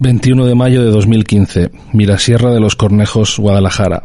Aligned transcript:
...21 0.00 0.44
de 0.44 0.54
mayo 0.54 0.84
de 0.84 0.90
2015... 0.90 1.70
...Mirasierra 1.92 2.52
de 2.52 2.60
los 2.60 2.76
Cornejos, 2.76 3.38
Guadalajara... 3.38 4.04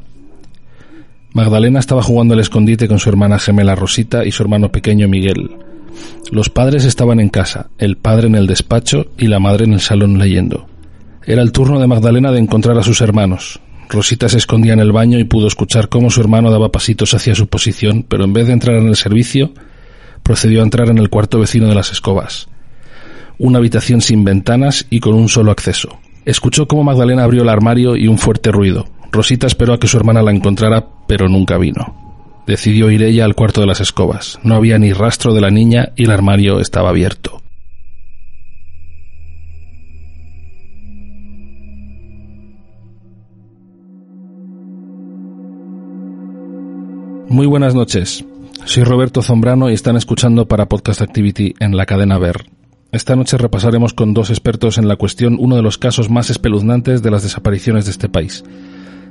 Magdalena 1.33 1.79
estaba 1.79 2.03
jugando 2.03 2.35
al 2.35 2.39
escondite 2.39 2.87
con 2.87 2.99
su 2.99 3.09
hermana 3.09 3.39
gemela 3.39 3.73
Rosita 3.73 4.23
y 4.23 4.31
su 4.31 4.43
hermano 4.43 4.71
pequeño 4.71 5.07
Miguel. 5.07 5.57
Los 6.31 6.49
padres 6.49 6.85
estaban 6.85 7.19
en 7.19 7.29
casa, 7.29 7.69
el 7.79 7.97
padre 7.97 8.27
en 8.27 8.35
el 8.35 8.45
despacho 8.45 9.07
y 9.17 9.27
la 9.27 9.39
madre 9.39 9.65
en 9.65 9.73
el 9.73 9.79
salón 9.79 10.19
leyendo. 10.19 10.67
Era 11.25 11.41
el 11.41 11.51
turno 11.51 11.79
de 11.79 11.87
Magdalena 11.87 12.31
de 12.31 12.39
encontrar 12.39 12.77
a 12.77 12.83
sus 12.83 13.01
hermanos. 13.01 13.59
Rosita 13.89 14.29
se 14.29 14.37
escondía 14.37 14.73
en 14.73 14.79
el 14.79 14.91
baño 14.91 15.17
y 15.17 15.23
pudo 15.23 15.47
escuchar 15.47 15.89
cómo 15.89 16.11
su 16.11 16.21
hermano 16.21 16.51
daba 16.51 16.71
pasitos 16.71 17.13
hacia 17.15 17.33
su 17.33 17.47
posición, 17.47 18.05
pero 18.07 18.25
en 18.25 18.33
vez 18.33 18.47
de 18.47 18.53
entrar 18.53 18.77
en 18.77 18.87
el 18.87 18.95
servicio, 18.95 19.53
procedió 20.21 20.61
a 20.61 20.63
entrar 20.63 20.89
en 20.89 20.99
el 20.99 21.09
cuarto 21.09 21.39
vecino 21.39 21.67
de 21.67 21.75
las 21.75 21.91
escobas. 21.91 22.47
Una 23.37 23.57
habitación 23.57 24.01
sin 24.01 24.23
ventanas 24.23 24.85
y 24.89 24.99
con 24.99 25.15
un 25.15 25.29
solo 25.29 25.51
acceso. 25.51 25.97
Escuchó 26.25 26.67
cómo 26.67 26.83
Magdalena 26.83 27.23
abrió 27.23 27.43
el 27.43 27.49
armario 27.49 27.95
y 27.95 28.07
un 28.07 28.17
fuerte 28.17 28.51
ruido. 28.51 28.85
Rosita 29.11 29.47
esperó 29.47 29.73
a 29.73 29.79
que 29.79 29.87
su 29.87 29.97
hermana 29.97 30.21
la 30.21 30.31
encontrara, 30.31 30.87
pero 31.07 31.27
nunca 31.27 31.57
vino. 31.57 32.03
Decidió 32.47 32.89
ir 32.91 33.03
ella 33.03 33.25
al 33.25 33.35
cuarto 33.35 33.61
de 33.61 33.67
las 33.67 33.79
escobas. 33.79 34.39
No 34.43 34.55
había 34.55 34.77
ni 34.77 34.91
rastro 34.93 35.33
de 35.33 35.41
la 35.41 35.51
niña 35.51 35.93
y 35.95 36.05
el 36.05 36.11
armario 36.11 36.59
estaba 36.59 36.89
abierto. 36.89 37.41
Muy 47.29 47.47
buenas 47.47 47.73
noches. 47.73 48.23
Soy 48.65 48.83
Roberto 48.83 49.21
Zombrano 49.21 49.69
y 49.69 49.73
están 49.73 49.95
escuchando 49.95 50.47
para 50.47 50.67
Podcast 50.67 51.01
Activity 51.01 51.55
en 51.59 51.75
la 51.75 51.85
cadena 51.85 52.19
Ver. 52.19 52.45
Esta 52.93 53.15
noche 53.15 53.39
repasaremos 53.39 53.95
con 53.95 54.13
dos 54.13 54.29
expertos 54.29 54.77
en 54.77 54.87
la 54.87 54.97
cuestión 54.97 55.37
uno 55.39 55.55
de 55.55 55.63
los 55.63 55.79
casos 55.79 56.11
más 56.11 56.29
espeluznantes 56.29 57.01
de 57.01 57.09
las 57.09 57.23
desapariciones 57.23 57.85
de 57.85 57.91
este 57.91 58.07
país. 58.07 58.43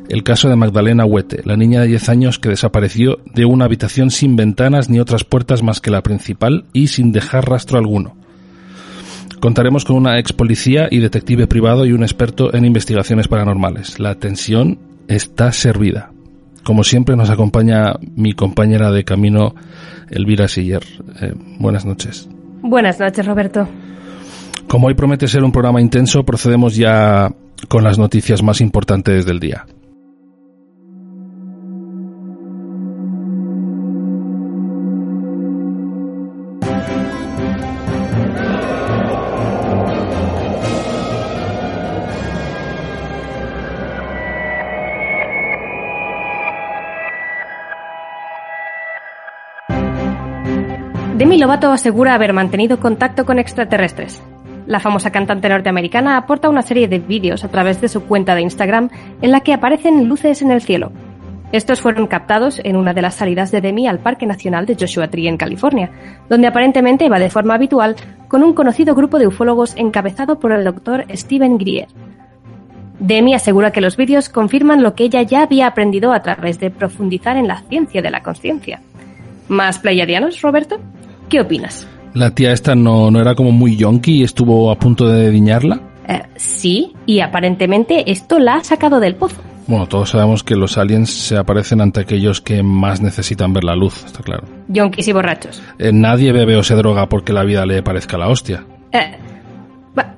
El 0.09 0.23
caso 0.23 0.49
de 0.49 0.55
Magdalena 0.55 1.05
Huete, 1.05 1.43
la 1.45 1.57
niña 1.57 1.81
de 1.81 1.89
10 1.89 2.09
años 2.09 2.39
que 2.39 2.49
desapareció 2.49 3.19
de 3.35 3.45
una 3.45 3.65
habitación 3.65 4.13
sin 4.13 4.37
ventanas 4.37 4.89
ni 4.89 5.01
otras 5.01 5.25
puertas 5.25 5.65
más 5.65 5.81
que 5.81 5.91
la 5.91 6.05
principal 6.05 6.65
y 6.73 6.87
sin 6.87 7.11
dejar 7.11 7.49
rastro 7.49 7.77
alguno. 7.77 8.15
Contaremos 9.41 9.85
con 9.85 9.97
una 9.97 10.17
ex 10.21 10.33
policía 10.33 10.87
y 10.89 11.01
detective 11.01 11.49
privado 11.49 11.85
y 11.85 11.91
un 11.91 12.05
experto 12.05 12.55
en 12.55 12.65
investigaciones 12.65 13.27
paranormales. 13.27 13.99
La 13.99 14.15
tensión 14.15 14.79
está 15.09 15.51
servida. 15.51 16.13
Como 16.63 16.85
siempre 16.85 17.17
nos 17.17 17.31
acompaña 17.31 17.95
mi 18.15 18.35
compañera 18.35 18.93
de 18.93 19.03
camino, 19.03 19.57
Elvira 20.09 20.47
Siller. 20.47 20.85
Eh, 21.21 21.35
buenas 21.59 21.85
noches. 21.85 22.29
Buenas 22.63 22.99
noches, 23.01 23.27
Roberto. 23.27 23.69
Como 24.69 24.87
hoy 24.87 24.95
promete 24.95 25.29
ser 25.29 25.45
un 25.45 25.53
programa 25.53 25.81
intenso, 25.81 26.25
procedemos 26.25 26.77
ya 26.77 27.29
con 27.69 27.85
las 27.85 27.99
noticias 27.99 28.43
más 28.43 28.61
importantes 28.61 29.27
del 29.27 29.41
día. 29.41 29.67
Asegura 51.71 52.15
haber 52.15 52.33
mantenido 52.33 52.81
contacto 52.81 53.25
con 53.25 53.39
extraterrestres. 53.39 54.21
La 54.67 54.81
famosa 54.81 55.11
cantante 55.13 55.49
norteamericana 55.49 56.17
aporta 56.17 56.49
una 56.49 56.63
serie 56.63 56.89
de 56.89 56.99
vídeos 56.99 57.45
a 57.45 57.49
través 57.49 57.81
de 57.81 57.89
su 57.89 58.03
cuenta 58.03 58.35
de 58.35 58.43
Instagram 58.43 58.91
en 59.21 59.31
la 59.31 59.41
que 59.41 59.53
aparecen 59.53 60.09
luces 60.09 60.43
en 60.43 60.51
el 60.51 60.63
cielo. 60.63 60.91
Estos 61.53 61.81
fueron 61.81 62.07
captados 62.07 62.61
en 62.65 62.77
una 62.77 62.95
de 62.95 63.03
las 63.03 63.15
salidas 63.15 63.53
de 63.53 63.61
Demi 63.61 63.87
al 63.87 63.99
Parque 63.99 64.27
Nacional 64.27 64.67
de 64.67 64.77
Joshua 64.79 65.09
Tree 65.09 65.29
en 65.29 65.37
California, 65.37 65.91
donde 66.29 66.47
aparentemente 66.47 67.05
iba 67.05 67.19
de 67.19 67.31
forma 67.31 67.55
habitual 67.55 67.97
con 68.27 68.43
un 68.43 68.55
conocido 68.55 68.95
grupo 68.95 69.19
de 69.19 69.27
ufólogos 69.27 69.75
encabezado 69.77 70.39
por 70.39 70.53
el 70.53 70.65
doctor 70.65 71.05
Steven 71.13 71.59
Greer. 71.59 71.89
Demi 72.99 73.35
asegura 73.35 73.71
que 73.71 73.81
los 73.81 73.97
vídeos 73.97 74.29
confirman 74.29 74.83
lo 74.83 74.95
que 74.95 75.05
ella 75.05 75.23
ya 75.23 75.43
había 75.43 75.67
aprendido 75.67 76.13
a 76.13 76.23
través 76.23 76.59
de 76.59 76.71
profundizar 76.71 77.37
en 77.37 77.49
la 77.49 77.63
ciencia 77.63 78.03
de 78.03 78.11
la 78.11 78.23
conciencia. 78.23 78.81
¿Más 79.49 79.79
pleiadianos, 79.79 80.41
Roberto? 80.41 80.79
¿Qué 81.33 81.41
opinas? 81.41 81.89
La 82.13 82.31
tía 82.35 82.53
esta 82.53 82.75
no, 82.75 83.11
no 83.11 83.19
era 83.19 83.35
como 83.35 83.53
muy 83.53 83.75
yonki 83.77 84.21
y 84.21 84.23
estuvo 84.23 84.71
a 84.71 84.79
punto 84.79 85.09
de 85.09 85.31
diñarla. 85.31 85.81
Eh, 86.07 86.21
sí, 86.37 86.93
y 87.07 87.21
aparentemente 87.21 88.11
esto 88.13 88.39
la 88.39 88.57
ha 88.57 88.65
sacado 88.65 89.01
del 89.01 89.15
pozo. 89.15 89.37
Bueno, 89.67 89.87
todos 89.87 90.11
sabemos 90.11 90.43
que 90.45 90.57
los 90.57 90.77
aliens 90.77 91.09
se 91.11 91.39
aparecen 91.39 91.81
ante 91.81 92.01
aquellos 92.01 92.43
que 92.43 92.63
más 92.63 93.01
necesitan 93.01 93.55
ver 93.55 93.65
la 93.65 93.75
luz, 93.75 94.05
está 94.05 94.23
claro. 94.23 94.45
Yonkis 94.69 95.09
y 95.09 95.13
borrachos. 95.13 95.63
Eh, 95.79 95.91
nadie 95.91 96.33
bebe 96.33 96.57
o 96.57 96.63
se 96.63 96.75
droga 96.75 97.09
porque 97.09 97.33
la 97.33 97.45
vida 97.45 97.65
le 97.65 97.83
parezca 97.83 98.19
la 98.19 98.29
hostia. 98.29 98.67
Eh, 98.93 99.17
va- 99.99 100.15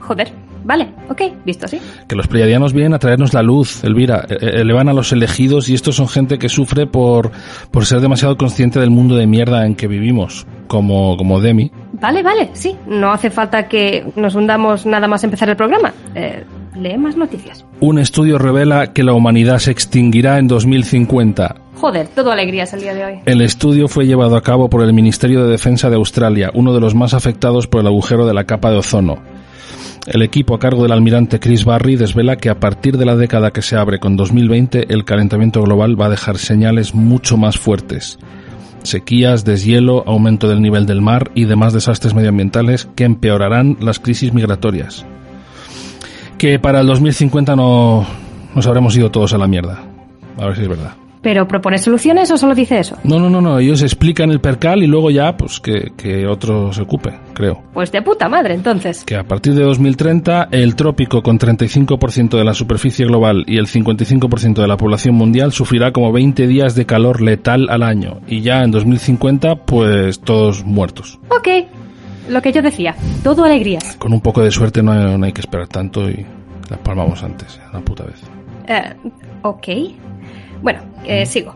joder, 0.00 0.30
vale, 0.64 0.88
ok, 1.08 1.22
visto 1.44 1.66
así. 1.66 1.80
Que 2.08 2.16
los 2.16 2.26
pleiadianos 2.26 2.72
vienen 2.72 2.94
a 2.94 2.98
traernos 2.98 3.34
la 3.34 3.42
luz, 3.42 3.84
Elvira. 3.84 4.26
Eh, 4.28 4.36
eh, 4.40 4.50
elevan 4.60 4.88
a 4.88 4.92
los 4.92 5.12
elegidos 5.12 5.68
y 5.68 5.74
estos 5.74 5.96
son 5.96 6.08
gente 6.08 6.38
que 6.38 6.48
sufre 6.48 6.86
por, 6.86 7.30
por 7.70 7.86
ser 7.86 8.00
demasiado 8.00 8.36
consciente 8.36 8.80
del 8.80 8.90
mundo 8.90 9.16
de 9.16 9.26
mierda 9.26 9.66
en 9.66 9.74
que 9.74 9.86
vivimos, 9.86 10.46
como, 10.66 11.16
como 11.16 11.40
Demi. 11.40 11.70
Vale, 11.92 12.22
vale, 12.22 12.50
sí, 12.54 12.76
no 12.86 13.12
hace 13.12 13.30
falta 13.30 13.68
que 13.68 14.06
nos 14.16 14.34
hundamos 14.34 14.86
nada 14.86 15.06
más 15.06 15.22
empezar 15.24 15.48
el 15.50 15.56
programa. 15.56 15.92
Eh, 16.14 16.44
lee 16.74 16.96
más 16.96 17.16
noticias. 17.16 17.64
Un 17.80 17.98
estudio 17.98 18.38
revela 18.38 18.92
que 18.92 19.02
la 19.02 19.12
humanidad 19.12 19.58
se 19.58 19.70
extinguirá 19.70 20.38
en 20.38 20.48
2050. 20.48 21.56
Joder, 21.76 22.08
todo 22.08 22.30
alegrías 22.30 22.72
el 22.74 22.80
día 22.82 22.94
de 22.94 23.04
hoy. 23.04 23.14
El 23.24 23.40
estudio 23.40 23.88
fue 23.88 24.06
llevado 24.06 24.36
a 24.36 24.42
cabo 24.42 24.68
por 24.68 24.82
el 24.82 24.92
Ministerio 24.92 25.44
de 25.44 25.50
Defensa 25.50 25.88
de 25.88 25.96
Australia, 25.96 26.50
uno 26.54 26.74
de 26.74 26.80
los 26.80 26.94
más 26.94 27.14
afectados 27.14 27.66
por 27.66 27.80
el 27.80 27.86
agujero 27.86 28.26
de 28.26 28.34
la 28.34 28.44
capa 28.44 28.70
de 28.70 28.76
ozono. 28.76 29.18
El 30.06 30.22
equipo 30.22 30.54
a 30.54 30.58
cargo 30.58 30.82
del 30.82 30.92
almirante 30.92 31.40
Chris 31.40 31.64
Barry 31.64 31.96
desvela 31.96 32.36
que 32.36 32.48
a 32.48 32.58
partir 32.58 32.96
de 32.96 33.04
la 33.04 33.16
década 33.16 33.52
que 33.52 33.62
se 33.62 33.76
abre 33.76 33.98
con 33.98 34.16
2020 34.16 34.92
el 34.92 35.04
calentamiento 35.04 35.62
global 35.62 36.00
va 36.00 36.06
a 36.06 36.10
dejar 36.10 36.38
señales 36.38 36.94
mucho 36.94 37.36
más 37.36 37.58
fuertes. 37.58 38.18
Sequías, 38.82 39.44
deshielo, 39.44 40.02
aumento 40.06 40.48
del 40.48 40.62
nivel 40.62 40.86
del 40.86 41.02
mar 41.02 41.30
y 41.34 41.44
demás 41.44 41.74
desastres 41.74 42.14
medioambientales 42.14 42.88
que 42.96 43.04
empeorarán 43.04 43.76
las 43.80 44.00
crisis 44.00 44.32
migratorias. 44.32 45.04
Que 46.38 46.58
para 46.58 46.80
el 46.80 46.86
2050 46.86 47.54
no 47.54 48.06
nos 48.54 48.66
habremos 48.66 48.96
ido 48.96 49.10
todos 49.10 49.34
a 49.34 49.38
la 49.38 49.46
mierda. 49.46 49.82
A 50.38 50.46
ver 50.46 50.56
si 50.56 50.62
es 50.62 50.68
verdad. 50.68 50.99
¿Pero 51.22 51.46
propone 51.46 51.76
soluciones 51.76 52.30
o 52.30 52.38
solo 52.38 52.54
dice 52.54 52.78
eso? 52.78 52.96
No, 53.04 53.18
no, 53.18 53.28
no, 53.28 53.42
no. 53.42 53.58
Ellos 53.58 53.82
explican 53.82 54.30
el 54.30 54.40
percal 54.40 54.82
y 54.82 54.86
luego 54.86 55.10
ya, 55.10 55.36
pues 55.36 55.60
que, 55.60 55.92
que 55.96 56.26
otro 56.26 56.72
se 56.72 56.82
ocupe, 56.82 57.12
creo. 57.34 57.62
Pues 57.74 57.92
de 57.92 58.00
puta 58.00 58.28
madre, 58.28 58.54
entonces. 58.54 59.04
Que 59.04 59.16
a 59.16 59.24
partir 59.24 59.54
de 59.54 59.62
2030, 59.62 60.48
el 60.50 60.74
trópico 60.76 61.22
con 61.22 61.38
35% 61.38 62.38
de 62.38 62.44
la 62.44 62.54
superficie 62.54 63.04
global 63.04 63.44
y 63.46 63.58
el 63.58 63.66
55% 63.66 64.62
de 64.62 64.66
la 64.66 64.78
población 64.78 65.14
mundial 65.14 65.52
sufrirá 65.52 65.92
como 65.92 66.10
20 66.10 66.46
días 66.46 66.74
de 66.74 66.86
calor 66.86 67.20
letal 67.20 67.68
al 67.68 67.82
año. 67.82 68.20
Y 68.26 68.40
ya 68.40 68.62
en 68.62 68.70
2050, 68.70 69.56
pues 69.66 70.20
todos 70.20 70.64
muertos. 70.64 71.18
Ok. 71.28 71.48
Lo 72.30 72.40
que 72.40 72.52
yo 72.52 72.62
decía. 72.62 72.94
Todo 73.22 73.44
alegría. 73.44 73.80
Con 73.98 74.14
un 74.14 74.20
poco 74.22 74.42
de 74.42 74.50
suerte 74.50 74.82
no 74.82 74.92
hay, 74.92 75.18
no 75.18 75.26
hay 75.26 75.32
que 75.32 75.40
esperar 75.42 75.68
tanto 75.68 76.08
y 76.08 76.24
las 76.70 76.78
palmamos 76.78 77.22
antes, 77.22 77.60
una 77.70 77.80
puta 77.80 78.04
vez. 78.04 78.22
Eh, 78.68 78.94
ok. 79.42 79.68
Bueno, 80.62 80.80
eh, 81.04 81.26
sigo. 81.26 81.54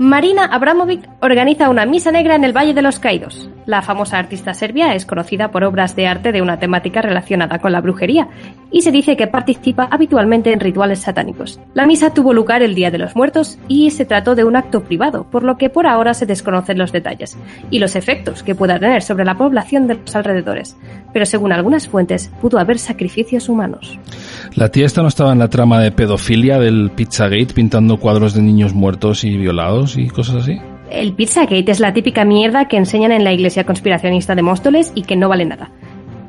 Marina 0.00 0.46
Abramovic 0.46 1.06
organiza 1.20 1.68
una 1.68 1.84
misa 1.84 2.10
negra 2.10 2.34
en 2.34 2.42
el 2.44 2.56
Valle 2.56 2.72
de 2.72 2.80
los 2.80 2.98
Caídos. 2.98 3.50
La 3.66 3.82
famosa 3.82 4.16
artista 4.18 4.54
serbia 4.54 4.94
es 4.94 5.04
conocida 5.04 5.50
por 5.50 5.62
obras 5.62 5.94
de 5.94 6.06
arte 6.06 6.32
de 6.32 6.40
una 6.40 6.58
temática 6.58 7.02
relacionada 7.02 7.58
con 7.58 7.70
la 7.70 7.82
brujería 7.82 8.26
y 8.70 8.80
se 8.80 8.92
dice 8.92 9.14
que 9.14 9.26
participa 9.26 9.88
habitualmente 9.90 10.54
en 10.54 10.60
rituales 10.60 11.00
satánicos. 11.00 11.60
La 11.74 11.84
misa 11.84 12.14
tuvo 12.14 12.32
lugar 12.32 12.62
el 12.62 12.74
Día 12.74 12.90
de 12.90 12.96
los 12.96 13.14
Muertos 13.14 13.58
y 13.68 13.90
se 13.90 14.06
trató 14.06 14.34
de 14.34 14.44
un 14.44 14.56
acto 14.56 14.82
privado, 14.82 15.26
por 15.30 15.42
lo 15.42 15.58
que 15.58 15.68
por 15.68 15.86
ahora 15.86 16.14
se 16.14 16.24
desconocen 16.24 16.78
los 16.78 16.92
detalles 16.92 17.36
y 17.70 17.78
los 17.78 17.94
efectos 17.94 18.42
que 18.42 18.54
pueda 18.54 18.78
tener 18.78 19.02
sobre 19.02 19.26
la 19.26 19.36
población 19.36 19.86
de 19.86 19.96
los 19.96 20.16
alrededores. 20.16 20.78
Pero 21.12 21.26
según 21.26 21.52
algunas 21.52 21.88
fuentes, 21.88 22.32
pudo 22.40 22.58
haber 22.58 22.78
sacrificios 22.78 23.50
humanos. 23.50 23.98
La 24.54 24.70
tía 24.70 24.86
esta 24.86 25.02
no 25.02 25.08
estaba 25.08 25.32
en 25.32 25.40
la 25.40 25.48
trama 25.48 25.78
de 25.80 25.92
pedofilia 25.92 26.58
del 26.58 26.90
Pizzagate 26.90 27.52
pintando 27.52 27.98
cuadros 27.98 28.32
de 28.32 28.40
niños 28.40 28.72
muertos 28.72 29.24
y 29.24 29.36
violados 29.36 29.89
y 29.96 30.08
cosas 30.08 30.36
así. 30.36 30.58
El 30.90 31.12
Pizzagate 31.14 31.70
es 31.70 31.80
la 31.80 31.92
típica 31.92 32.24
mierda 32.24 32.66
que 32.66 32.76
enseñan 32.76 33.12
en 33.12 33.24
la 33.24 33.32
iglesia 33.32 33.64
conspiracionista 33.64 34.34
de 34.34 34.42
Móstoles 34.42 34.92
y 34.94 35.02
que 35.02 35.16
no 35.16 35.28
vale 35.28 35.44
nada. 35.44 35.70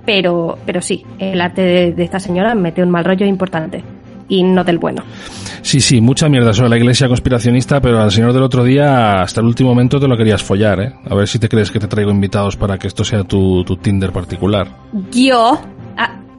Pero, 0.05 0.57
pero 0.65 0.81
sí, 0.81 1.05
el 1.19 1.41
arte 1.41 1.61
de, 1.61 1.91
de 1.93 2.03
esta 2.03 2.19
señora 2.19 2.55
mete 2.55 2.83
un 2.83 2.89
mal 2.89 3.05
rollo 3.05 3.25
importante. 3.25 3.83
Y 4.27 4.43
no 4.43 4.63
del 4.63 4.77
bueno. 4.77 5.03
Sí, 5.61 5.81
sí, 5.81 6.01
mucha 6.01 6.29
mierda 6.29 6.53
sobre 6.53 6.69
la 6.69 6.77
iglesia 6.77 7.07
conspiracionista, 7.07 7.81
pero 7.81 8.01
al 8.01 8.11
señor 8.11 8.33
del 8.33 8.43
otro 8.43 8.63
día 8.63 9.21
hasta 9.21 9.41
el 9.41 9.47
último 9.47 9.69
momento 9.69 9.99
te 9.99 10.07
lo 10.07 10.17
querías 10.17 10.41
follar, 10.41 10.79
¿eh? 10.79 10.93
A 11.09 11.15
ver 11.15 11.27
si 11.27 11.37
te 11.37 11.49
crees 11.49 11.69
que 11.69 11.79
te 11.79 11.87
traigo 11.87 12.11
invitados 12.11 12.55
para 12.55 12.77
que 12.77 12.87
esto 12.87 13.03
sea 13.03 13.23
tu, 13.23 13.63
tu 13.63 13.77
Tinder 13.77 14.11
particular. 14.11 14.67
Yo. 15.11 15.59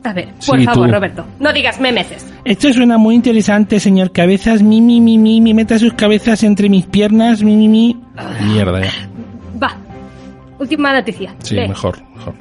Ah, 0.05 0.11
a 0.11 0.13
ver, 0.13 0.29
por 0.47 0.59
Sí, 0.59 0.65
favor, 0.65 0.89
tú. 0.89 0.95
Roberto, 0.95 1.25
no 1.39 1.53
digas 1.53 1.81
memeces. 1.81 2.27
Esto 2.45 2.73
suena 2.73 2.99
muy 2.99 3.15
interesante, 3.15 3.79
señor 3.81 4.11
Cabezas. 4.13 4.63
Mi, 4.63 4.81
mi, 4.81 5.01
mi, 5.01 5.17
mi, 5.19 5.41
mi, 5.41 5.55
meta 5.55 5.79
sus 5.79 5.93
cabezas 5.95 6.43
entre 6.43 6.69
mis 6.69 6.87
piernas. 6.87 7.43
Mi, 7.43 7.55
mi, 7.57 7.69
mi. 7.69 7.97
Mierda, 8.53 8.81
ya. 8.81 8.93
Va. 9.63 9.77
Última 10.59 10.93
noticia. 10.93 11.35
Sí, 11.39 11.55
Lee. 11.55 11.69
mejor, 11.69 12.03
mejor. 12.15 12.35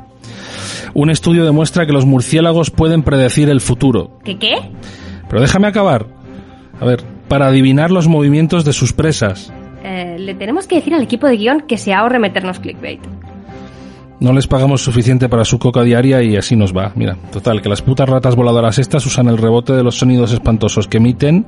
Un 0.93 1.09
estudio 1.09 1.45
demuestra 1.45 1.85
que 1.85 1.93
los 1.93 2.05
murciélagos 2.05 2.69
pueden 2.71 3.03
predecir 3.03 3.49
el 3.49 3.61
futuro. 3.61 4.19
¿Qué 4.23 4.37
qué? 4.37 4.55
Pero 5.29 5.41
déjame 5.41 5.67
acabar. 5.67 6.07
A 6.79 6.85
ver, 6.85 7.03
para 7.27 7.47
adivinar 7.47 7.91
los 7.91 8.07
movimientos 8.07 8.65
de 8.65 8.73
sus 8.73 8.91
presas. 8.91 9.53
Eh, 9.83 10.17
le 10.19 10.33
tenemos 10.35 10.67
que 10.67 10.75
decir 10.75 10.93
al 10.93 11.01
equipo 11.01 11.27
de 11.27 11.37
guion 11.37 11.61
que 11.61 11.77
se 11.77 11.93
ahorre 11.93 12.19
meternos 12.19 12.59
clickbait. 12.59 12.99
No 14.21 14.33
les 14.33 14.45
pagamos 14.45 14.83
suficiente 14.83 15.27
para 15.29 15.43
su 15.43 15.57
coca 15.57 15.81
diaria 15.81 16.21
y 16.21 16.37
así 16.37 16.55
nos 16.55 16.77
va. 16.77 16.91
Mira, 16.93 17.17
total, 17.31 17.59
que 17.59 17.69
las 17.69 17.81
putas 17.81 18.07
ratas 18.07 18.35
voladoras 18.35 18.77
estas 18.77 19.03
usan 19.07 19.27
el 19.27 19.39
rebote 19.39 19.73
de 19.73 19.81
los 19.81 19.97
sonidos 19.97 20.31
espantosos 20.31 20.87
que 20.87 20.97
emiten, 20.97 21.47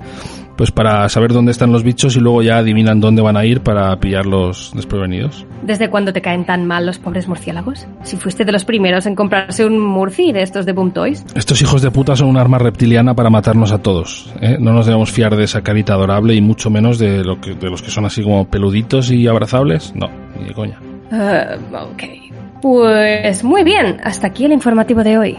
pues 0.58 0.72
para 0.72 1.08
saber 1.08 1.34
dónde 1.34 1.52
están 1.52 1.72
los 1.72 1.84
bichos 1.84 2.16
y 2.16 2.20
luego 2.20 2.42
ya 2.42 2.58
adivinan 2.58 3.00
dónde 3.00 3.22
van 3.22 3.38
a 3.38 3.46
ir 3.46 3.62
para 3.62 3.96
pillarlos 4.00 4.72
desprevenidos. 4.74 5.46
¿Desde 5.62 5.92
cuándo 5.92 6.14
te 6.14 6.22
caen 6.22 6.46
tan 6.46 6.66
mal 6.66 6.88
los 6.88 6.98
pobres 6.98 7.28
murciélagos? 7.28 7.86
Si 8.02 8.18
fuiste 8.18 8.44
de 8.44 8.52
los 8.52 8.66
primeros 8.66 9.06
en 9.06 9.14
comprarse 9.14 9.68
un 9.68 9.78
murci 9.78 10.32
de 10.32 10.42
estos 10.42 10.66
de 10.66 10.74
Boom 10.74 10.94
Toys. 10.94 11.24
Estos 11.36 11.62
hijos 11.62 11.84
de 11.84 11.92
puta 11.92 12.16
son 12.16 12.30
un 12.30 12.38
arma 12.38 12.58
reptiliana 12.58 13.14
para 13.14 13.30
matarnos 13.30 13.72
a 13.72 13.84
todos. 13.84 14.34
¿eh? 14.42 14.58
No 14.60 14.74
nos 14.74 14.88
debemos 14.88 15.12
fiar 15.12 15.36
de 15.36 15.44
esa 15.44 15.62
carita 15.62 15.94
adorable 15.94 16.34
y 16.34 16.42
mucho 16.42 16.72
menos 16.72 16.98
de, 16.98 17.24
lo 17.24 17.40
que, 17.40 17.54
de 17.54 17.70
los 17.70 17.84
que 17.84 17.92
son 17.92 18.06
así 18.06 18.24
como 18.24 18.50
peluditos 18.50 19.12
y 19.12 19.28
abrazables. 19.28 19.94
No, 19.96 20.10
ni 20.40 20.48
de 20.48 20.54
coña. 20.56 20.80
Eh, 21.12 21.58
ok. 21.72 22.23
Pues 22.64 23.44
muy 23.44 23.66
bien, 23.66 24.00
hasta 24.06 24.28
aquí 24.28 24.46
el 24.46 24.54
informativo 24.54 25.04
de 25.04 25.18
hoy. 25.18 25.38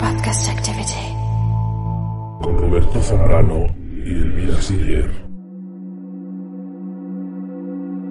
Podcast 0.00 0.48
activity. 0.48 1.14
Con 2.40 2.56
Roberto 2.56 3.02
Zambrano 3.02 3.66
y 4.02 4.12
Elvira 4.12 4.62
Siller. 4.62 5.10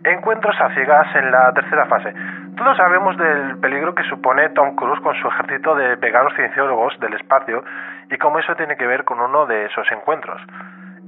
Encuentros 0.05 0.55
a 0.61 0.73
ciegas 0.73 1.13
en 1.15 1.29
la 1.29 1.51
tercera 1.53 1.87
fase. 1.87 2.13
Todos 2.55 2.77
sabemos 2.77 3.17
del 3.17 3.57
peligro 3.59 3.93
que 3.95 4.03
supone 4.03 4.47
Tom 4.51 4.75
Cruise 4.77 5.01
con 5.01 5.13
su 5.15 5.27
ejército 5.27 5.75
de 5.75 5.97
veganos 5.97 6.33
cienciólogos 6.35 6.97
del 7.01 7.13
espacio 7.15 7.65
y 8.09 8.17
cómo 8.17 8.39
eso 8.39 8.55
tiene 8.55 8.77
que 8.77 8.87
ver 8.87 9.03
con 9.03 9.19
uno 9.19 9.45
de 9.45 9.65
esos 9.65 9.91
encuentros. 9.91 10.41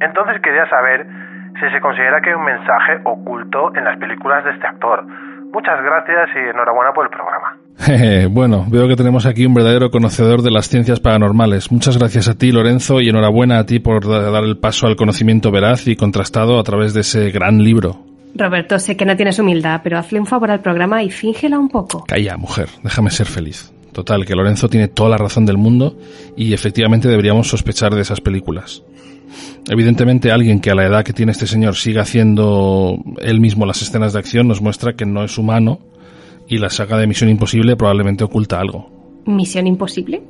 Entonces 0.02 0.42
quería 0.42 0.68
saber 0.68 1.08
si 1.58 1.70
se 1.70 1.80
considera 1.80 2.20
que 2.20 2.32
hay 2.32 2.36
un 2.36 2.44
mensaje 2.44 3.00
oculto 3.06 3.74
en 3.76 3.86
las 3.86 3.98
películas 3.98 4.44
de 4.44 4.52
este 4.52 4.68
actor. 4.68 5.06
Muchas 5.54 5.76
gracias 5.84 6.30
y 6.36 6.50
enhorabuena 6.50 6.92
por 6.94 7.06
el 7.06 7.12
programa. 7.12 7.58
Jeje, 7.78 8.26
bueno, 8.28 8.66
veo 8.70 8.88
que 8.88 8.96
tenemos 8.96 9.26
aquí 9.26 9.46
un 9.46 9.54
verdadero 9.54 9.90
conocedor 9.92 10.42
de 10.42 10.52
las 10.52 10.68
ciencias 10.68 11.00
paranormales. 11.00 11.72
Muchas 11.72 11.98
gracias 11.98 12.28
a 12.28 12.34
ti, 12.36 12.52
Lorenzo, 12.52 13.00
y 13.02 13.10
enhorabuena 13.10 13.60
a 13.60 13.66
ti 13.66 13.80
por 13.80 14.08
da- 14.08 14.30
dar 14.32 14.44
el 14.44 14.58
paso 14.58 14.88
al 14.88 14.96
conocimiento 14.96 15.52
veraz 15.52 15.88
y 15.88 15.96
contrastado 15.96 16.60
a 16.60 16.64
través 16.64 16.94
de 16.94 17.02
ese 17.02 17.30
gran 17.32 17.64
libro. 17.64 17.98
Roberto, 18.36 18.80
sé 18.80 18.98
que 18.98 19.06
no 19.06 19.16
tienes 19.16 19.38
humildad, 19.38 19.82
pero 19.84 20.00
hazle 20.00 20.20
un 20.20 20.26
favor 20.26 20.50
al 20.50 20.60
programa 20.62 21.04
y 21.04 21.12
fíngela 21.12 21.60
un 21.60 21.70
poco. 21.70 22.04
Calla, 22.08 22.36
mujer, 22.36 22.68
déjame 22.84 23.12
ser 23.12 23.28
feliz. 23.28 23.72
Total, 23.94 24.26
que 24.26 24.36
Lorenzo 24.36 24.68
tiene 24.70 24.88
toda 24.88 25.10
la 25.10 25.18
razón 25.18 25.46
del 25.46 25.58
mundo 25.58 25.96
y 26.36 26.54
efectivamente 26.54 27.08
deberíamos 27.08 27.48
sospechar 27.48 27.94
de 27.94 28.02
esas 28.02 28.22
películas. 28.22 28.84
Evidentemente, 29.70 30.32
alguien 30.32 30.60
que 30.60 30.72
a 30.72 30.76
la 30.76 30.86
edad 30.86 31.06
que 31.06 31.14
tiene 31.14 31.32
este 31.32 31.48
señor 31.48 31.76
siga 31.76 32.02
haciendo 32.02 32.98
él 33.22 33.40
mismo 33.40 33.66
las 33.66 33.82
escenas 33.82 34.14
de 34.14 34.20
acción 34.20 34.48
nos 34.48 34.62
muestra 34.62 34.94
que 34.94 35.06
no 35.06 35.24
es 35.24 35.38
humano 35.38 35.80
y 36.48 36.58
la 36.58 36.70
saga 36.70 36.98
de 36.98 37.08
Misión 37.08 37.30
Imposible 37.30 37.76
probablemente 37.76 38.24
oculta 38.24 38.60
algo. 38.60 39.22
¿Misión 39.26 39.68
imposible? 39.68 40.22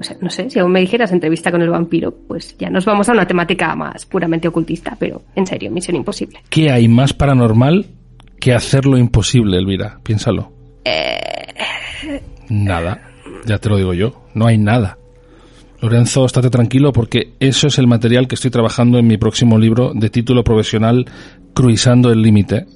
O 0.00 0.04
sea, 0.04 0.16
no 0.20 0.30
sé, 0.30 0.48
si 0.48 0.60
aún 0.60 0.70
me 0.70 0.80
dijeras 0.80 1.10
entrevista 1.10 1.50
con 1.50 1.60
el 1.60 1.70
vampiro, 1.70 2.14
pues 2.28 2.56
ya 2.56 2.70
nos 2.70 2.84
vamos 2.84 3.08
a 3.08 3.12
una 3.12 3.26
temática 3.26 3.74
más 3.74 4.06
puramente 4.06 4.46
ocultista, 4.46 4.96
pero 4.98 5.22
en 5.34 5.46
serio, 5.46 5.72
misión 5.72 5.96
imposible. 5.96 6.38
¿Qué 6.48 6.70
hay 6.70 6.86
más 6.86 7.12
paranormal 7.12 7.86
que 8.38 8.54
hacerlo 8.54 8.96
imposible, 8.96 9.56
Elvira? 9.56 9.98
Piénsalo. 10.04 10.52
Nada. 12.48 13.02
Ya 13.46 13.58
te 13.58 13.68
lo 13.68 13.76
digo 13.76 13.94
yo. 13.94 14.22
No 14.34 14.46
hay 14.46 14.58
nada. 14.58 14.98
Lorenzo, 15.80 16.24
estate 16.24 16.50
tranquilo 16.50 16.92
porque 16.92 17.34
eso 17.38 17.68
es 17.68 17.78
el 17.78 17.86
material 17.86 18.26
que 18.26 18.34
estoy 18.34 18.50
trabajando 18.50 18.98
en 18.98 19.06
mi 19.06 19.16
próximo 19.16 19.58
libro 19.58 19.92
de 19.94 20.10
título 20.10 20.42
profesional 20.42 21.06
Cruisando 21.54 22.10
el 22.10 22.20
Límite, 22.20 22.66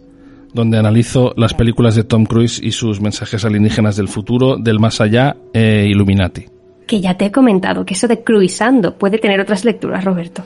donde 0.54 0.78
analizo 0.78 1.32
las 1.36 1.54
películas 1.54 1.96
de 1.96 2.04
Tom 2.04 2.26
Cruise 2.26 2.60
y 2.62 2.72
sus 2.72 3.00
mensajes 3.00 3.44
alienígenas 3.44 3.96
del 3.96 4.08
futuro, 4.08 4.56
del 4.56 4.78
más 4.78 5.00
allá 5.00 5.36
e 5.52 5.86
Illuminati. 5.88 6.51
Que 6.92 7.00
ya 7.00 7.16
te 7.16 7.24
he 7.24 7.32
comentado 7.32 7.86
que 7.86 7.94
eso 7.94 8.06
de 8.06 8.22
cruisando 8.22 8.98
puede 8.98 9.16
tener 9.16 9.40
otras 9.40 9.64
lecturas, 9.64 10.04
Roberto. 10.04 10.42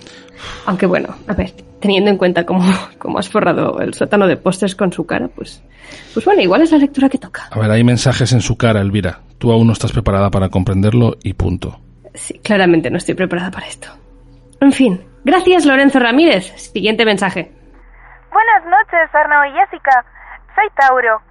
Aunque 0.66 0.86
bueno, 0.86 1.08
a 1.26 1.34
ver, 1.34 1.50
teniendo 1.80 2.08
en 2.08 2.16
cuenta 2.16 2.46
cómo, 2.46 2.62
cómo 2.98 3.18
has 3.18 3.28
forrado 3.28 3.80
el 3.80 3.94
sótano 3.94 4.28
de 4.28 4.36
pósters 4.36 4.76
con 4.76 4.92
su 4.92 5.04
cara, 5.04 5.26
pues, 5.26 5.60
pues 6.14 6.24
bueno, 6.24 6.42
igual 6.42 6.62
es 6.62 6.70
la 6.70 6.78
lectura 6.78 7.08
que 7.08 7.18
toca. 7.18 7.48
A 7.50 7.58
ver, 7.58 7.68
hay 7.72 7.82
mensajes 7.82 8.32
en 8.32 8.42
su 8.42 8.56
cara, 8.56 8.80
Elvira. 8.80 9.22
Tú 9.38 9.50
aún 9.50 9.66
no 9.66 9.72
estás 9.72 9.90
preparada 9.90 10.30
para 10.30 10.48
comprenderlo 10.48 11.16
y 11.20 11.32
punto. 11.32 11.80
Sí, 12.14 12.38
claramente 12.38 12.92
no 12.92 12.98
estoy 12.98 13.16
preparada 13.16 13.50
para 13.50 13.66
esto. 13.66 13.88
En 14.60 14.70
fin, 14.70 15.00
Gracias, 15.26 15.66
Lorenzo 15.66 15.98
Ramírez. 15.98 16.52
Siguiente 16.72 17.04
mensaje. 17.04 17.50
Buenas 18.30 18.64
noches, 18.70 19.12
Arnau 19.12 19.44
y 19.46 19.58
Jessica. 19.58 20.04
Soy 20.54 20.68
Tauro. 20.76 21.25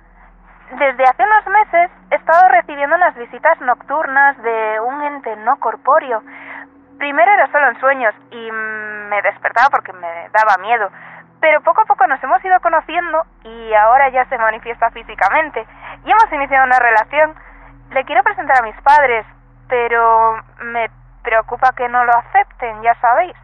Desde 0.71 1.03
hace 1.03 1.23
unos 1.23 1.47
meses 1.47 1.91
he 2.09 2.15
estado 2.15 2.49
recibiendo 2.49 2.95
unas 2.95 3.15
visitas 3.15 3.59
nocturnas 3.61 4.35
de 4.41 4.79
un 4.79 5.01
ente 5.03 5.35
no 5.37 5.57
corpóreo. 5.57 6.23
Primero 6.97 7.31
era 7.31 7.51
solo 7.51 7.69
en 7.69 7.79
sueños 7.79 8.15
y 8.31 8.51
me 8.51 9.21
despertaba 9.21 9.69
porque 9.69 9.93
me 9.93 10.29
daba 10.29 10.57
miedo. 10.61 10.89
Pero 11.39 11.61
poco 11.61 11.81
a 11.81 11.85
poco 11.85 12.07
nos 12.07 12.23
hemos 12.23 12.43
ido 12.43 12.59
conociendo 12.61 13.23
y 13.43 13.73
ahora 13.75 14.09
ya 14.09 14.25
se 14.25 14.37
manifiesta 14.39 14.89
físicamente. 14.89 15.65
Y 16.03 16.11
hemos 16.11 16.31
iniciado 16.31 16.65
una 16.65 16.79
relación. 16.79 17.35
Le 17.91 18.03
quiero 18.05 18.23
presentar 18.23 18.57
a 18.59 18.65
mis 18.65 18.79
padres, 18.81 19.25
pero 19.69 20.41
me 20.63 20.89
preocupa 21.23 21.73
que 21.73 21.87
no 21.87 22.03
lo 22.05 22.13
acepten, 22.17 22.81
ya 22.81 22.95
sabéis, 22.95 23.35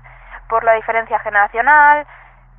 por 0.49 0.63
la 0.63 0.73
diferencia 0.73 1.19
generacional, 1.19 2.07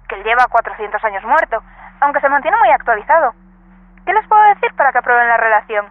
que 0.08 0.22
lleva 0.22 0.46
400 0.48 1.02
años 1.04 1.24
muerto, 1.24 1.62
aunque 2.00 2.20
se 2.20 2.28
mantiene 2.28 2.56
muy 2.58 2.70
actualizado. 2.70 3.34
¿Qué 4.04 4.12
les 4.12 4.26
puedo 4.28 4.42
decir 4.54 4.70
para 4.76 4.92
que 4.92 4.98
aprueben 4.98 5.28
la 5.28 5.36
relación? 5.36 5.84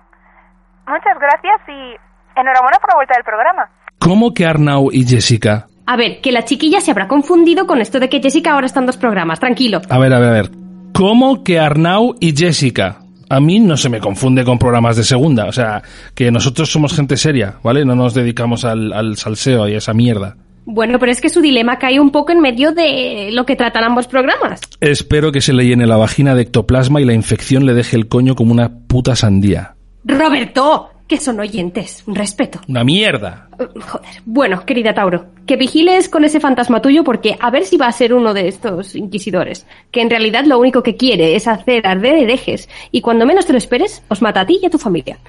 Muchas 0.88 1.18
gracias 1.20 1.62
y 1.68 1.96
enhorabuena 2.40 2.78
por 2.80 2.90
la 2.90 2.96
vuelta 2.96 3.14
del 3.16 3.24
programa. 3.24 3.70
¿Cómo 4.00 4.34
que 4.34 4.46
Arnau 4.46 4.90
y 4.92 5.06
Jessica? 5.06 5.68
A 5.86 5.96
ver, 5.96 6.22
que 6.22 6.32
la 6.32 6.44
chiquilla 6.44 6.82
se 6.82 6.92
habrá 6.92 7.08
confundido 7.08 7.68
con 7.68 7.80
esto 7.82 8.00
de 8.00 8.10
que 8.10 8.22
Jessica 8.22 8.54
ahora 8.54 8.66
está 8.66 8.80
en 8.80 8.86
dos 8.88 8.98
programas. 8.98 9.40
Tranquilo. 9.40 9.82
A 9.90 10.00
ver, 10.00 10.14
a 10.14 10.20
ver, 10.20 10.30
a 10.30 10.34
ver. 10.34 10.50
¿Cómo 10.94 11.44
que 11.44 11.60
Arnau 11.60 12.16
y 12.20 12.36
Jessica? 12.36 12.98
A 13.30 13.40
mí 13.40 13.60
no 13.60 13.78
se 13.78 13.90
me 13.90 14.00
confunde 14.00 14.44
con 14.44 14.60
programas 14.60 14.98
de 14.98 15.04
segunda. 15.04 15.46
O 15.46 15.52
sea, 15.52 15.82
que 16.16 16.32
nosotros 16.32 16.70
somos 16.70 16.94
gente 16.96 17.16
seria, 17.16 17.56
¿vale? 17.64 17.86
No 17.86 17.96
nos 17.96 18.14
dedicamos 18.14 18.66
al, 18.66 18.92
al 18.92 19.18
salseo 19.18 19.68
y 19.70 19.76
a 19.76 19.78
esa 19.78 19.94
mierda. 19.94 20.36
Bueno, 20.66 21.00
pero 21.00 21.12
es 21.12 21.22
que 21.22 21.30
su 21.30 21.42
dilema 21.42 21.80
cae 21.80 22.00
un 22.00 22.12
poco 22.12 22.32
en 22.32 22.40
medio 22.40 22.72
de 22.72 23.30
lo 23.32 23.46
que 23.46 23.56
tratan 23.56 23.84
ambos 23.84 24.08
programas. 24.08 24.62
Espero 24.80 25.32
que 25.32 25.42
se 25.42 25.54
le 25.54 25.66
llene 25.66 25.88
la 25.88 25.98
vagina 25.98 26.36
de 26.36 26.44
ectoplasma 26.44 27.02
y 27.02 27.06
la 27.06 27.14
infección 27.14 27.66
le 27.66 27.74
deje 27.74 27.98
el 27.98 28.08
coño 28.08 28.36
como 28.36 28.52
una 28.52 28.72
puta 28.88 29.16
sandía. 29.16 29.76
Roberto, 30.04 30.90
que 31.12 31.18
son 31.18 31.42
oyentes. 31.42 32.04
Un 32.08 32.16
respeto. 32.16 32.62
¡Una 32.70 32.84
mierda! 32.84 33.50
Uh, 33.60 33.80
Joder. 33.82 34.10
Bueno, 34.24 34.66
querida 34.66 34.94
Tauro, 34.94 35.26
que 35.46 35.58
vigiles 35.58 36.08
con 36.08 36.24
ese 36.24 36.40
fantasma 36.40 36.82
tuyo 36.82 37.04
porque 37.04 37.36
a 37.38 37.52
ver 37.52 37.66
si 37.66 37.76
va 37.76 37.88
a 37.88 37.92
ser 37.92 38.14
uno 38.14 38.34
de 38.34 38.48
estos 38.48 38.96
inquisidores, 38.96 39.68
que 39.92 40.02
en 40.02 40.10
realidad 40.10 40.46
lo 40.46 40.58
único 40.58 40.84
que 40.84 40.96
quiere 40.96 41.36
es 41.36 41.50
hacer 41.50 41.86
arder 41.86 42.16
herejes 42.16 42.70
y 42.92 43.02
cuando 43.02 43.26
menos 43.26 43.46
te 43.46 43.52
lo 43.52 43.58
esperes, 43.58 44.04
os 44.08 44.22
mata 44.22 44.40
a 44.40 44.46
ti 44.46 44.60
y 44.62 44.66
a 44.68 44.70
tu 44.70 44.78
familia. 44.78 45.20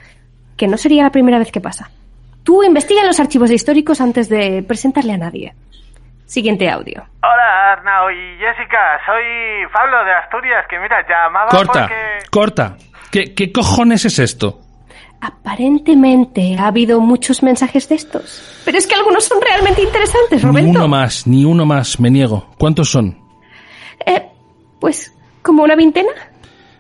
Que 0.57 0.69
no 0.69 0.77
sería 0.77 1.03
la 1.03 1.11
primera 1.11 1.41
vez 1.41 1.51
que 1.51 1.61
pasa. 1.61 1.91
Tú 2.43 2.63
investiga 2.63 3.05
los 3.05 3.21
archivos 3.21 3.51
históricos 3.51 4.01
antes 4.01 4.29
de 4.29 4.65
presentarle 4.67 5.13
a 5.13 5.19
nadie. 5.19 5.55
Siguiente 6.27 6.69
audio. 6.71 7.05
Hola 7.23 7.73
Arnau 7.73 8.11
y 8.11 8.39
Jessica, 8.39 8.99
soy 9.07 9.71
Pablo 9.73 10.05
de 10.05 10.13
Asturias, 10.13 10.65
que 10.69 10.79
mira, 10.79 10.97
llamaba 11.09 11.49
Corta, 11.51 11.81
porque... 11.83 12.31
corta. 12.31 12.77
¿Qué, 13.11 13.35
¿Qué 13.35 13.53
cojones 13.53 14.05
es 14.07 14.19
esto? 14.19 14.61
Aparentemente 15.21 16.57
ha 16.59 16.67
habido 16.69 16.99
muchos 17.01 17.43
mensajes 17.43 17.89
de 17.89 17.95
estos. 17.97 18.63
Pero 18.65 18.79
es 18.79 18.87
que 18.87 18.95
algunos 18.95 19.25
son 19.25 19.39
realmente 19.41 19.83
interesantes, 19.83 20.43
Ni 20.43 20.49
Roberto. 20.51 20.71
uno 20.71 20.89
más, 20.89 21.27
ni 21.27 21.45
uno 21.45 21.67
más, 21.67 22.01
me 22.01 22.11
niego. 22.11 22.49
¿Cuántos 22.59 22.91
son? 22.91 23.19
Eh, 24.07 24.27
pues, 24.81 25.15
como 25.43 25.63
una 25.63 25.77
veintena. 25.77 26.11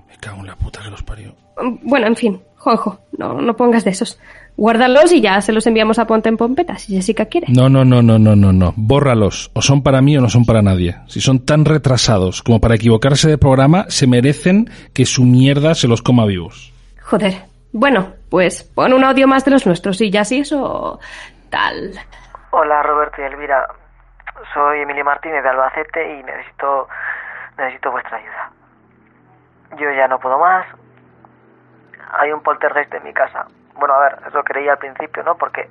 Me 0.08 0.16
cago 0.16 0.38
en 0.40 0.46
la 0.46 0.56
puta 0.56 0.80
que 0.82 0.90
los 0.90 1.02
parió. 1.02 1.34
Bueno, 1.82 2.06
en 2.06 2.16
fin, 2.16 2.42
Juanjo, 2.56 2.98
no, 3.18 3.34
no 3.34 3.54
pongas 3.54 3.84
de 3.84 3.90
esos. 3.90 4.18
Guárdalos 4.56 5.12
y 5.12 5.20
ya 5.20 5.40
se 5.40 5.52
los 5.52 5.66
enviamos 5.66 5.98
a 5.98 6.06
Ponte 6.06 6.28
en 6.28 6.36
Pompeta, 6.36 6.76
si 6.76 6.94
Jessica 6.94 7.26
quiere. 7.26 7.46
No, 7.50 7.68
no, 7.68 7.84
no, 7.84 8.02
no, 8.02 8.18
no, 8.18 8.36
no, 8.36 8.52
no. 8.52 8.74
Bórralos. 8.76 9.50
O 9.54 9.62
son 9.62 9.82
para 9.82 10.02
mí 10.02 10.16
o 10.16 10.20
no 10.20 10.28
son 10.28 10.44
para 10.44 10.62
nadie. 10.62 10.96
Si 11.08 11.20
son 11.20 11.44
tan 11.44 11.64
retrasados 11.64 12.42
como 12.42 12.60
para 12.60 12.74
equivocarse 12.74 13.28
de 13.28 13.38
programa, 13.38 13.86
se 13.88 14.06
merecen 14.06 14.68
que 14.94 15.06
su 15.06 15.24
mierda 15.24 15.74
se 15.74 15.88
los 15.88 16.02
coma 16.02 16.26
vivos. 16.26 16.72
Joder. 17.02 17.34
Bueno, 17.72 18.12
pues 18.28 18.64
pon 18.64 18.92
un 18.92 19.02
audio 19.02 19.26
más 19.26 19.44
de 19.46 19.50
los 19.50 19.66
nuestros 19.66 20.00
y 20.02 20.10
ya 20.10 20.24
si 20.24 20.40
eso... 20.40 21.00
tal. 21.48 21.92
Hola 22.50 22.82
Roberto 22.82 23.22
y 23.22 23.24
Elvira, 23.24 23.66
soy 24.52 24.80
Emilio 24.80 25.04
Martínez 25.06 25.42
de 25.42 25.48
Albacete 25.48 26.18
y 26.18 26.22
necesito 26.22 26.86
necesito 27.56 27.90
vuestra 27.90 28.18
ayuda. 28.18 28.50
Yo 29.78 29.90
ya 29.96 30.06
no 30.06 30.18
puedo 30.18 30.38
más. 30.38 30.66
Hay 32.12 32.30
un 32.30 32.42
poltergeist 32.42 32.92
en 32.92 33.04
mi 33.04 33.12
casa. 33.14 33.46
Bueno, 33.74 33.94
a 33.94 34.00
ver, 34.00 34.18
eso 34.26 34.42
creía 34.44 34.72
al 34.72 34.78
principio, 34.78 35.22
¿no? 35.22 35.36
Porque 35.36 35.68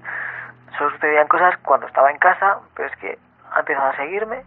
solo 0.78 0.92
sucedían 0.92 1.28
cosas 1.28 1.58
cuando 1.64 1.88
estaba 1.88 2.12
en 2.12 2.18
casa, 2.18 2.60
pero 2.76 2.90
es 2.90 2.96
que 2.98 3.18
ha 3.54 3.60
empezado 3.60 3.90
a 3.90 3.96
seguirme. 3.96 4.44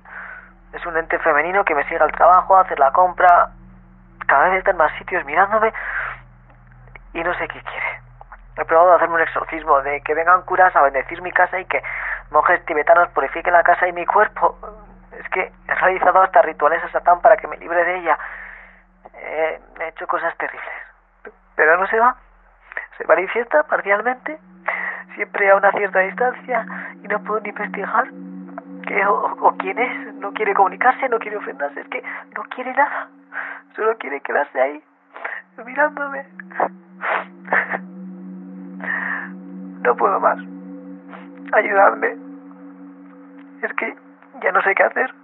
Es 0.72 0.84
un 0.86 0.96
ente 0.96 1.18
femenino 1.20 1.64
que 1.64 1.74
me 1.74 1.84
sigue 1.84 2.02
al 2.02 2.12
trabajo, 2.12 2.56
a 2.56 2.62
hacer 2.62 2.78
la 2.78 2.92
compra. 2.92 3.50
Cada 4.26 4.48
vez 4.48 4.58
está 4.58 4.70
en 4.72 4.76
más 4.76 4.92
sitios 4.98 5.24
mirándome 5.24 5.72
y 7.12 7.22
no 7.22 7.32
sé 7.34 7.46
qué 7.48 7.60
quiere. 7.60 8.00
He 8.56 8.64
probado 8.64 8.92
a 8.92 8.96
hacerme 8.96 9.16
un 9.16 9.20
exorcismo, 9.20 9.80
de 9.82 10.00
que 10.02 10.14
vengan 10.14 10.42
curas 10.42 10.74
a 10.76 10.82
bendecir 10.82 11.22
mi 11.22 11.32
casa 11.32 11.58
y 11.58 11.64
que 11.64 11.82
monjes 12.30 12.64
tibetanos 12.66 13.08
purifiquen 13.10 13.52
la 13.52 13.62
casa 13.62 13.88
y 13.88 13.92
mi 13.92 14.06
cuerpo. 14.06 14.56
Es 15.18 15.28
que 15.30 15.52
he 15.68 15.74
realizado 15.74 16.22
hasta 16.22 16.42
rituales 16.42 16.82
a 16.84 16.90
Satán 16.90 17.20
para 17.20 17.36
que 17.36 17.48
me 17.48 17.56
libre 17.56 17.84
de 17.84 17.98
ella. 17.98 18.18
Eh, 19.14 19.60
he 19.80 19.88
hecho 19.88 20.06
cosas 20.06 20.36
terribles. 20.38 20.68
Pero 21.56 21.76
no 21.76 21.86
se 21.86 21.98
va. 21.98 22.16
Se 22.98 23.06
manifiesta 23.06 23.62
parcialmente, 23.64 24.38
siempre 25.14 25.50
a 25.50 25.56
una 25.56 25.70
cierta 25.72 26.00
distancia 26.00 26.66
y 27.02 27.08
no 27.08 27.22
puedo 27.22 27.40
ni 27.40 27.48
investigar 27.50 28.08
qué 28.86 29.06
o, 29.06 29.54
quién 29.58 29.78
es. 29.78 30.14
No 30.14 30.32
quiere 30.32 30.54
comunicarse, 30.54 31.08
no 31.08 31.18
quiere 31.18 31.36
ofenderse, 31.36 31.80
es 31.80 31.88
que 31.88 32.02
no 32.36 32.42
quiere 32.54 32.72
nada. 32.74 33.08
Solo 33.74 33.96
quiere 33.98 34.20
quedarse 34.20 34.60
ahí, 34.60 34.82
mirándome. 35.64 36.24
No 39.82 39.94
puedo 39.96 40.18
más. 40.18 40.38
Ayudadme. 41.52 42.16
Es 43.62 43.72
que 43.74 43.94
ya 44.42 44.52
no 44.52 44.62
sé 44.62 44.74
qué 44.74 44.82
hacer. 44.82 45.14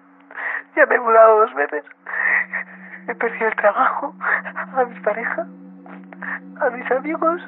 Ya 0.76 0.86
me 0.86 0.96
he 0.96 1.00
mudado 1.00 1.40
dos 1.40 1.54
veces. 1.54 1.84
He 3.08 3.14
perdido 3.14 3.48
el 3.48 3.56
trabajo, 3.56 4.14
a 4.20 4.84
mi 4.84 5.00
pareja, 5.00 5.46
a 6.60 6.70
mis 6.70 6.90
amigos. 6.90 7.40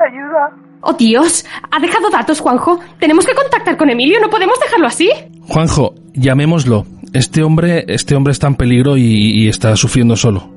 Ayuda. 0.00 0.50
¡Oh, 0.82 0.92
Dios! 0.92 1.44
Ha 1.70 1.80
dejado 1.80 2.10
datos, 2.10 2.40
Juanjo. 2.40 2.78
Tenemos 3.00 3.26
que 3.26 3.34
contactar 3.34 3.76
con 3.76 3.90
Emilio, 3.90 4.20
no 4.20 4.28
podemos 4.30 4.58
dejarlo 4.60 4.86
así. 4.86 5.10
Juanjo, 5.48 5.94
llamémoslo. 6.12 6.84
Este 7.14 7.42
hombre, 7.42 7.84
este 7.88 8.14
hombre 8.14 8.32
está 8.32 8.46
en 8.46 8.54
peligro 8.56 8.96
y, 8.96 9.44
y 9.44 9.48
está 9.48 9.74
sufriendo 9.76 10.14
solo. 10.14 10.50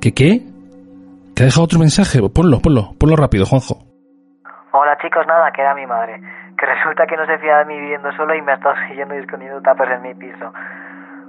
¿Qué 0.00 0.12
qué? 0.12 0.42
¿Que 1.34 1.42
ha 1.42 1.46
dejado 1.46 1.64
otro 1.64 1.78
mensaje? 1.78 2.20
Ponlo, 2.34 2.60
ponlo, 2.60 2.92
ponlo 2.98 3.16
rápido, 3.16 3.46
Juanjo. 3.46 3.78
Hola 4.72 4.96
chicos, 5.00 5.26
nada, 5.26 5.50
que 5.52 5.62
era 5.62 5.74
mi 5.74 5.86
madre. 5.86 6.20
Que 6.58 6.66
resulta 6.66 7.06
que 7.06 7.16
no 7.16 7.26
se 7.26 7.38
fía 7.38 7.58
de 7.58 7.64
mí 7.66 7.78
viviendo 7.80 8.10
solo 8.12 8.34
y 8.34 8.42
me 8.42 8.52
ha 8.52 8.54
estado 8.56 8.74
siguiendo 8.88 9.14
y 9.14 9.18
escondiendo 9.18 9.60
tapas 9.62 9.88
en 9.90 10.02
mi 10.02 10.14
piso. 10.14 10.52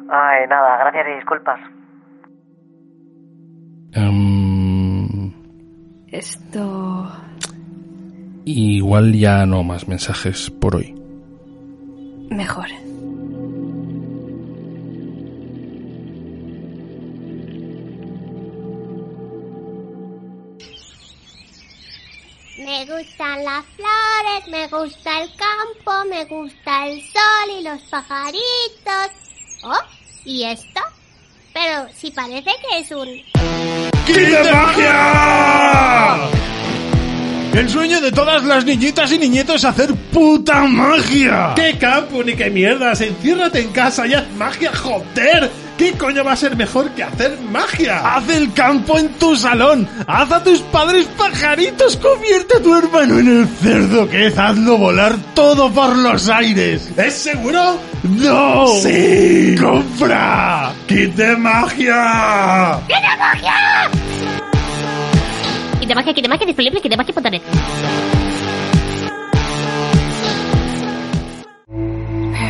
Ay, 0.09 0.47
nada, 0.47 0.77
gracias 0.79 1.07
y 1.07 1.15
disculpas. 1.15 1.59
Em, 3.93 5.31
Esto... 6.07 7.11
igual 8.45 9.13
ya 9.13 9.45
no 9.45 9.63
más 9.63 9.87
mensajes 9.87 10.49
por 10.49 10.75
hoy. 10.75 10.93
Mejor. 12.29 12.67
Me 22.57 22.85
gustan 22.85 23.43
las 23.43 23.65
flores, 23.75 24.47
me 24.49 24.67
gusta 24.67 25.21
el 25.21 25.29
campo, 25.35 26.09
me 26.09 26.25
gusta 26.25 26.87
el 26.87 27.01
sol 27.01 27.59
y 27.59 27.63
los 27.63 27.81
pajaritos. 27.83 29.11
Oh, 29.63 29.79
¿y 30.25 30.43
esto? 30.43 30.81
Pero 31.59 31.87
si 31.91 32.11
parece 32.11 32.51
que 32.61 32.77
es 32.77 32.91
un... 32.91 33.07
¡Quite 34.05 34.53
magia! 34.53 36.17
El 37.51 37.67
sueño 37.67 37.99
de 37.99 38.11
todas 38.11 38.43
las 38.43 38.63
niñitas 38.63 39.11
y 39.11 39.17
niñetos 39.17 39.55
es 39.55 39.65
hacer 39.65 39.95
puta 40.13 40.65
magia. 40.65 41.53
¡Qué 41.55 41.75
campo 41.79 42.23
ni 42.23 42.35
qué 42.35 42.51
mierdas! 42.51 43.01
Enciérrate 43.01 43.61
en 43.61 43.71
casa 43.71 44.05
y 44.05 44.13
haz 44.13 44.29
magia, 44.37 44.71
joder. 44.71 45.49
¿Qué 45.77 45.93
coño 45.93 46.23
va 46.23 46.31
a 46.31 46.35
ser 46.35 46.55
mejor 46.55 46.89
que 46.91 47.03
hacer 47.03 47.37
magia? 47.51 48.15
Haz 48.15 48.29
el 48.29 48.51
campo 48.53 48.97
en 48.97 49.09
tu 49.13 49.35
salón. 49.35 49.87
Haz 50.07 50.31
a 50.31 50.43
tus 50.43 50.59
padres 50.61 51.05
pajaritos. 51.17 51.97
Convierte 51.97 52.57
a 52.57 52.61
tu 52.61 52.75
hermano 52.75 53.19
en 53.19 53.27
el 53.27 53.47
cerdo 53.47 54.09
que 54.09 54.27
es. 54.27 54.37
Hazlo 54.37 54.77
volar 54.77 55.15
todo 55.35 55.71
por 55.71 55.95
los 55.95 56.29
aires. 56.29 56.89
¿Es 56.97 57.13
seguro? 57.13 57.79
¡No! 58.03 58.67
¡Sí! 58.81 59.55
¡Compra! 59.61 60.73
¡Quite 60.87 61.35
magia! 61.37 62.79
¡Quita 62.87 63.17
magia! 63.17 63.53
Quita 65.79 65.95
magia, 65.95 66.13
quita 66.13 66.27
magia, 66.27 66.45
disponible, 66.47 66.81
quita 66.81 66.97
magia.net. 66.97 67.41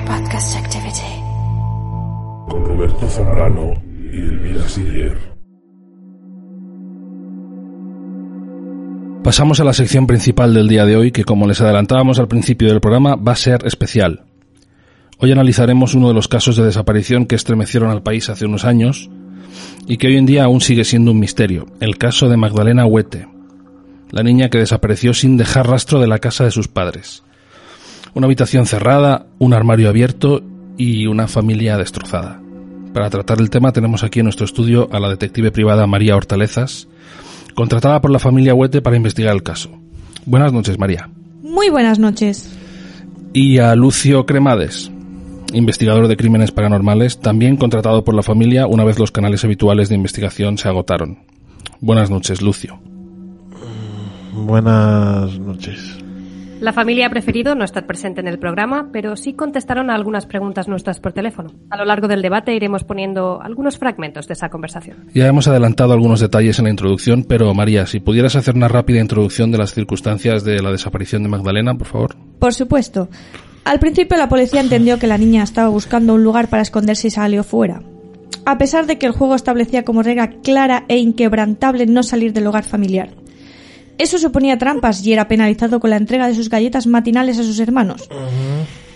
podcast 0.07 0.55
activity. 0.55 1.16
Con 2.47 2.65
Roberto 2.65 3.07
Zambrano 3.09 3.73
y 4.11 4.17
Elvira 4.17 4.67
Siller. 4.67 5.17
Pasamos 9.23 9.59
a 9.59 9.65
la 9.65 9.73
sección 9.73 10.07
principal 10.07 10.53
del 10.53 10.69
día 10.69 10.85
de 10.85 10.95
hoy, 10.95 11.11
que 11.11 11.25
como 11.25 11.45
les 11.47 11.59
adelantábamos 11.59 12.19
al 12.19 12.29
principio 12.29 12.69
del 12.69 12.79
programa, 12.79 13.15
va 13.15 13.33
a 13.33 13.35
ser 13.35 13.65
especial. 13.65 14.23
Hoy 15.17 15.31
analizaremos 15.31 15.93
uno 15.93 16.07
de 16.07 16.13
los 16.13 16.29
casos 16.29 16.55
de 16.55 16.63
desaparición 16.63 17.25
que 17.25 17.35
estremecieron 17.35 17.89
al 17.89 18.03
país 18.03 18.29
hace 18.29 18.45
unos 18.45 18.63
años 18.63 19.09
y 19.85 19.97
que 19.97 20.07
hoy 20.07 20.15
en 20.15 20.25
día 20.25 20.45
aún 20.45 20.61
sigue 20.61 20.85
siendo 20.85 21.11
un 21.11 21.19
misterio, 21.19 21.65
el 21.81 21.97
caso 21.97 22.29
de 22.29 22.37
Magdalena 22.37 22.85
Huete, 22.85 23.27
la 24.11 24.23
niña 24.23 24.49
que 24.49 24.59
desapareció 24.59 25.13
sin 25.13 25.35
dejar 25.35 25.67
rastro 25.67 25.99
de 25.99 26.07
la 26.07 26.19
casa 26.19 26.45
de 26.45 26.51
sus 26.51 26.69
padres. 26.69 27.23
Una 28.13 28.27
habitación 28.27 28.65
cerrada, 28.65 29.27
un 29.37 29.53
armario 29.53 29.89
abierto 29.89 30.41
y 30.77 31.07
una 31.07 31.27
familia 31.27 31.77
destrozada. 31.77 32.41
Para 32.93 33.09
tratar 33.09 33.39
el 33.39 33.49
tema 33.49 33.71
tenemos 33.71 34.03
aquí 34.03 34.19
en 34.19 34.25
nuestro 34.25 34.45
estudio 34.45 34.89
a 34.91 34.99
la 34.99 35.09
detective 35.09 35.51
privada 35.51 35.87
María 35.87 36.15
Hortalezas, 36.15 36.87
contratada 37.55 38.01
por 38.01 38.11
la 38.11 38.19
familia 38.19 38.53
Huete 38.53 38.81
para 38.81 38.95
investigar 38.95 39.33
el 39.33 39.43
caso. 39.43 39.69
Buenas 40.25 40.53
noches, 40.53 40.77
María. 40.79 41.09
Muy 41.41 41.69
buenas 41.69 41.99
noches. 41.99 42.55
Y 43.33 43.59
a 43.59 43.75
Lucio 43.75 44.25
Cremades, 44.25 44.91
investigador 45.53 46.07
de 46.07 46.17
crímenes 46.17 46.51
paranormales, 46.51 47.19
también 47.19 47.57
contratado 47.57 48.03
por 48.03 48.15
la 48.15 48.23
familia 48.23 48.67
una 48.67 48.83
vez 48.83 48.99
los 48.99 49.11
canales 49.11 49.43
habituales 49.43 49.89
de 49.89 49.95
investigación 49.95 50.57
se 50.57 50.67
agotaron. 50.67 51.19
Buenas 51.79 52.09
noches, 52.09 52.41
Lucio. 52.41 52.79
Buenas 54.33 55.39
noches. 55.39 55.96
La 56.59 56.73
familia 56.73 57.05
ha 57.05 57.09
preferido 57.11 57.53
no 57.53 57.63
estar 57.63 57.85
presente 57.85 58.19
en 58.19 58.27
el 58.27 58.39
programa, 58.39 58.89
pero 58.91 59.15
sí 59.15 59.33
contestaron 59.33 59.91
a 59.91 59.95
algunas 59.95 60.25
preguntas 60.25 60.67
nuestras 60.67 60.99
por 60.99 61.13
teléfono. 61.13 61.51
A 61.69 61.77
lo 61.77 61.85
largo 61.85 62.07
del 62.07 62.23
debate 62.23 62.55
iremos 62.55 62.83
poniendo 62.83 63.39
algunos 63.41 63.77
fragmentos 63.77 64.27
de 64.27 64.33
esa 64.33 64.49
conversación. 64.49 65.05
Ya 65.13 65.27
hemos 65.27 65.47
adelantado 65.47 65.93
algunos 65.93 66.19
detalles 66.19 66.57
en 66.57 66.65
la 66.65 66.71
introducción, 66.71 67.25
pero 67.29 67.53
María, 67.53 67.85
si 67.85 67.99
pudieras 67.99 68.35
hacer 68.35 68.55
una 68.55 68.67
rápida 68.67 68.99
introducción 68.99 69.51
de 69.51 69.59
las 69.59 69.73
circunstancias 69.73 70.43
de 70.43 70.59
la 70.63 70.71
desaparición 70.71 71.21
de 71.21 71.29
Magdalena, 71.29 71.75
por 71.75 71.87
favor. 71.87 72.15
Por 72.39 72.53
supuesto. 72.55 73.07
Al 73.63 73.79
principio 73.79 74.17
la 74.17 74.29
policía 74.29 74.61
entendió 74.61 74.97
que 74.97 75.07
la 75.07 75.19
niña 75.19 75.43
estaba 75.43 75.69
buscando 75.69 76.15
un 76.15 76.23
lugar 76.23 76.47
para 76.47 76.63
esconderse 76.63 77.09
y 77.09 77.11
salió 77.11 77.43
fuera. 77.43 77.83
A 78.45 78.57
pesar 78.57 78.87
de 78.87 78.97
que 78.97 79.05
el 79.05 79.11
juego 79.11 79.35
establecía 79.35 79.83
como 79.83 80.01
regla 80.01 80.29
clara 80.41 80.85
e 80.87 80.97
inquebrantable 80.97 81.85
no 81.85 82.01
salir 82.01 82.33
del 82.33 82.47
hogar 82.47 82.63
familiar. 82.63 83.09
Eso 83.97 84.17
suponía 84.17 84.57
trampas 84.57 85.03
y 85.05 85.13
era 85.13 85.27
penalizado 85.27 85.79
con 85.79 85.89
la 85.89 85.97
entrega 85.97 86.27
de 86.27 86.35
sus 86.35 86.49
galletas 86.49 86.87
matinales 86.87 87.39
a 87.39 87.43
sus 87.43 87.59
hermanos. 87.59 88.07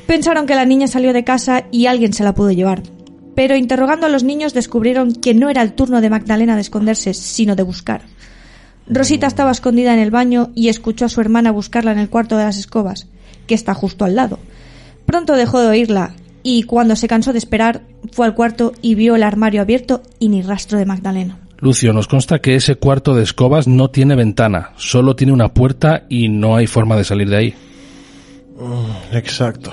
Pensaron 0.05 0.45
que 0.45 0.55
la 0.55 0.65
niña 0.65 0.87
salió 0.87 1.13
de 1.13 1.23
casa 1.23 1.65
y 1.71 1.87
alguien 1.87 2.13
se 2.13 2.23
la 2.23 2.35
pudo 2.35 2.51
llevar. 2.51 2.83
Pero 3.35 3.55
interrogando 3.55 4.05
a 4.05 4.09
los 4.09 4.23
niños 4.23 4.53
descubrieron 4.53 5.13
que 5.13 5.33
no 5.33 5.49
era 5.49 5.61
el 5.61 5.73
turno 5.73 6.01
de 6.01 6.09
Magdalena 6.09 6.55
de 6.55 6.61
esconderse, 6.61 7.13
sino 7.13 7.55
de 7.55 7.63
buscar. 7.63 8.01
Rosita 8.87 9.27
estaba 9.27 9.51
escondida 9.51 9.93
en 9.93 9.99
el 9.99 10.11
baño 10.11 10.51
y 10.53 10.67
escuchó 10.67 11.05
a 11.05 11.09
su 11.09 11.21
hermana 11.21 11.51
buscarla 11.51 11.93
en 11.93 11.99
el 11.99 12.09
cuarto 12.09 12.37
de 12.37 12.43
las 12.43 12.57
escobas, 12.57 13.07
que 13.47 13.55
está 13.55 13.73
justo 13.73 14.05
al 14.05 14.15
lado. 14.15 14.39
Pronto 15.05 15.33
dejó 15.33 15.61
de 15.61 15.69
oírla 15.69 16.13
y 16.43 16.63
cuando 16.63 16.95
se 16.95 17.07
cansó 17.07 17.31
de 17.31 17.39
esperar 17.39 17.83
fue 18.11 18.25
al 18.25 18.35
cuarto 18.35 18.73
y 18.81 18.95
vio 18.95 19.15
el 19.15 19.23
armario 19.23 19.61
abierto 19.61 20.03
y 20.19 20.27
ni 20.27 20.41
rastro 20.41 20.77
de 20.77 20.85
Magdalena. 20.85 21.40
Lucio, 21.61 21.93
nos 21.93 22.07
consta 22.07 22.39
que 22.39 22.55
ese 22.55 22.75
cuarto 22.75 23.13
de 23.13 23.21
escobas 23.21 23.67
no 23.67 23.89
tiene 23.89 24.15
ventana, 24.15 24.71
solo 24.77 25.15
tiene 25.15 25.31
una 25.31 25.49
puerta 25.49 26.05
y 26.09 26.27
no 26.27 26.55
hay 26.55 26.65
forma 26.65 26.97
de 26.97 27.03
salir 27.03 27.29
de 27.29 27.37
ahí. 27.37 27.53
Exacto. 29.11 29.71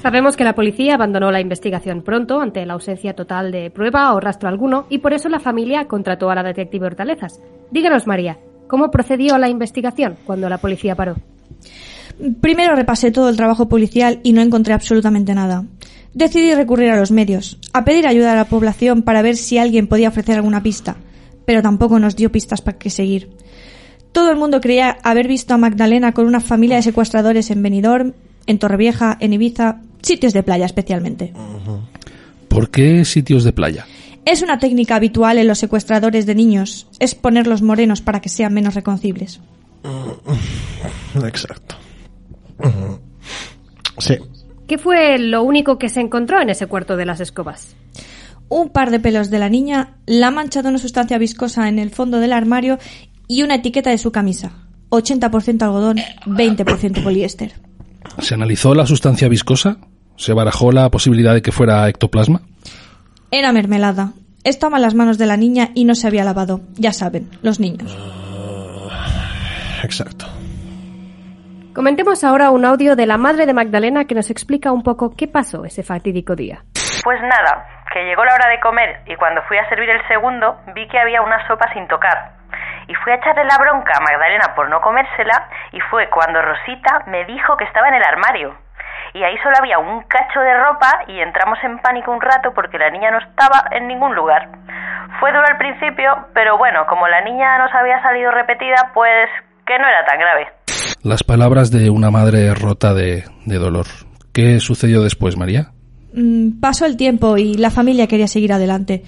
Sabemos 0.00 0.36
que 0.36 0.44
la 0.44 0.54
policía 0.54 0.94
abandonó 0.94 1.32
la 1.32 1.40
investigación 1.40 2.02
pronto 2.02 2.40
ante 2.40 2.64
la 2.64 2.74
ausencia 2.74 3.14
total 3.14 3.50
de 3.50 3.72
prueba 3.72 4.14
o 4.14 4.20
rastro 4.20 4.48
alguno 4.48 4.86
y 4.88 4.98
por 4.98 5.12
eso 5.12 5.28
la 5.28 5.40
familia 5.40 5.88
contrató 5.88 6.30
a 6.30 6.36
la 6.36 6.44
detective 6.44 6.86
Hortalezas. 6.86 7.40
Díganos, 7.72 8.06
María, 8.06 8.38
¿cómo 8.68 8.92
procedió 8.92 9.38
la 9.38 9.48
investigación 9.48 10.16
cuando 10.24 10.48
la 10.48 10.58
policía 10.58 10.94
paró? 10.94 11.16
Primero 12.40 12.76
repasé 12.76 13.10
todo 13.10 13.28
el 13.28 13.36
trabajo 13.36 13.68
policial 13.68 14.20
y 14.22 14.32
no 14.32 14.42
encontré 14.42 14.74
absolutamente 14.74 15.34
nada. 15.34 15.64
Decidí 16.16 16.54
recurrir 16.54 16.88
a 16.88 16.96
los 16.96 17.10
medios, 17.10 17.58
a 17.74 17.84
pedir 17.84 18.06
ayuda 18.06 18.32
a 18.32 18.36
la 18.36 18.46
población 18.46 19.02
para 19.02 19.20
ver 19.20 19.36
si 19.36 19.58
alguien 19.58 19.86
podía 19.86 20.08
ofrecer 20.08 20.36
alguna 20.36 20.62
pista, 20.62 20.96
pero 21.44 21.60
tampoco 21.60 21.98
nos 21.98 22.16
dio 22.16 22.32
pistas 22.32 22.62
para 22.62 22.78
qué 22.78 22.88
seguir. 22.88 23.28
Todo 24.12 24.30
el 24.30 24.38
mundo 24.38 24.62
creía 24.62 24.96
haber 25.02 25.28
visto 25.28 25.52
a 25.52 25.58
Magdalena 25.58 26.12
con 26.12 26.24
una 26.24 26.40
familia 26.40 26.76
de 26.76 26.82
secuestradores 26.84 27.50
en 27.50 27.62
Benidorm, 27.62 28.14
en 28.46 28.58
Torrevieja, 28.58 29.18
en 29.20 29.34
Ibiza, 29.34 29.82
sitios 30.00 30.32
de 30.32 30.42
playa 30.42 30.64
especialmente. 30.64 31.34
¿Por 32.48 32.70
qué 32.70 33.04
sitios 33.04 33.44
de 33.44 33.52
playa? 33.52 33.86
Es 34.24 34.40
una 34.40 34.58
técnica 34.58 34.96
habitual 34.96 35.36
en 35.36 35.48
los 35.48 35.58
secuestradores 35.58 36.24
de 36.24 36.34
niños, 36.34 36.86
es 36.98 37.14
ponerlos 37.14 37.60
morenos 37.60 38.00
para 38.00 38.22
que 38.22 38.30
sean 38.30 38.54
menos 38.54 38.74
reconocibles. 38.74 39.40
Exacto. 41.14 41.76
Sí. 43.98 44.16
¿Qué 44.66 44.78
fue 44.78 45.18
lo 45.18 45.42
único 45.42 45.78
que 45.78 45.88
se 45.88 46.00
encontró 46.00 46.40
en 46.40 46.50
ese 46.50 46.66
cuarto 46.66 46.96
de 46.96 47.06
las 47.06 47.20
escobas? 47.20 47.76
Un 48.48 48.70
par 48.70 48.90
de 48.90 49.00
pelos 49.00 49.30
de 49.30 49.38
la 49.38 49.48
niña, 49.48 49.96
la 50.06 50.30
mancha 50.30 50.62
de 50.62 50.68
una 50.68 50.78
sustancia 50.78 51.18
viscosa 51.18 51.68
en 51.68 51.78
el 51.78 51.90
fondo 51.90 52.18
del 52.18 52.32
armario 52.32 52.78
y 53.28 53.42
una 53.42 53.56
etiqueta 53.56 53.90
de 53.90 53.98
su 53.98 54.12
camisa. 54.12 54.52
80% 54.90 55.62
algodón, 55.62 55.98
20% 56.26 57.02
poliéster. 57.02 57.52
¿Se 58.18 58.34
analizó 58.34 58.74
la 58.74 58.86
sustancia 58.86 59.28
viscosa? 59.28 59.78
¿Se 60.16 60.32
barajó 60.32 60.72
la 60.72 60.90
posibilidad 60.90 61.34
de 61.34 61.42
que 61.42 61.52
fuera 61.52 61.88
ectoplasma? 61.88 62.42
Era 63.30 63.52
mermelada. 63.52 64.12
Estaba 64.44 64.78
en 64.78 64.82
las 64.82 64.94
manos 64.94 65.18
de 65.18 65.26
la 65.26 65.36
niña 65.36 65.70
y 65.74 65.84
no 65.84 65.94
se 65.94 66.06
había 66.06 66.24
lavado. 66.24 66.60
Ya 66.76 66.92
saben, 66.92 67.28
los 67.42 67.58
niños. 67.58 67.96
Exacto. 69.82 70.26
Comentemos 71.76 72.24
ahora 72.24 72.48
un 72.48 72.64
audio 72.64 72.96
de 72.96 73.04
la 73.04 73.18
madre 73.18 73.44
de 73.44 73.52
Magdalena 73.52 74.06
que 74.06 74.14
nos 74.14 74.30
explica 74.30 74.72
un 74.72 74.82
poco 74.82 75.12
qué 75.14 75.28
pasó 75.28 75.66
ese 75.66 75.82
fatídico 75.82 76.34
día. 76.34 76.64
Pues 77.04 77.20
nada, 77.20 77.68
que 77.92 78.02
llegó 78.02 78.24
la 78.24 78.32
hora 78.32 78.48
de 78.48 78.58
comer 78.60 79.02
y 79.04 79.14
cuando 79.16 79.42
fui 79.42 79.58
a 79.58 79.68
servir 79.68 79.90
el 79.90 80.00
segundo 80.08 80.56
vi 80.74 80.88
que 80.88 80.98
había 80.98 81.20
una 81.20 81.46
sopa 81.46 81.70
sin 81.74 81.86
tocar. 81.86 82.32
Y 82.88 82.94
fui 82.94 83.12
a 83.12 83.16
echarle 83.16 83.44
la 83.44 83.58
bronca 83.58 83.92
a 83.94 84.00
Magdalena 84.00 84.54
por 84.54 84.70
no 84.70 84.80
comérsela 84.80 85.50
y 85.72 85.80
fue 85.90 86.08
cuando 86.08 86.40
Rosita 86.40 87.04
me 87.08 87.26
dijo 87.26 87.58
que 87.58 87.64
estaba 87.64 87.88
en 87.88 87.96
el 87.96 88.04
armario. 88.04 88.56
Y 89.12 89.22
ahí 89.22 89.36
solo 89.42 89.56
había 89.60 89.78
un 89.78 90.00
cacho 90.04 90.40
de 90.40 90.58
ropa 90.58 91.04
y 91.08 91.20
entramos 91.20 91.58
en 91.62 91.78
pánico 91.80 92.10
un 92.10 92.22
rato 92.22 92.54
porque 92.54 92.78
la 92.78 92.88
niña 92.88 93.10
no 93.10 93.18
estaba 93.18 93.68
en 93.72 93.86
ningún 93.86 94.14
lugar. 94.14 94.48
Fue 95.20 95.30
duro 95.30 95.44
al 95.46 95.58
principio, 95.58 96.28
pero 96.32 96.56
bueno, 96.56 96.86
como 96.86 97.06
la 97.06 97.20
niña 97.20 97.58
nos 97.58 97.74
había 97.74 98.00
salido 98.00 98.30
repetida, 98.30 98.92
pues 98.94 99.28
que 99.66 99.78
no 99.78 99.86
era 99.86 100.06
tan 100.06 100.18
grave. 100.18 100.55
Las 101.06 101.22
palabras 101.22 101.70
de 101.70 101.88
una 101.88 102.10
madre 102.10 102.52
rota 102.52 102.92
de, 102.92 103.22
de 103.44 103.58
dolor. 103.58 103.86
¿Qué 104.32 104.58
sucedió 104.58 105.04
después, 105.04 105.36
María? 105.36 105.70
Mm, 106.12 106.58
pasó 106.58 106.84
el 106.84 106.96
tiempo 106.96 107.36
y 107.36 107.54
la 107.54 107.70
familia 107.70 108.08
quería 108.08 108.26
seguir 108.26 108.52
adelante. 108.52 109.04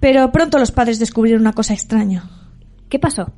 Pero 0.00 0.32
pronto 0.32 0.58
los 0.58 0.72
padres 0.72 0.98
descubrieron 0.98 1.42
una 1.42 1.52
cosa 1.52 1.72
extraña. 1.72 2.28
¿Qué 2.88 2.98
pasó? 2.98 3.30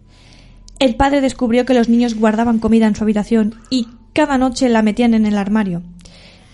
El 0.79 0.97
padre 0.97 1.21
descubrió 1.21 1.66
que 1.66 1.75
los 1.75 1.90
niños 1.90 2.14
guardaban 2.14 2.61
comida 2.61 2.87
en 2.87 2.97
su 2.97 3.05
habitación 3.05 3.57
y 3.68 3.88
cada 4.14 4.38
noche 4.38 4.71
la 4.71 4.81
metían 4.81 5.12
en 5.12 5.27
el 5.27 5.37
armario. 5.37 5.83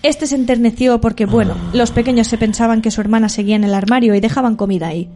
Este 0.03 0.27
se 0.27 0.35
enterneció 0.35 1.01
porque, 1.01 1.25
bueno, 1.25 1.55
los 1.73 1.93
pequeños 1.93 2.27
se 2.27 2.37
pensaban 2.37 2.83
que 2.83 2.91
su 2.91 3.01
hermana 3.01 3.29
seguía 3.29 3.55
en 3.55 3.63
el 3.63 3.75
armario 3.75 4.17
y 4.17 4.21
dejaban 4.21 4.57
comida 4.57 4.89
ahí. 4.89 5.09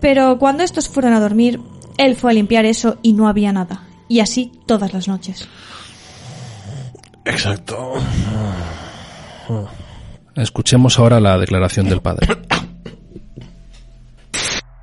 Pero 0.00 0.38
cuando 0.38 0.62
estos 0.62 0.88
fueron 0.88 1.14
a 1.14 1.20
dormir, 1.20 1.58
él 1.96 2.14
fue 2.14 2.30
a 2.30 2.34
limpiar 2.34 2.64
eso 2.64 2.98
y 3.02 3.12
no 3.12 3.26
había 3.26 3.52
nada. 3.52 3.87
Y 4.08 4.20
así 4.20 4.50
todas 4.66 4.92
las 4.92 5.06
noches. 5.06 5.48
Exacto. 7.24 7.94
Escuchemos 10.34 10.98
ahora 10.98 11.20
la 11.20 11.36
declaración 11.36 11.88
del 11.88 12.00
padre. 12.00 12.26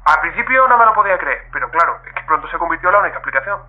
Al 0.06 0.20
principio 0.22 0.68
no 0.68 0.78
me 0.78 0.86
lo 0.86 0.94
podía 0.94 1.18
creer, 1.18 1.42
pero 1.52 1.70
claro, 1.72 1.98
es 2.06 2.14
que 2.14 2.22
pronto 2.28 2.48
se 2.50 2.58
convirtió 2.58 2.90
en 2.90 2.94
la 2.94 3.02
única 3.02 3.18
explicación. 3.18 3.60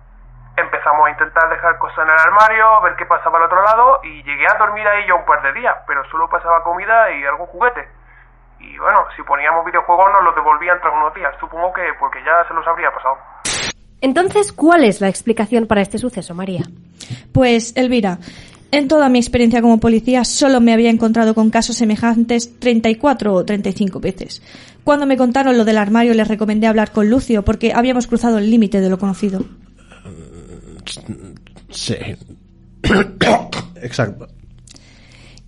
Empezamos 0.55 1.07
a 1.07 1.09
intentar 1.09 1.49
dejar 1.49 1.77
cosas 1.79 1.99
en 1.99 2.09
el 2.09 2.19
armario, 2.19 2.81
ver 2.81 2.95
qué 2.95 3.05
pasaba 3.05 3.37
al 3.39 3.45
otro 3.45 3.63
lado 3.63 3.99
y 4.03 4.21
llegué 4.23 4.45
a 4.45 4.57
dormir 4.57 4.87
ahí 4.87 5.07
ya 5.07 5.15
un 5.15 5.25
par 5.25 5.41
de 5.41 5.53
días, 5.53 5.75
pero 5.87 6.03
solo 6.09 6.29
pasaba 6.29 6.63
comida 6.63 7.11
y 7.11 7.25
algún 7.25 7.47
juguete. 7.47 7.87
Y 8.59 8.77
bueno, 8.77 9.05
si 9.15 9.23
poníamos 9.23 9.65
videojuegos 9.65 10.11
nos 10.13 10.23
los 10.23 10.35
devolvían 10.35 10.79
tras 10.81 10.93
unos 10.93 11.13
días, 11.13 11.33
supongo 11.39 11.73
que 11.73 11.93
porque 11.99 12.23
ya 12.23 12.43
se 12.47 12.53
los 12.53 12.67
habría 12.67 12.91
pasado. 12.91 13.17
Entonces, 14.01 14.51
¿cuál 14.51 14.83
es 14.83 15.01
la 15.01 15.09
explicación 15.09 15.65
para 15.67 15.81
este 15.81 15.97
suceso, 15.97 16.33
María? 16.35 16.69
Pues, 17.31 17.73
Elvira, 17.75 18.19
en 18.71 18.87
toda 18.87 19.09
mi 19.09 19.17
experiencia 19.17 19.61
como 19.61 19.79
policía 19.79 20.25
solo 20.25 20.59
me 20.59 20.73
había 20.73 20.89
encontrado 20.89 21.33
con 21.33 21.49
casos 21.49 21.77
semejantes 21.77 22.59
34 22.59 23.33
o 23.33 23.45
35 23.45 23.99
veces. 23.99 24.41
Cuando 24.83 25.05
me 25.05 25.17
contaron 25.17 25.57
lo 25.57 25.65
del 25.65 25.77
armario 25.77 26.13
les 26.13 26.27
recomendé 26.27 26.67
hablar 26.67 26.91
con 26.91 27.09
Lucio 27.09 27.43
porque 27.43 27.73
habíamos 27.73 28.07
cruzado 28.07 28.37
el 28.37 28.49
límite 28.51 28.81
de 28.81 28.89
lo 28.89 28.99
conocido. 28.99 29.43
Sí. 31.69 31.95
Exacto. 33.81 34.27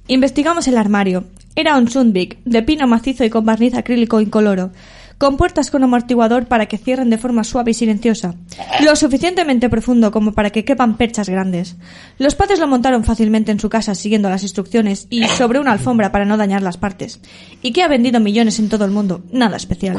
Investigamos 0.08 0.68
el 0.68 0.78
armario. 0.78 1.26
Era 1.56 1.78
un 1.78 1.90
Sundvik, 1.90 2.44
de 2.46 2.64
pino 2.64 2.88
macizo 2.88 3.24
y 3.26 3.30
con 3.30 3.46
barniz 3.46 3.74
acrílico 3.76 4.22
incoloro, 4.22 4.72
con 5.20 5.38
puertas 5.38 5.70
con 5.70 5.84
amortiguador 5.84 6.48
para 6.48 6.66
que 6.66 6.78
cierren 6.78 7.10
de 7.10 7.18
forma 7.18 7.44
suave 7.44 7.72
y 7.72 7.74
silenciosa, 7.76 8.36
lo 8.84 8.96
suficientemente 8.96 9.70
profundo 9.70 10.12
como 10.12 10.32
para 10.32 10.50
que 10.50 10.64
quepan 10.66 10.96
perchas 10.96 11.30
grandes. 11.30 11.78
Los 12.18 12.36
padres 12.36 12.60
lo 12.60 12.68
montaron 12.68 13.04
fácilmente 13.04 13.52
en 13.52 13.60
su 13.60 13.70
casa 13.70 13.94
siguiendo 13.96 14.30
las 14.30 14.44
instrucciones 14.44 15.08
y 15.10 15.26
sobre 15.26 15.60
una 15.60 15.74
alfombra 15.74 16.12
para 16.12 16.26
no 16.26 16.38
dañar 16.38 16.62
las 16.62 16.78
partes, 16.78 17.22
y 17.62 17.74
que 17.74 17.84
ha 17.84 17.90
vendido 17.90 18.22
millones 18.22 18.60
en 18.60 18.70
todo 18.70 18.86
el 18.86 18.92
mundo, 18.92 19.22
nada 19.32 19.58
especial. 19.58 19.98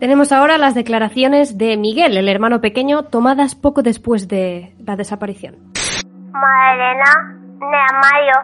Tenemos 0.00 0.32
ahora 0.32 0.58
las 0.58 0.74
declaraciones 0.74 1.58
de 1.58 1.76
Miguel, 1.76 2.16
el 2.16 2.28
hermano 2.28 2.60
pequeño, 2.60 3.04
tomadas 3.04 3.54
poco 3.54 3.82
después 3.82 4.26
de 4.26 4.72
la 4.84 4.96
desaparición. 4.96 5.56
Mario, 7.60 8.34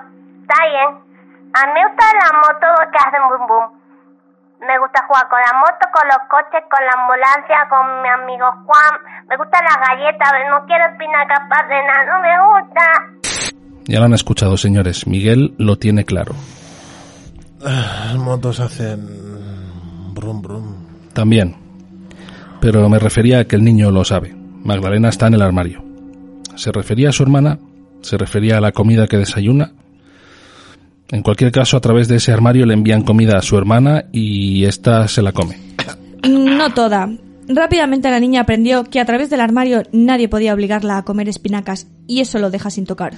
está 0.43 0.55
bien. 0.69 1.08
A 1.55 1.67
mí 1.67 1.73
me 1.73 1.87
gusta 1.89 2.05
la 2.21 2.31
moto 2.39 2.67
que 2.93 2.99
hacen 2.99 3.23
bum 3.29 3.47
bum. 3.49 3.79
Me 4.61 4.79
gusta 4.79 5.07
jugar 5.07 5.29
con 5.29 5.39
la 5.39 5.55
moto, 5.61 5.87
con 5.93 6.07
los 6.09 6.23
coches, 6.29 6.63
con 6.69 6.83
la 6.85 6.93
ambulancia, 7.01 7.57
con 7.71 8.03
mi 8.03 8.09
amigo 8.09 8.47
Juan. 8.67 8.95
Me 9.29 9.37
gustan 9.37 9.65
las 9.65 9.79
galletas, 9.89 10.33
no 10.51 10.67
quiero 10.67 10.85
espinacas 10.91 11.39
capaz 11.39 11.69
de 11.69 11.83
nada, 11.87 12.05
no 12.05 12.21
me 12.21 12.35
gusta. 12.49 12.83
Ya 13.85 14.01
lo 14.01 14.07
han 14.07 14.15
escuchado, 14.15 14.57
señores. 14.57 15.07
Miguel 15.07 15.55
lo 15.59 15.77
tiene 15.77 16.05
claro. 16.05 16.35
Las 17.61 18.17
motos 18.17 18.61
hacen... 18.61 19.07
Brum, 20.13 20.43
brum. 20.43 20.87
También. 21.15 21.57
Pero 22.61 22.89
me 22.89 22.99
refería 22.99 23.41
a 23.41 23.45
que 23.45 23.57
el 23.57 23.65
niño 23.65 23.91
lo 23.91 24.05
sabe. 24.05 24.35
Magdalena 24.35 25.09
está 25.09 25.29
en 25.29 25.35
el 25.35 25.43
armario. 25.43 25.83
¿Se 26.57 26.73
refería 26.73 27.11
a 27.11 27.13
su 27.13 27.23
hermana? 27.23 27.59
¿Se 28.03 28.19
refería 28.19 28.59
a 28.59 28.61
la 28.61 28.73
comida 28.73 29.07
que 29.07 29.17
desayuna? 29.17 29.71
En 31.11 31.23
cualquier 31.23 31.51
caso, 31.53 31.77
a 31.77 31.81
través 31.81 32.07
de 32.09 32.17
ese 32.17 32.33
armario 32.33 32.67
le 32.67 32.75
envían 32.75 33.03
comida 33.03 33.39
a 33.39 33.43
su 33.43 33.57
hermana 33.57 34.05
y 34.13 34.65
ésta 34.65 35.09
se 35.09 35.23
la 35.23 35.33
come. 35.33 35.57
No 36.29 36.75
toda. 36.75 37.09
Rápidamente 37.49 38.11
la 38.11 38.21
niña 38.21 38.43
aprendió 38.43 38.85
que 38.85 39.01
a 39.01 39.07
través 39.07 39.31
del 39.31 39.41
armario 39.41 39.83
nadie 39.91 40.29
podía 40.29 40.53
obligarla 40.53 40.99
a 40.99 41.05
comer 41.05 41.29
espinacas 41.29 41.87
y 42.07 42.21
eso 42.21 42.39
lo 42.39 42.51
deja 42.51 42.71
sin 42.71 42.85
tocar. 42.85 43.15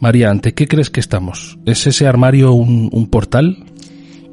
María, 0.00 0.30
¿ante 0.30 0.54
qué 0.54 0.66
crees 0.66 0.88
que 0.88 1.00
estamos? 1.00 1.58
¿Es 1.66 1.86
ese 1.86 2.06
armario 2.06 2.52
un, 2.52 2.88
un 2.92 3.06
portal? 3.08 3.64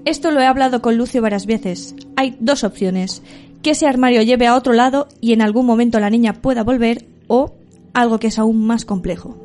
Esto 0.06 0.32
lo 0.32 0.40
he 0.40 0.46
hablado 0.46 0.82
con 0.82 0.98
Lucio 0.98 1.22
varias 1.22 1.46
veces. 1.46 1.96
Hay 2.16 2.38
dos 2.40 2.64
opciones. 2.64 3.22
Que 3.62 3.72
ese 3.72 3.88
armario 3.88 4.22
lleve 4.22 4.48
a 4.48 4.56
otro 4.56 4.74
lado 4.74 5.08
y 5.20 5.34
en 5.34 5.42
algún 5.42 5.66
momento 5.66 6.00
la 6.00 6.10
niña 6.10 6.34
pueda 6.34 6.64
volver 6.64 7.06
o 7.28 7.56
algo 7.94 8.20
que 8.20 8.28
es 8.28 8.40
aún 8.40 8.66
más 8.66 8.86
complejo. 8.86 9.38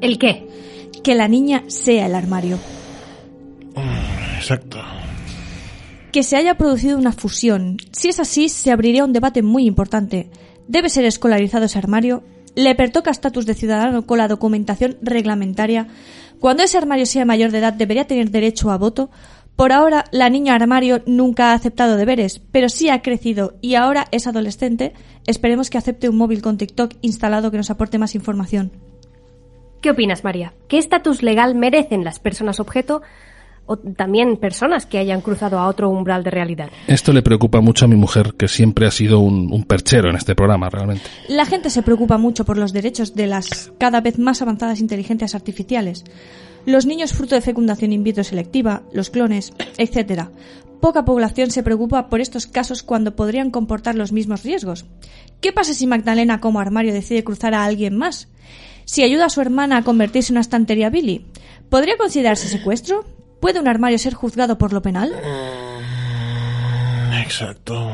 ¿El 0.00 0.18
qué? 0.18 0.46
Que 1.02 1.14
la 1.14 1.28
niña 1.28 1.64
sea 1.66 2.06
el 2.06 2.14
armario. 2.14 2.58
Exacto. 4.36 4.80
Que 6.12 6.22
se 6.22 6.36
haya 6.36 6.56
producido 6.56 6.98
una 6.98 7.12
fusión. 7.12 7.78
Si 7.92 8.08
es 8.08 8.20
así, 8.20 8.48
se 8.48 8.70
abriría 8.70 9.04
un 9.04 9.12
debate 9.12 9.42
muy 9.42 9.66
importante. 9.66 10.30
¿Debe 10.68 10.88
ser 10.88 11.04
escolarizado 11.04 11.64
ese 11.64 11.78
armario? 11.78 12.22
¿Le 12.54 12.74
pertoca 12.74 13.10
estatus 13.10 13.46
de 13.46 13.54
ciudadano 13.54 14.06
con 14.06 14.18
la 14.18 14.28
documentación 14.28 14.96
reglamentaria? 15.02 15.88
Cuando 16.38 16.62
ese 16.62 16.78
armario 16.78 17.06
sea 17.06 17.24
mayor 17.24 17.50
de 17.50 17.58
edad, 17.58 17.72
¿debería 17.72 18.06
tener 18.06 18.30
derecho 18.30 18.70
a 18.70 18.78
voto? 18.78 19.10
Por 19.56 19.72
ahora, 19.72 20.04
la 20.10 20.30
niña 20.30 20.54
armario 20.54 21.02
nunca 21.06 21.50
ha 21.50 21.54
aceptado 21.54 21.96
deberes, 21.96 22.40
pero 22.50 22.68
sí 22.68 22.88
ha 22.88 23.02
crecido 23.02 23.54
y 23.60 23.76
ahora 23.76 24.06
es 24.10 24.26
adolescente. 24.26 24.92
Esperemos 25.26 25.70
que 25.70 25.78
acepte 25.78 26.08
un 26.08 26.16
móvil 26.16 26.42
con 26.42 26.58
TikTok 26.58 26.94
instalado 27.02 27.50
que 27.50 27.56
nos 27.56 27.70
aporte 27.70 27.98
más 27.98 28.14
información. 28.14 28.72
¿Qué 29.80 29.90
opinas, 29.90 30.24
María? 30.24 30.54
¿Qué 30.66 30.78
estatus 30.78 31.22
legal 31.22 31.54
merecen 31.54 32.04
las 32.04 32.18
personas 32.18 32.58
objeto 32.58 33.02
o 33.66 33.76
también 33.76 34.36
personas 34.36 34.86
que 34.86 34.98
hayan 34.98 35.20
cruzado 35.20 35.58
a 35.58 35.68
otro 35.68 35.90
umbral 35.90 36.22
de 36.22 36.30
realidad? 36.30 36.70
Esto 36.86 37.12
le 37.12 37.22
preocupa 37.22 37.60
mucho 37.60 37.84
a 37.84 37.88
mi 37.88 37.96
mujer, 37.96 38.34
que 38.38 38.48
siempre 38.48 38.86
ha 38.86 38.90
sido 38.90 39.20
un, 39.20 39.52
un 39.52 39.64
perchero 39.64 40.10
en 40.10 40.16
este 40.16 40.34
programa, 40.34 40.70
realmente. 40.70 41.04
La 41.28 41.46
gente 41.46 41.70
se 41.70 41.82
preocupa 41.82 42.18
mucho 42.18 42.44
por 42.44 42.58
los 42.58 42.72
derechos 42.72 43.14
de 43.14 43.26
las 43.26 43.72
cada 43.78 44.00
vez 44.00 44.18
más 44.18 44.42
avanzadas 44.42 44.80
inteligencias 44.80 45.34
artificiales. 45.34 46.04
Los 46.66 46.86
niños 46.86 47.12
fruto 47.12 47.34
de 47.34 47.42
fecundación 47.42 47.92
in 47.92 48.04
vitro 48.04 48.24
selectiva, 48.24 48.82
los 48.92 49.10
clones, 49.10 49.52
etc. 49.76 50.28
Poca 50.80 51.04
población 51.04 51.50
se 51.50 51.62
preocupa 51.62 52.08
por 52.08 52.20
estos 52.20 52.46
casos 52.46 52.82
cuando 52.82 53.16
podrían 53.16 53.50
comportar 53.50 53.94
los 53.94 54.12
mismos 54.12 54.42
riesgos. 54.42 54.86
¿Qué 55.40 55.52
pasa 55.52 55.74
si 55.74 55.86
Magdalena 55.86 56.40
como 56.40 56.60
armario 56.60 56.94
decide 56.94 57.24
cruzar 57.24 57.54
a 57.54 57.64
alguien 57.64 57.96
más? 57.96 58.28
Si 58.86 59.02
ayuda 59.02 59.26
a 59.26 59.30
su 59.30 59.40
hermana 59.40 59.78
a 59.78 59.82
convertirse 59.82 60.32
en 60.32 60.34
una 60.34 60.40
estantería 60.40 60.90
Billy, 60.90 61.26
¿podría 61.68 61.96
considerarse 61.96 62.48
secuestro? 62.48 63.04
¿Puede 63.44 63.60
un 63.60 63.68
armario 63.68 63.98
ser 63.98 64.14
juzgado 64.14 64.56
por 64.56 64.72
lo 64.72 64.80
penal? 64.80 65.12
Exacto. 67.22 67.90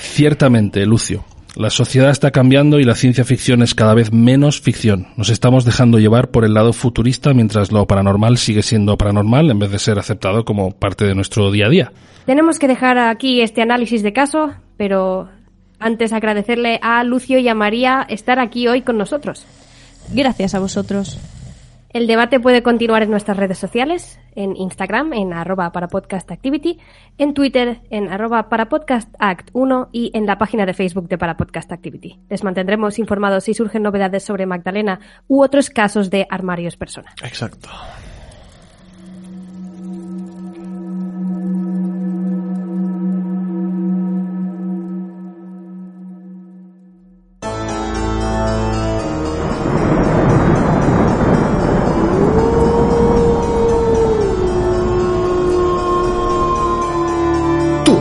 Ciertamente, 0.00 0.86
Lucio. 0.86 1.26
La 1.56 1.68
sociedad 1.68 2.08
está 2.08 2.30
cambiando 2.30 2.80
y 2.80 2.84
la 2.84 2.94
ciencia 2.94 3.22
ficción 3.26 3.60
es 3.60 3.74
cada 3.74 3.92
vez 3.92 4.14
menos 4.14 4.62
ficción. 4.62 5.08
Nos 5.18 5.28
estamos 5.28 5.66
dejando 5.66 5.98
llevar 5.98 6.30
por 6.30 6.46
el 6.46 6.54
lado 6.54 6.72
futurista 6.72 7.34
mientras 7.34 7.70
lo 7.70 7.86
paranormal 7.86 8.38
sigue 8.38 8.62
siendo 8.62 8.96
paranormal 8.96 9.50
en 9.50 9.58
vez 9.58 9.72
de 9.72 9.78
ser 9.78 9.98
aceptado 9.98 10.46
como 10.46 10.70
parte 10.70 11.04
de 11.04 11.14
nuestro 11.14 11.52
día 11.52 11.66
a 11.66 11.68
día. 11.68 11.92
Tenemos 12.24 12.58
que 12.58 12.66
dejar 12.66 12.96
aquí 12.96 13.42
este 13.42 13.60
análisis 13.60 14.02
de 14.02 14.14
caso, 14.14 14.54
pero 14.78 15.28
antes 15.80 16.14
agradecerle 16.14 16.80
a 16.80 17.04
Lucio 17.04 17.38
y 17.38 17.46
a 17.46 17.54
María 17.54 18.06
estar 18.08 18.38
aquí 18.38 18.68
hoy 18.68 18.80
con 18.80 18.96
nosotros. 18.96 19.44
Gracias 20.14 20.54
a 20.54 20.60
vosotros. 20.60 21.20
El 21.94 22.08
debate 22.08 22.40
puede 22.40 22.64
continuar 22.64 23.04
en 23.04 23.10
nuestras 23.12 23.36
redes 23.36 23.56
sociales, 23.56 24.18
en 24.34 24.56
Instagram, 24.56 25.12
en 25.12 25.32
arroba 25.32 25.70
para 25.70 25.86
podcast 25.86 26.28
activity, 26.32 26.80
en 27.18 27.34
Twitter, 27.34 27.82
en 27.88 28.08
arroba 28.08 28.48
para 28.48 28.68
podcast 28.68 29.14
act 29.20 29.50
1 29.52 29.90
y 29.92 30.10
en 30.12 30.26
la 30.26 30.36
página 30.36 30.66
de 30.66 30.74
Facebook 30.74 31.06
de 31.06 31.18
para 31.18 31.36
podcast 31.36 31.70
activity. 31.70 32.18
Les 32.28 32.42
mantendremos 32.42 32.98
informados 32.98 33.44
si 33.44 33.54
surgen 33.54 33.84
novedades 33.84 34.24
sobre 34.24 34.44
Magdalena 34.44 34.98
u 35.28 35.40
otros 35.40 35.70
casos 35.70 36.10
de 36.10 36.26
armarios 36.28 36.76
persona. 36.76 37.14
Exacto. 37.22 37.68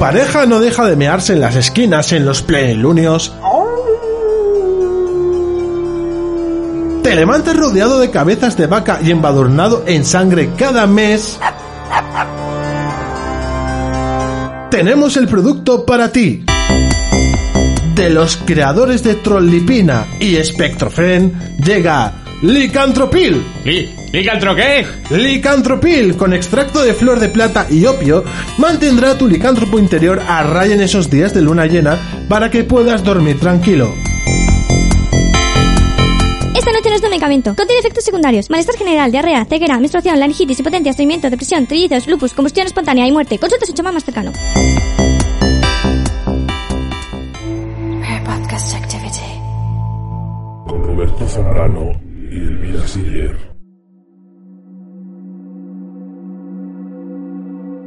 Pareja 0.04 0.46
no 0.46 0.60
deja 0.60 0.86
de 0.86 0.98
mearse 0.98 1.32
en 1.32 1.40
las 1.40 1.56
esquinas 1.56 2.12
en 2.12 2.26
los 2.26 2.42
plenilunios. 2.42 3.34
Te 7.02 7.16
levantas 7.16 7.56
rodeado 7.56 8.02
de 8.02 8.12
cabezas 8.12 8.58
de 8.58 8.68
vaca 8.68 9.00
y 9.02 9.12
embadurnado 9.12 9.86
en 9.88 10.04
sangre 10.04 10.50
cada 10.58 10.88
mes. 10.88 11.40
Tenemos 14.72 15.16
el 15.16 15.30
producto 15.30 15.86
para 15.86 16.12
ti. 16.12 16.44
De 17.96 18.10
los 18.10 18.36
creadores 18.36 19.04
de 19.04 19.16
Trollipina 19.16 20.06
y 20.20 20.36
Spectrofren 20.44 21.56
llega 21.64 22.23
Licantropil. 22.44 23.42
¿Licantro 24.12 24.54
qué? 24.54 24.86
Licantropil, 25.12 26.18
con 26.18 26.34
extracto 26.34 26.84
de 26.84 26.94
flor 26.94 27.22
de 27.22 27.30
plata 27.30 27.68
y 27.70 27.86
opio, 27.86 28.26
mantendrá 28.58 29.12
a 29.12 29.18
tu 29.18 29.30
licántropo 29.30 29.80
interior 29.80 30.22
a 30.28 30.44
raya 30.44 30.74
en 30.74 30.82
esos 30.82 31.10
días 31.10 31.34
de 31.34 31.42
luna 31.42 31.68
llena 31.68 31.98
para 32.28 32.52
que 32.52 32.66
puedas 32.66 33.02
dormir 33.02 33.40
tranquilo. 33.40 33.96
Esta 36.54 36.74
noche 36.74 36.90
no 36.90 36.96
es 36.96 37.02
de 37.02 37.10
medicamento. 37.10 37.56
Contiene 37.56 37.80
efectos 37.80 38.04
secundarios. 38.04 38.50
Malestar 38.50 38.76
general, 38.76 39.10
diarrea, 39.10 39.46
ceguera, 39.46 39.80
menstruación, 39.80 40.20
laringitis, 40.20 40.60
impotencia, 40.60 40.90
estreñimiento, 40.90 41.30
depresión, 41.30 41.66
trillizos, 41.66 42.08
lupus, 42.08 42.34
combustión 42.34 42.68
espontánea 42.68 43.08
y 43.08 43.14
muerte. 43.14 43.40
Consulta 43.40 43.64
a 43.64 43.68
su 43.68 43.74
chamán 43.74 43.94
más 43.94 44.04
cercano. 44.04 44.34
Podcast 48.26 48.76
Activity. 48.76 49.40
Con 50.68 50.84
Roberto 50.84 51.26
Zambrano 51.26 52.13
y 52.34 52.38
Elvira 52.38 52.88
Siller. 52.88 53.54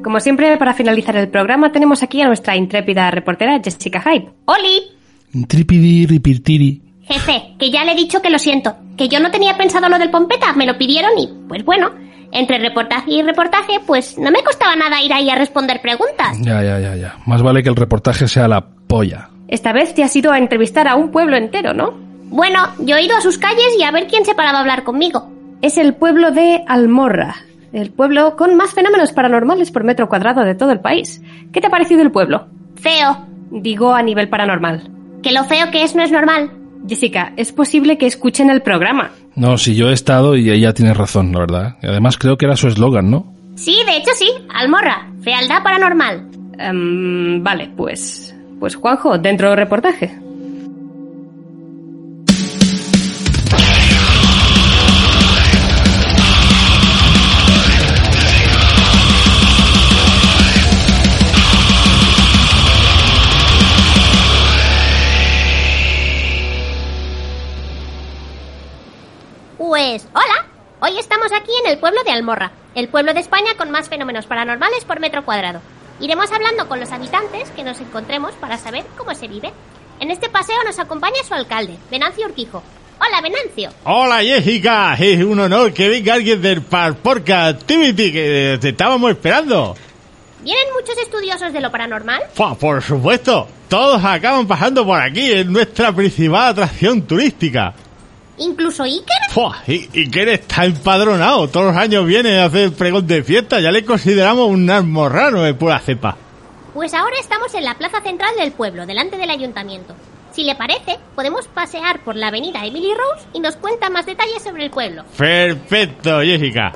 Como 0.04 0.20
siempre, 0.20 0.56
para 0.56 0.72
finalizar 0.72 1.16
el 1.16 1.28
programa, 1.28 1.72
tenemos 1.72 2.02
aquí 2.02 2.22
a 2.22 2.26
nuestra 2.26 2.54
intrépida 2.56 3.10
reportera 3.10 3.60
Jessica 3.62 4.00
Hype. 4.00 4.30
¡Oli! 4.44 5.46
Tripidi, 5.48 6.06
ripirtiri. 6.06 6.82
Jefe, 7.02 7.54
que 7.58 7.70
ya 7.70 7.84
le 7.84 7.92
he 7.92 7.96
dicho 7.96 8.22
que 8.22 8.30
lo 8.30 8.38
siento, 8.38 8.76
que 8.96 9.08
yo 9.08 9.20
no 9.20 9.30
tenía 9.30 9.56
pensado 9.56 9.88
lo 9.88 9.98
del 9.98 10.10
pompeta, 10.10 10.52
me 10.54 10.66
lo 10.66 10.78
pidieron 10.78 11.10
y, 11.18 11.28
pues 11.48 11.64
bueno, 11.64 11.90
entre 12.32 12.58
reportaje 12.58 13.12
y 13.12 13.22
reportaje, 13.22 13.80
pues 13.84 14.16
no 14.18 14.30
me 14.30 14.42
costaba 14.42 14.76
nada 14.76 15.02
ir 15.02 15.12
ahí 15.12 15.28
a 15.28 15.36
responder 15.36 15.80
preguntas. 15.80 16.38
Ya, 16.40 16.62
ya, 16.62 16.78
ya, 16.80 16.96
ya. 16.96 17.16
Más 17.26 17.42
vale 17.42 17.62
que 17.62 17.68
el 17.68 17.76
reportaje 17.76 18.28
sea 18.28 18.48
la 18.48 18.64
polla. 18.64 19.30
Esta 19.48 19.72
vez 19.72 19.94
te 19.94 20.02
has 20.02 20.14
ido 20.14 20.32
a 20.32 20.38
entrevistar 20.38 20.88
a 20.88 20.96
un 20.96 21.10
pueblo 21.10 21.36
entero, 21.36 21.74
¿no? 21.74 22.05
Bueno, 22.28 22.60
yo 22.78 22.96
he 22.96 23.04
ido 23.04 23.16
a 23.16 23.20
sus 23.20 23.38
calles 23.38 23.76
y 23.78 23.82
a 23.82 23.90
ver 23.90 24.06
quién 24.08 24.24
se 24.24 24.34
paraba 24.34 24.58
a 24.58 24.60
hablar 24.60 24.84
conmigo. 24.84 25.30
Es 25.62 25.78
el 25.78 25.94
pueblo 25.94 26.32
de 26.32 26.62
Almorra, 26.66 27.36
el 27.72 27.90
pueblo 27.90 28.36
con 28.36 28.56
más 28.56 28.72
fenómenos 28.74 29.12
paranormales 29.12 29.70
por 29.70 29.84
metro 29.84 30.08
cuadrado 30.08 30.42
de 30.44 30.54
todo 30.54 30.72
el 30.72 30.80
país. 30.80 31.22
¿Qué 31.52 31.60
te 31.60 31.68
ha 31.68 31.70
parecido 31.70 32.02
el 32.02 32.10
pueblo? 32.10 32.46
Feo. 32.76 33.26
Digo 33.50 33.94
a 33.94 34.02
nivel 34.02 34.28
paranormal. 34.28 34.90
Que 35.22 35.32
lo 35.32 35.44
feo 35.44 35.70
que 35.70 35.82
es 35.82 35.94
no 35.94 36.02
es 36.02 36.10
normal. 36.10 36.50
Jessica, 36.88 37.32
es 37.36 37.52
posible 37.52 37.98
que 37.98 38.06
escuchen 38.06 38.50
el 38.50 38.62
programa. 38.62 39.10
No, 39.34 39.58
si 39.58 39.74
yo 39.74 39.90
he 39.90 39.92
estado 39.92 40.36
y 40.36 40.50
ella 40.50 40.72
tiene 40.72 40.94
razón, 40.94 41.32
la 41.32 41.40
verdad. 41.40 41.76
Y 41.82 41.86
además 41.86 42.16
creo 42.16 42.36
que 42.36 42.46
era 42.46 42.56
su 42.56 42.68
eslogan, 42.68 43.10
¿no? 43.10 43.34
Sí, 43.56 43.76
de 43.86 43.96
hecho 43.96 44.10
sí. 44.14 44.30
Almorra. 44.54 45.10
Fealdad 45.22 45.62
paranormal. 45.62 46.30
Em, 46.58 47.42
vale, 47.42 47.70
pues. 47.76 48.34
Pues 48.60 48.76
Juanjo, 48.76 49.18
dentro 49.18 49.48
del 49.48 49.58
reportaje. 49.58 50.18
Pues, 69.66 70.06
hola. 70.12 70.46
Hoy 70.78 70.96
estamos 70.96 71.32
aquí 71.32 71.50
en 71.64 71.72
el 71.72 71.78
pueblo 71.78 72.00
de 72.04 72.12
Almorra, 72.12 72.52
el 72.76 72.88
pueblo 72.88 73.12
de 73.12 73.18
España 73.18 73.56
con 73.56 73.72
más 73.72 73.88
fenómenos 73.88 74.24
paranormales 74.24 74.84
por 74.84 75.00
metro 75.00 75.24
cuadrado. 75.24 75.60
Iremos 75.98 76.30
hablando 76.30 76.68
con 76.68 76.78
los 76.78 76.92
habitantes 76.92 77.50
que 77.50 77.64
nos 77.64 77.80
encontremos 77.80 78.32
para 78.34 78.58
saber 78.58 78.84
cómo 78.96 79.12
se 79.16 79.26
vive. 79.26 79.52
En 79.98 80.12
este 80.12 80.28
paseo 80.28 80.62
nos 80.64 80.78
acompaña 80.78 81.16
su 81.26 81.34
alcalde, 81.34 81.78
Venancio 81.90 82.26
Urquijo. 82.26 82.62
Hola, 83.00 83.20
Venancio. 83.20 83.70
Hola, 83.82 84.22
Jessica. 84.22 84.94
Es 85.00 85.24
un 85.24 85.40
honor 85.40 85.72
que 85.72 85.88
venga 85.88 86.14
alguien 86.14 86.40
del 86.40 86.62
Parporca 86.62 87.48
Activity 87.48 88.12
que 88.12 88.58
te 88.60 88.68
estábamos 88.68 89.10
esperando. 89.10 89.74
¿Vienen 90.44 90.74
muchos 90.74 90.96
estudiosos 90.96 91.52
de 91.52 91.60
lo 91.60 91.72
paranormal? 91.72 92.22
Por 92.60 92.82
supuesto. 92.82 93.48
Todos 93.68 94.04
acaban 94.04 94.46
pasando 94.46 94.86
por 94.86 95.00
aquí 95.00 95.32
en 95.32 95.52
nuestra 95.52 95.92
principal 95.92 96.50
atracción 96.50 97.02
turística. 97.02 97.74
¿Incluso 98.38 98.82
Iker? 98.82 99.16
Fua, 99.30 99.62
y, 99.66 99.88
Iker 99.98 100.28
está 100.28 100.64
empadronado. 100.64 101.48
Todos 101.48 101.66
los 101.66 101.76
años 101.76 102.06
viene 102.06 102.38
a 102.38 102.46
hacer 102.46 102.72
pregón 102.72 103.06
de 103.06 103.22
fiesta. 103.22 103.60
Ya 103.60 103.70
le 103.70 103.84
consideramos 103.84 104.48
un 104.48 104.68
almorrano 104.70 105.42
de 105.42 105.54
pura 105.54 105.78
cepa. 105.78 106.16
Pues 106.74 106.92
ahora 106.92 107.16
estamos 107.18 107.54
en 107.54 107.64
la 107.64 107.74
plaza 107.74 108.02
central 108.02 108.34
del 108.36 108.52
pueblo, 108.52 108.84
delante 108.84 109.16
del 109.16 109.30
ayuntamiento. 109.30 109.94
Si 110.32 110.44
le 110.44 110.54
parece, 110.54 110.98
podemos 111.14 111.48
pasear 111.48 112.04
por 112.04 112.14
la 112.14 112.28
avenida 112.28 112.66
Emily 112.66 112.92
Rose 112.92 113.26
y 113.32 113.40
nos 113.40 113.56
cuenta 113.56 113.88
más 113.88 114.04
detalles 114.04 114.42
sobre 114.42 114.64
el 114.64 114.70
pueblo. 114.70 115.04
Perfecto, 115.16 116.20
Jessica. 116.20 116.72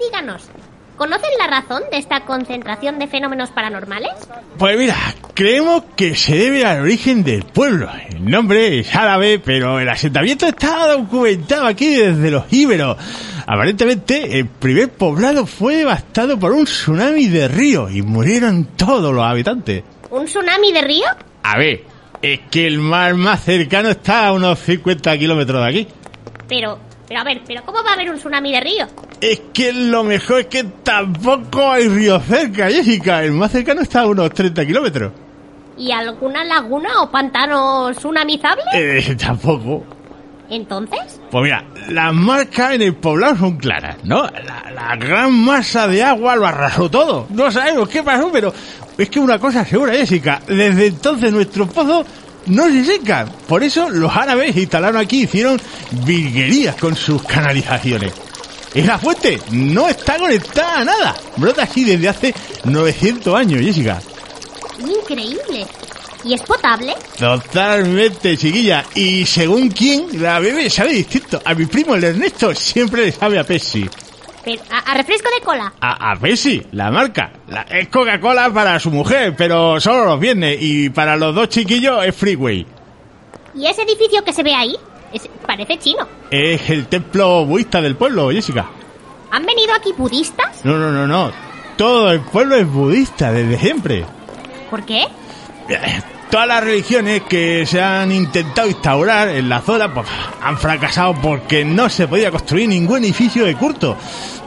Díganos, 0.00 0.48
¿conocen 0.96 1.30
la 1.38 1.46
razón 1.46 1.82
de 1.90 1.98
esta 1.98 2.20
concentración 2.20 2.98
de 2.98 3.06
fenómenos 3.06 3.50
paranormales? 3.50 4.12
Pues 4.58 4.78
mira, 4.78 4.96
creemos 5.34 5.84
que 5.96 6.16
se 6.16 6.36
debe 6.36 6.64
al 6.64 6.80
origen 6.80 7.22
del 7.22 7.44
pueblo. 7.44 7.90
El 8.08 8.24
nombre 8.24 8.80
es 8.80 8.94
árabe, 8.94 9.38
pero 9.38 9.78
el 9.78 9.88
asentamiento 9.88 10.46
está 10.46 10.88
documentado 10.88 11.66
aquí 11.66 11.96
desde 11.96 12.30
los 12.30 12.52
íberos. 12.52 12.96
Aparentemente, 13.46 14.38
el 14.38 14.46
primer 14.46 14.90
poblado 14.90 15.46
fue 15.46 15.76
devastado 15.76 16.38
por 16.38 16.52
un 16.52 16.64
tsunami 16.64 17.28
de 17.28 17.48
río 17.48 17.88
y 17.88 18.02
murieron 18.02 18.64
todos 18.76 19.14
los 19.14 19.24
habitantes. 19.24 19.84
¿Un 20.10 20.24
tsunami 20.24 20.72
de 20.72 20.80
río? 20.82 21.06
A 21.42 21.58
ver, 21.58 21.84
es 22.22 22.40
que 22.50 22.66
el 22.66 22.78
mar 22.78 23.14
más 23.14 23.44
cercano 23.44 23.90
está 23.90 24.26
a 24.26 24.32
unos 24.32 24.58
50 24.58 25.16
kilómetros 25.18 25.62
de 25.62 25.68
aquí. 25.68 25.88
Pero, 26.48 26.78
pero 27.08 27.20
a 27.20 27.24
ver, 27.24 27.42
¿pero 27.46 27.62
cómo 27.64 27.82
va 27.84 27.90
a 27.90 27.94
haber 27.94 28.10
un 28.10 28.16
tsunami 28.16 28.52
de 28.52 28.60
río? 28.60 28.86
Es 29.20 29.40
que 29.52 29.72
lo 29.72 30.02
mejor 30.04 30.40
es 30.40 30.46
que 30.46 30.64
tampoco 30.64 31.70
hay 31.70 31.88
río 31.88 32.20
cerca, 32.20 32.68
Jessica. 32.68 33.22
El 33.22 33.32
más 33.32 33.52
cercano 33.52 33.80
está 33.80 34.00
a 34.00 34.06
unos 34.06 34.30
30 34.32 34.66
kilómetros. 34.66 35.12
¿Y 35.78 35.92
alguna 35.92 36.44
laguna 36.44 37.02
o 37.02 37.10
pantano 37.10 37.90
tsunamizable? 37.92 38.64
Eh, 38.74 39.16
tampoco. 39.16 39.84
¿Entonces? 40.48 41.20
Pues 41.30 41.44
mira, 41.44 41.64
las 41.88 42.12
marcas 42.14 42.72
en 42.72 42.82
el 42.82 42.94
poblado 42.94 43.36
son 43.36 43.56
claras, 43.56 43.96
¿no? 44.04 44.22
La, 44.24 44.70
la 44.72 44.96
gran 44.96 45.32
masa 45.32 45.88
de 45.88 46.02
agua 46.02 46.36
lo 46.36 46.46
arrasó 46.46 46.88
todo. 46.88 47.26
No 47.30 47.50
sabemos 47.50 47.88
qué 47.88 48.02
pasó, 48.02 48.30
pero 48.32 48.52
es 48.96 49.10
que 49.10 49.18
una 49.18 49.38
cosa 49.38 49.64
segura, 49.64 49.92
Jessica. 49.92 50.40
Desde 50.46 50.86
entonces 50.86 51.32
nuestros 51.32 51.68
pozos 51.72 52.06
no 52.46 52.68
se 52.68 52.84
secan. 52.84 53.30
Por 53.48 53.62
eso 53.62 53.88
los 53.90 54.14
árabes 54.14 54.56
instalaron 54.56 55.00
aquí, 55.00 55.24
hicieron 55.24 55.60
virguerías 56.04 56.76
con 56.76 56.96
sus 56.96 57.22
canalizaciones. 57.22 58.12
Esa 58.74 58.98
fuente 58.98 59.38
no 59.52 59.88
está 59.88 60.18
conectada 60.18 60.80
a 60.80 60.84
nada. 60.84 61.16
Brota 61.36 61.62
así 61.62 61.84
desde 61.84 62.08
hace 62.08 62.34
900 62.64 63.34
años, 63.34 63.60
Jessica. 63.60 64.00
Increíble. 64.78 65.66
¿Y 66.24 66.34
es 66.34 66.42
potable? 66.42 66.94
Totalmente, 67.18 68.36
chiquilla. 68.36 68.84
Y 68.94 69.24
según 69.24 69.68
quién, 69.68 70.20
la 70.20 70.40
bebé 70.40 70.68
sabe 70.68 70.92
distinto. 70.92 71.40
A 71.44 71.54
mi 71.54 71.66
primo, 71.66 71.94
el 71.94 72.04
Ernesto, 72.04 72.54
siempre 72.54 73.06
le 73.06 73.12
sabe 73.12 73.38
a 73.38 73.44
Pepsi. 73.44 73.88
Pero, 74.46 74.62
¿a, 74.70 74.92
a 74.92 74.94
refresco 74.94 75.28
de 75.38 75.44
cola? 75.44 75.72
A, 75.80 76.12
a 76.12 76.16
Pepsi, 76.16 76.62
la 76.72 76.90
marca. 76.92 77.32
La- 77.48 77.62
es 77.62 77.88
Coca-Cola 77.88 78.48
para 78.54 78.78
su 78.78 78.90
mujer, 78.92 79.34
pero 79.36 79.80
solo 79.80 80.04
los 80.06 80.20
viernes. 80.20 80.56
Y 80.60 80.88
para 80.88 81.16
los 81.16 81.34
dos 81.34 81.48
chiquillos 81.48 82.02
es 82.06 82.14
Freeway. 82.14 82.64
¿Y 83.56 83.66
ese 83.66 83.82
edificio 83.82 84.22
que 84.22 84.32
se 84.32 84.42
ve 84.44 84.54
ahí? 84.54 84.76
Es- 85.12 85.28
parece 85.44 85.78
chino. 85.78 86.06
Es 86.30 86.70
el 86.70 86.86
templo 86.86 87.44
budista 87.44 87.80
del 87.80 87.96
pueblo, 87.96 88.30
Jessica. 88.30 88.66
¿Han 89.32 89.44
venido 89.44 89.74
aquí 89.74 89.92
budistas? 89.98 90.64
No, 90.64 90.78
no, 90.78 90.92
no, 90.92 91.06
no. 91.08 91.32
Todo 91.76 92.12
el 92.12 92.20
pueblo 92.20 92.54
es 92.56 92.66
budista 92.70 93.32
desde 93.32 93.58
siempre. 93.58 94.04
¿Por 94.70 94.84
qué? 94.86 95.04
Todas 96.30 96.48
las 96.48 96.64
religiones 96.64 97.22
que 97.22 97.64
se 97.66 97.80
han 97.80 98.10
intentado 98.10 98.68
instaurar 98.68 99.28
en 99.28 99.48
la 99.48 99.60
zona 99.60 99.92
pues, 99.92 100.06
han 100.42 100.58
fracasado 100.58 101.14
porque 101.22 101.64
no 101.64 101.88
se 101.88 102.08
podía 102.08 102.30
construir 102.30 102.68
ningún 102.68 103.04
edificio 103.04 103.44
de 103.44 103.54
culto. 103.54 103.96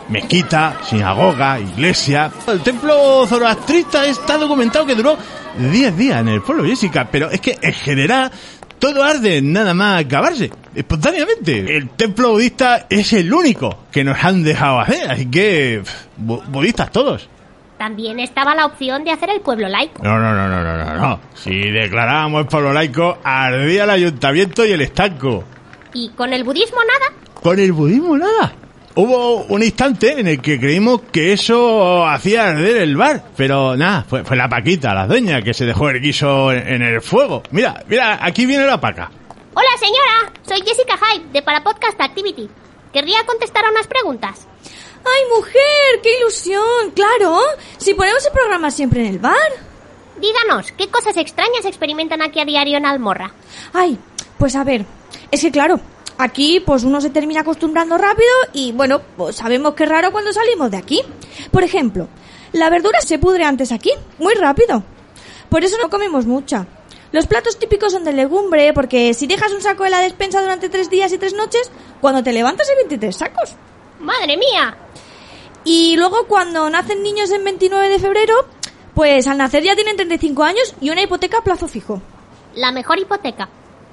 Mezquita, 0.10 0.80
sinagoga, 0.84 1.60
iglesia. 1.60 2.32
El 2.48 2.62
templo 2.62 3.26
zoroastrista 3.28 4.06
está 4.08 4.38
documentado 4.38 4.86
que 4.86 4.96
duró 4.96 5.18
10 5.58 5.98
días 5.98 6.20
en 6.20 6.30
el 6.30 6.42
pueblo, 6.42 6.66
Jessica, 6.66 7.08
pero 7.10 7.30
es 7.30 7.40
que 7.40 7.58
en 7.62 7.74
general 7.74 8.32
todo 8.80 9.04
arde 9.04 9.42
nada 9.42 9.74
más 9.74 10.04
acabarse, 10.04 10.50
espontáneamente. 10.74 11.78
El 11.78 11.90
templo 11.90 12.32
budista 12.32 12.88
es 12.90 13.14
el 13.14 13.34
único 13.34 13.86
que 13.92 14.04
nos 14.04 14.24
han 14.24 14.44
dejado 14.44 14.80
hacer, 14.80 15.12
así 15.12 15.28
que 15.28 15.84
budistas 16.18 16.92
todos. 16.92 17.30
También 17.80 18.20
estaba 18.20 18.54
la 18.56 18.66
opción 18.66 19.06
de 19.06 19.12
hacer 19.12 19.30
el 19.30 19.40
pueblo 19.40 19.70
laico. 19.70 20.04
No, 20.04 20.20
no, 20.20 20.34
no, 20.34 20.50
no, 20.50 20.62
no, 20.62 20.84
no, 20.84 20.96
no. 20.96 21.20
Si 21.34 21.72
declarábamos 21.72 22.42
el 22.42 22.48
pueblo 22.48 22.74
laico, 22.74 23.18
ardía 23.24 23.86
el 23.86 23.90
ayuntamiento 23.90 24.66
y 24.66 24.74
el 24.74 24.82
estanco. 24.82 25.46
¿Y 25.94 26.10
con 26.10 26.34
el 26.34 26.44
budismo 26.44 26.78
nada? 26.84 27.16
Con 27.42 27.58
el 27.58 27.72
budismo 27.72 28.18
nada. 28.18 28.52
Hubo 28.96 29.44
un 29.46 29.64
instante 29.64 30.20
en 30.20 30.28
el 30.28 30.42
que 30.42 30.60
creímos 30.60 31.04
que 31.10 31.32
eso 31.32 32.06
hacía 32.06 32.50
arder 32.50 32.82
el 32.82 32.98
bar, 32.98 33.24
pero 33.38 33.78
nada, 33.78 34.04
fue, 34.04 34.26
fue 34.26 34.36
la 34.36 34.50
Paquita, 34.50 34.94
la 34.94 35.08
dueña, 35.08 35.42
que 35.42 35.54
se 35.54 35.66
dejó 35.66 35.90
el 35.90 36.02
guiso 36.02 36.52
en, 36.52 36.68
en 36.68 36.82
el 36.82 37.02
fuego. 37.02 37.44
Mira, 37.52 37.82
mira, 37.88 38.20
aquí 38.22 38.46
viene 38.46 38.66
la 38.66 38.82
paca. 38.82 39.10
Hola 39.54 39.70
señora, 39.80 40.34
soy 40.46 40.60
Jessica 40.68 40.98
Hyde 40.98 41.32
de 41.32 41.42
Para 41.42 41.64
Podcast 41.64 42.02
Activity. 42.02 42.50
Querría 42.92 43.26
contestar 43.26 43.64
a 43.64 43.70
unas 43.70 43.88
preguntas. 43.88 44.48
¡Ay, 45.04 45.24
mujer! 45.36 46.02
¡Qué 46.04 46.18
ilusión! 46.20 46.92
¡Claro! 46.94 47.40
Si 47.78 47.94
ponemos 47.94 48.26
el 48.26 48.32
programa 48.32 48.72
siempre 48.72 49.02
en 49.02 49.08
el 49.08 49.20
bar. 49.20 49.36
Díganos, 50.20 50.72
¿qué 50.74 50.90
cosas 50.90 51.16
extrañas 51.18 51.66
experimentan 51.66 52.22
aquí 52.22 52.40
a 52.40 52.46
diario 52.46 52.78
en 52.78 52.86
Almorra? 52.86 53.32
Ay, 53.74 53.98
pues 54.38 54.56
a 54.56 54.64
ver, 54.64 54.86
es 55.32 55.42
que 55.42 55.52
claro, 55.52 55.80
aquí 56.18 56.60
pues 56.60 56.84
uno 56.84 57.00
se 57.00 57.10
termina 57.10 57.42
acostumbrando 57.42 57.98
rápido 57.98 58.30
y 58.52 58.74
bueno, 58.74 59.02
pues 59.16 59.38
sabemos 59.38 59.76
que 59.76 59.84
es 59.84 59.90
raro 59.90 60.12
cuando 60.12 60.34
salimos 60.34 60.72
de 60.72 60.78
aquí. 60.78 61.02
Por 61.52 61.64
ejemplo, 61.64 62.10
la 62.52 62.70
verdura 62.70 63.00
se 63.00 63.18
pudre 63.18 63.46
antes 63.46 63.72
aquí, 63.72 63.92
muy 64.18 64.34
rápido. 64.34 64.84
Por 65.50 65.64
eso 65.64 65.78
no 65.82 65.90
comemos 65.90 66.26
mucha. 66.26 66.68
Los 67.12 67.26
platos 67.26 67.58
típicos 67.58 67.92
son 67.92 68.04
de 68.04 68.14
legumbre, 68.14 68.72
porque 68.74 69.14
si 69.14 69.26
dejas 69.26 69.52
un 69.52 69.62
saco 69.62 69.84
de 69.84 69.90
la 69.90 70.02
despensa 70.02 70.42
durante 70.42 70.70
tres 70.70 70.90
días 70.90 71.12
y 71.12 71.18
tres 71.18 71.34
noches, 71.34 71.72
cuando 72.02 72.22
te 72.22 72.34
levantas 72.34 72.70
hay 72.70 72.76
23 72.76 73.16
sacos. 73.16 73.56
¡Madre 74.00 74.38
mía! 74.38 74.78
Y 75.66 75.98
luego 75.98 76.26
cuando 76.28 76.70
nacen 76.70 77.04
niños 77.04 77.32
en 77.32 77.44
29 77.44 77.90
de 77.90 78.00
febrero, 78.00 78.48
pues 78.96 79.28
al 79.28 79.38
nacer 79.38 79.64
ya 79.64 79.76
tienen 79.76 79.98
35 79.98 80.44
años 80.44 80.76
y 80.82 80.90
una 80.90 81.02
hipoteca 81.02 81.40
a 81.40 81.44
plazo 81.44 81.68
fijo. 81.68 82.02
La 82.56 82.72
mejor 82.72 83.00
hipoteca. 83.00 83.50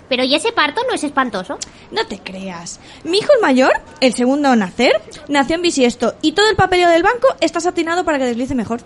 Pero 0.09 0.23
¿y 0.23 0.35
ese 0.35 0.53
parto 0.53 0.83
no 0.89 0.95
es 0.95 1.03
espantoso? 1.03 1.59
No 1.91 2.07
te 2.07 2.21
creas. 2.21 2.79
Mi 3.03 3.19
hijo 3.19 3.33
el 3.35 3.41
mayor, 3.41 3.73
el 4.01 4.15
segundo 4.15 4.49
a 4.49 4.57
nacer, 4.57 5.03
nació 5.29 5.57
en 5.57 5.63
bisiesto 5.63 6.15
y 6.23 6.33
todo 6.33 6.49
el 6.49 6.57
papeleo 6.57 6.89
del 6.89 7.03
banco 7.03 7.29
está 7.41 7.61
satinado 7.61 8.05
para 8.05 8.19
que 8.19 8.27
deslice 8.27 8.55
mejor. 8.55 8.81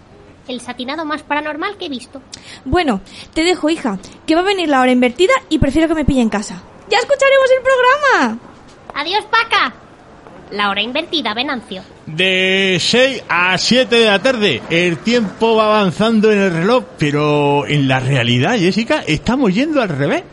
El 0.48 0.62
satinado 0.62 1.04
más 1.04 1.22
paranormal 1.22 1.76
que 1.76 1.86
he 1.86 1.90
visto. 1.90 2.22
Bueno, 2.64 3.02
te 3.34 3.44
dejo, 3.44 3.68
hija, 3.68 3.98
que 4.26 4.34
va 4.34 4.40
a 4.40 4.44
venir 4.44 4.68
la 4.70 4.80
hora 4.80 4.90
invertida 4.90 5.34
y 5.50 5.58
prefiero 5.58 5.88
que 5.88 5.94
me 5.94 6.06
pille 6.06 6.22
en 6.22 6.30
casa. 6.30 6.62
¡Ya 6.88 6.98
escucharemos 6.98 7.50
el 7.56 7.62
programa! 7.62 8.38
Adiós, 8.94 9.24
Paca. 9.26 9.74
La 10.52 10.68
hora 10.68 10.82
invertida, 10.82 11.32
Venancio. 11.32 11.82
De 12.06 12.76
6 12.80 13.24
a 13.28 13.56
7 13.56 13.94
de 13.94 14.06
la 14.06 14.18
tarde, 14.18 14.62
el 14.68 14.98
tiempo 14.98 15.54
va 15.54 15.66
avanzando 15.66 16.32
en 16.32 16.38
el 16.40 16.52
reloj, 16.52 16.84
pero 16.98 17.66
en 17.66 17.86
la 17.86 18.00
realidad, 18.00 18.58
Jessica, 18.58 19.04
estamos 19.06 19.54
yendo 19.54 19.80
al 19.80 19.88
revés. 19.88 20.24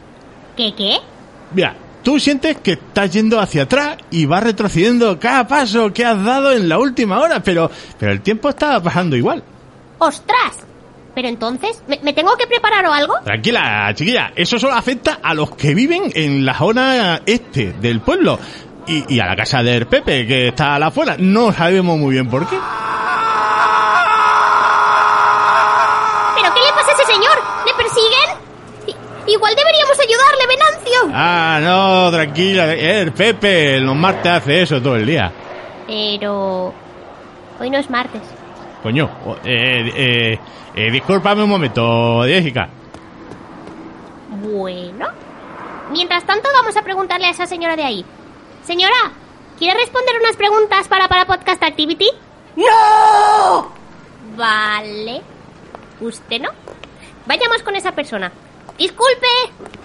¿Qué 0.56 0.74
qué? 0.76 0.98
Mira, 1.54 1.76
tú 2.02 2.20
sientes 2.20 2.58
que 2.58 2.72
estás 2.74 3.12
yendo 3.12 3.40
hacia 3.40 3.64
atrás 3.64 3.98
y 4.10 4.26
vas 4.26 4.42
retrocediendo 4.42 5.20
cada 5.20 5.48
paso 5.48 5.94
que 5.94 6.04
has 6.04 6.24
dado 6.24 6.52
en 6.52 6.68
la 6.68 6.80
última 6.80 7.20
hora, 7.20 7.44
pero, 7.44 7.70
pero 8.00 8.12
el 8.12 8.22
tiempo 8.22 8.50
está 8.50 8.82
pasando 8.82 9.16
igual. 9.16 9.44
¡Ostras! 10.00 10.66
Pero 11.14 11.30
entonces, 11.30 11.82
¿me, 11.88 12.00
me 12.04 12.14
tengo 12.14 12.36
que 12.38 12.46
preparar 12.46 12.86
o 12.86 12.94
algo? 12.94 13.16
Tranquila, 13.24 13.92
chiquilla, 13.96 14.34
eso 14.36 14.60
solo 14.60 14.76
afecta 14.76 15.20
a 15.22 15.34
los 15.34 15.56
que 15.56 15.74
viven 15.74 16.12
en 16.14 16.46
la 16.46 16.56
zona 16.56 17.22
este 17.26 17.74
del 17.74 18.02
pueblo 18.02 18.38
y, 18.88 19.16
y 19.16 19.20
a 19.20 19.26
la 19.26 19.36
casa 19.36 19.62
del 19.64 19.86
Pepe, 19.88 20.26
que 20.26 20.48
está 20.50 20.76
a 20.76 20.80
la 20.80 20.88
afuera. 20.88 21.16
No 21.20 21.52
sabemos 21.52 21.98
muy 21.98 22.14
bien 22.14 22.30
por 22.30 22.48
qué. 22.48 22.58
¿Pero 26.36 26.54
qué 26.54 26.60
le 26.62 26.72
pasa 26.74 26.92
a 26.92 26.94
ese 26.94 27.06
señor? 27.14 27.38
¿Le 27.66 27.74
persiguen? 27.74 28.30
I- 28.88 29.32
igual 29.32 29.54
deberíamos 29.56 29.98
ayudarle, 30.00 30.48
Venancio. 30.48 31.12
Ah, 31.14 31.60
no, 31.62 32.12
tranquila, 32.12 32.74
el 32.74 33.12
Pepe 33.12 33.80
los 33.80 33.96
martes 33.96 34.32
hace 34.32 34.62
eso 34.62 34.82
todo 34.82 34.96
el 34.96 35.06
día. 35.06 35.32
Pero... 35.88 36.74
Hoy 37.60 37.70
no 37.72 37.78
es 37.80 37.90
martes. 37.90 38.22
Coño, 38.84 39.10
eh, 39.44 39.92
eh, 39.96 40.40
eh, 40.76 40.92
discúlpame 40.92 41.42
un 41.44 41.50
momento, 41.50 42.22
Jessica. 42.24 42.70
Bueno. 44.30 45.08
Mientras 45.92 46.24
tanto, 46.26 46.48
vamos 46.54 46.78
a 46.78 46.84
preguntarle 46.84 47.26
a 47.28 47.30
esa 47.32 47.48
señora 47.48 47.76
de 47.76 47.84
ahí. 47.84 48.06
Señora, 48.68 49.14
¿quiere 49.58 49.80
responder 49.80 50.14
unas 50.20 50.36
preguntas 50.36 50.90
para 50.90 51.08
para 51.08 51.26
Podcast 51.26 51.64
Activity? 51.64 52.10
¡No! 52.58 53.72
Vale. 54.36 55.22
¿Usted 56.02 56.42
no? 56.42 56.50
Vayamos 57.26 57.64
con 57.64 57.78
esa 57.78 57.94
persona. 57.94 58.30
Disculpe, 58.78 59.28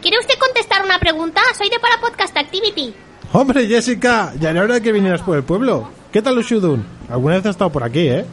¿quiere 0.00 0.18
usted 0.18 0.34
contestar 0.36 0.84
una 0.84 0.98
pregunta? 0.98 1.40
Soy 1.56 1.70
de 1.70 1.78
para 1.78 2.00
Podcast 2.00 2.36
Activity. 2.36 2.92
Hombre, 3.32 3.68
Jessica, 3.68 4.32
ya 4.40 4.50
era 4.50 4.62
hora 4.62 4.74
de 4.74 4.82
que 4.82 4.90
vinieras 4.90 5.22
por 5.22 5.36
el 5.36 5.44
pueblo. 5.44 5.88
¿Qué 6.12 6.20
tal 6.20 6.38
Ushudun? 6.38 6.84
Alguna 7.08 7.36
vez 7.36 7.46
has 7.46 7.50
estado 7.50 7.70
por 7.70 7.84
aquí, 7.84 8.08
¿eh? 8.08 8.24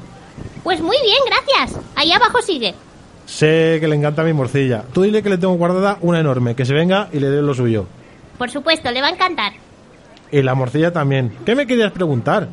Pues 0.64 0.82
muy 0.82 0.98
bien, 1.04 1.20
gracias. 1.28 1.80
Ahí 1.96 2.12
abajo 2.12 2.42
sigue. 2.42 2.74
Sé 3.28 3.78
que 3.80 3.88
le 3.88 3.96
encanta 3.96 4.24
mi 4.24 4.34
morcilla. 4.34 4.84
Tú 4.96 5.04
dile 5.04 5.22
que 5.22 5.30
le 5.30 5.38
tengo 5.38 5.54
guardada 5.54 6.00
una 6.02 6.20
enorme, 6.20 6.56
que 6.56 6.66
se 6.66 6.74
venga 6.74 7.08
y 7.14 7.20
le 7.20 7.30
dé 7.30 7.44
lo 7.44 7.54
suyo. 7.54 7.86
Por 8.40 8.50
supuesto, 8.50 8.90
le 8.90 9.02
va 9.02 9.10
a 9.10 9.12
encantar. 9.12 9.69
Y 10.32 10.42
la 10.42 10.56
morcilla 10.56 10.92
también. 10.92 11.36
¿Qué 11.46 11.56
me 11.56 11.66
querías 11.66 11.92
preguntar? 11.92 12.48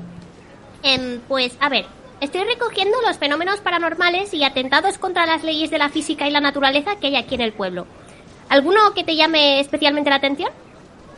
Em, 0.83 1.21
pues, 1.29 1.57
a 1.61 1.69
ver, 1.69 1.85
estoy 2.21 2.45
recogiendo 2.45 2.97
los 3.07 3.19
fenómenos 3.19 3.61
paranormales 3.61 4.33
y 4.35 4.45
atentados 4.45 4.99
contra 4.99 5.27
las 5.27 5.45
leyes 5.45 5.71
de 5.71 5.79
la 5.79 5.89
física 5.89 6.29
y 6.29 6.31
la 6.31 6.41
naturaleza 6.41 6.97
que 6.97 7.09
hay 7.09 7.17
aquí 7.17 7.35
en 7.35 7.41
el 7.41 7.53
pueblo. 7.53 7.87
¿Alguno 8.49 8.95
que 8.95 9.05
te 9.05 9.17
llame 9.17 9.61
especialmente 9.61 10.11
la 10.11 10.17
atención? 10.17 10.51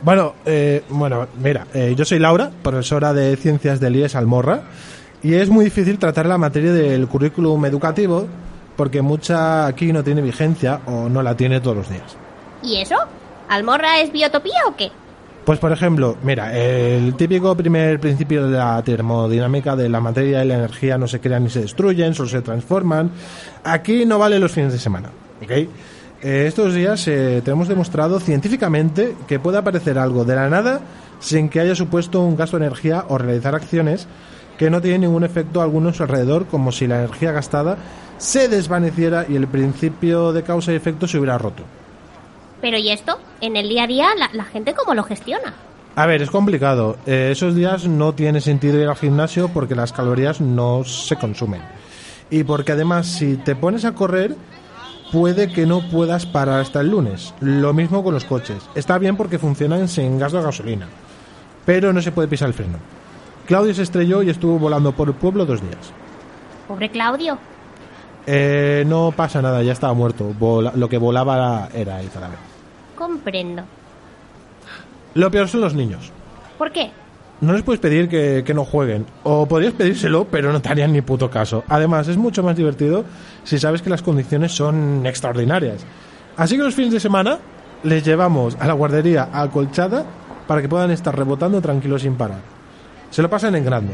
Bueno, 0.01 0.33
eh, 0.45 0.83
bueno, 0.89 1.27
mira, 1.41 1.67
eh, 1.73 1.93
yo 1.95 2.05
soy 2.05 2.19
Laura, 2.19 2.51
profesora 2.63 3.13
de 3.13 3.35
Ciencias 3.35 3.79
del 3.79 3.97
IES 3.97 4.15
Almorra, 4.15 4.63
y 5.21 5.35
es 5.35 5.49
muy 5.49 5.65
difícil 5.65 5.99
tratar 5.99 6.25
la 6.25 6.37
materia 6.37 6.71
del 6.71 7.07
currículum 7.07 7.65
educativo 7.65 8.27
porque 8.77 9.01
mucha 9.01 9.65
aquí 9.65 9.91
no 9.91 10.05
tiene 10.05 10.21
vigencia 10.21 10.79
o 10.85 11.09
no 11.09 11.21
la 11.21 11.35
tiene 11.35 11.59
todos 11.59 11.75
los 11.75 11.89
días. 11.89 12.15
¿Y 12.63 12.77
eso? 12.77 12.95
¿Almorra 13.49 13.99
es 13.99 14.11
biotopía 14.13 14.61
o 14.67 14.75
qué? 14.77 14.89
Pues 15.49 15.57
por 15.57 15.71
ejemplo, 15.71 16.15
mira, 16.21 16.55
el 16.55 17.15
típico 17.15 17.57
primer 17.57 17.99
principio 17.99 18.47
de 18.47 18.55
la 18.55 18.79
termodinámica 18.83 19.75
de 19.75 19.89
la 19.89 19.99
materia 19.99 20.43
y 20.43 20.47
la 20.47 20.53
energía 20.53 20.99
no 20.99 21.07
se 21.07 21.19
crean 21.19 21.45
ni 21.45 21.49
se 21.49 21.61
destruyen, 21.61 22.13
solo 22.13 22.29
se 22.29 22.43
transforman. 22.43 23.09
Aquí 23.63 24.05
no 24.05 24.19
vale 24.19 24.37
los 24.37 24.51
fines 24.51 24.73
de 24.73 24.77
semana, 24.77 25.09
¿ok? 25.41 25.49
Eh, 25.49 25.67
estos 26.21 26.75
días 26.75 27.07
eh, 27.07 27.41
tenemos 27.43 27.67
demostrado 27.67 28.19
científicamente 28.19 29.15
que 29.27 29.39
puede 29.39 29.57
aparecer 29.57 29.97
algo 29.97 30.23
de 30.23 30.35
la 30.35 30.51
nada 30.51 30.81
sin 31.19 31.49
que 31.49 31.59
haya 31.59 31.73
supuesto 31.73 32.21
un 32.21 32.37
gasto 32.37 32.59
de 32.59 32.67
energía 32.67 33.05
o 33.07 33.17
realizar 33.17 33.55
acciones 33.55 34.05
que 34.59 34.69
no 34.69 34.81
tienen 34.81 35.01
ningún 35.01 35.23
efecto 35.23 35.63
alguno 35.63 35.89
en 35.89 35.95
su 35.95 36.03
alrededor, 36.03 36.45
como 36.45 36.71
si 36.71 36.85
la 36.85 36.99
energía 36.99 37.31
gastada 37.31 37.75
se 38.19 38.49
desvaneciera 38.49 39.25
y 39.27 39.35
el 39.35 39.47
principio 39.47 40.31
de 40.31 40.43
causa 40.43 40.73
y 40.73 40.75
efecto 40.75 41.07
se 41.07 41.17
hubiera 41.17 41.39
roto. 41.39 41.63
Pero 42.61 42.77
¿y 42.77 42.89
esto? 42.91 43.19
En 43.41 43.55
el 43.55 43.69
día 43.69 43.83
a 43.83 43.87
día, 43.87 44.07
la, 44.17 44.29
la 44.33 44.43
gente 44.45 44.73
cómo 44.73 44.93
lo 44.93 45.03
gestiona. 45.03 45.53
A 45.95 46.05
ver, 46.05 46.21
es 46.21 46.29
complicado. 46.29 46.97
Eh, 47.05 47.29
esos 47.31 47.55
días 47.55 47.87
no 47.87 48.13
tiene 48.13 48.41
sentido 48.41 48.79
ir 48.79 48.87
al 48.87 48.95
gimnasio 48.95 49.49
porque 49.49 49.75
las 49.75 49.91
calorías 49.93 50.39
no 50.41 50.83
se 50.83 51.15
consumen. 51.15 51.61
Y 52.29 52.43
porque 52.43 52.73
además 52.73 53.07
si 53.07 53.37
te 53.37 53.55
pones 53.55 53.85
a 53.85 53.93
correr, 53.93 54.35
puede 55.11 55.51
que 55.51 55.65
no 55.65 55.81
puedas 55.89 56.25
parar 56.25 56.59
hasta 56.61 56.81
el 56.81 56.89
lunes. 56.89 57.33
Lo 57.41 57.73
mismo 57.73 58.03
con 58.03 58.13
los 58.13 58.25
coches. 58.25 58.57
Está 58.75 58.97
bien 58.97 59.17
porque 59.17 59.39
funcionan 59.39 59.87
sin 59.87 60.19
gasto 60.19 60.37
de 60.37 60.43
gasolina. 60.43 60.87
Pero 61.65 61.91
no 61.91 62.01
se 62.01 62.11
puede 62.11 62.27
pisar 62.27 62.47
el 62.49 62.53
freno. 62.53 62.77
Claudio 63.45 63.73
se 63.73 63.81
estrelló 63.83 64.21
y 64.21 64.29
estuvo 64.29 64.59
volando 64.59 64.91
por 64.91 65.07
el 65.07 65.15
pueblo 65.15 65.45
dos 65.45 65.61
días. 65.61 65.91
Pobre 66.67 66.89
Claudio. 66.89 67.37
Eh, 68.27 68.83
no 68.85 69.11
pasa 69.15 69.41
nada, 69.41 69.63
ya 69.63 69.71
estaba 69.73 69.93
muerto. 69.93 70.33
Vola- 70.37 70.73
lo 70.75 70.87
que 70.87 70.99
volaba 70.99 71.67
era 71.73 71.99
el 71.99 72.09
cadáver. 72.09 72.37
Comprendo. 72.99 73.63
Lo 75.13 75.31
peor 75.31 75.47
son 75.47 75.61
los 75.61 75.73
niños. 75.73 76.11
¿Por 76.57 76.73
qué? 76.73 76.91
No 77.39 77.53
les 77.53 77.63
puedes 77.63 77.79
pedir 77.79 78.09
que, 78.09 78.43
que 78.45 78.53
no 78.53 78.65
jueguen. 78.65 79.05
O 79.23 79.45
podrías 79.47 79.71
pedírselo, 79.71 80.25
pero 80.25 80.51
no 80.51 80.61
te 80.61 80.67
harían 80.67 80.91
ni 80.91 81.01
puto 81.01 81.29
caso. 81.29 81.63
Además, 81.69 82.09
es 82.09 82.17
mucho 82.17 82.43
más 82.43 82.57
divertido 82.57 83.05
si 83.45 83.57
sabes 83.57 83.81
que 83.81 83.89
las 83.89 84.01
condiciones 84.01 84.51
son 84.51 85.05
extraordinarias. 85.05 85.85
Así 86.35 86.57
que 86.57 86.63
los 86.63 86.75
fines 86.75 86.91
de 86.91 86.99
semana 86.99 87.39
les 87.83 88.03
llevamos 88.03 88.57
a 88.59 88.67
la 88.67 88.73
guardería 88.73 89.29
acolchada 89.31 90.05
para 90.45 90.61
que 90.61 90.67
puedan 90.67 90.91
estar 90.91 91.17
rebotando 91.17 91.61
tranquilos 91.61 92.01
sin 92.01 92.15
parar. 92.15 92.41
Se 93.11 93.21
lo 93.21 93.29
pasan 93.29 93.55
en 93.55 93.63
grande. 93.63 93.93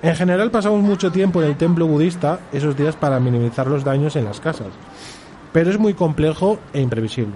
En 0.00 0.16
general 0.16 0.50
pasamos 0.50 0.80
mucho 0.80 1.12
tiempo 1.12 1.42
en 1.42 1.48
el 1.48 1.56
templo 1.58 1.86
budista 1.86 2.40
esos 2.50 2.78
días 2.78 2.96
para 2.96 3.20
minimizar 3.20 3.66
los 3.66 3.84
daños 3.84 4.16
en 4.16 4.24
las 4.24 4.40
casas. 4.40 4.68
Pero 5.52 5.68
es 5.68 5.78
muy 5.78 5.92
complejo 5.92 6.58
e 6.72 6.80
imprevisible. 6.80 7.34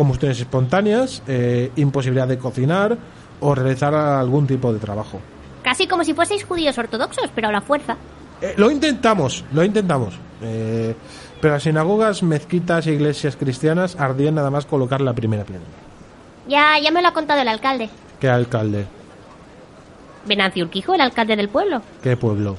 Combustiones 0.00 0.40
espontáneas, 0.40 1.22
eh, 1.28 1.72
imposibilidad 1.76 2.26
de 2.26 2.38
cocinar 2.38 2.96
o 3.38 3.54
realizar 3.54 3.94
algún 3.94 4.46
tipo 4.46 4.72
de 4.72 4.78
trabajo. 4.78 5.20
Casi 5.62 5.86
como 5.86 6.04
si 6.04 6.14
fueseis 6.14 6.42
judíos 6.42 6.78
ortodoxos, 6.78 7.28
pero 7.34 7.48
a 7.48 7.52
la 7.52 7.60
fuerza. 7.60 7.98
Eh, 8.40 8.54
lo 8.56 8.70
intentamos, 8.70 9.44
lo 9.52 9.62
intentamos. 9.62 10.14
Eh, 10.40 10.94
pero 11.38 11.52
las 11.52 11.64
sinagogas, 11.64 12.22
mezquitas 12.22 12.86
e 12.86 12.94
iglesias 12.94 13.36
cristianas 13.36 13.94
ardían 14.00 14.36
nada 14.36 14.48
más 14.48 14.64
colocar 14.64 15.02
la 15.02 15.12
primera 15.12 15.44
piedra. 15.44 15.66
Ya, 16.48 16.78
ya 16.78 16.90
me 16.90 17.02
lo 17.02 17.08
ha 17.08 17.12
contado 17.12 17.42
el 17.42 17.48
alcalde. 17.48 17.90
¿Qué 18.18 18.30
alcalde? 18.30 18.86
Venancio 20.24 20.64
Urquijo, 20.64 20.94
el 20.94 21.02
alcalde 21.02 21.36
del 21.36 21.50
pueblo. 21.50 21.82
¿Qué 22.02 22.16
pueblo? 22.16 22.56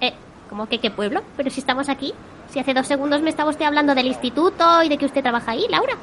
Eh, 0.00 0.12
¿cómo 0.48 0.68
que 0.68 0.80
qué 0.80 0.90
pueblo? 0.90 1.22
Pero 1.36 1.50
si 1.50 1.60
estamos 1.60 1.88
aquí. 1.88 2.14
Si 2.52 2.58
hace 2.58 2.74
dos 2.74 2.86
segundos 2.86 3.22
me 3.22 3.30
estaba 3.30 3.50
usted 3.50 3.64
hablando 3.64 3.94
del 3.94 4.06
instituto 4.06 4.82
y 4.82 4.88
de 4.88 4.98
que 4.98 5.06
usted 5.06 5.22
trabaja 5.22 5.52
ahí, 5.52 5.66
Laura. 5.68 5.94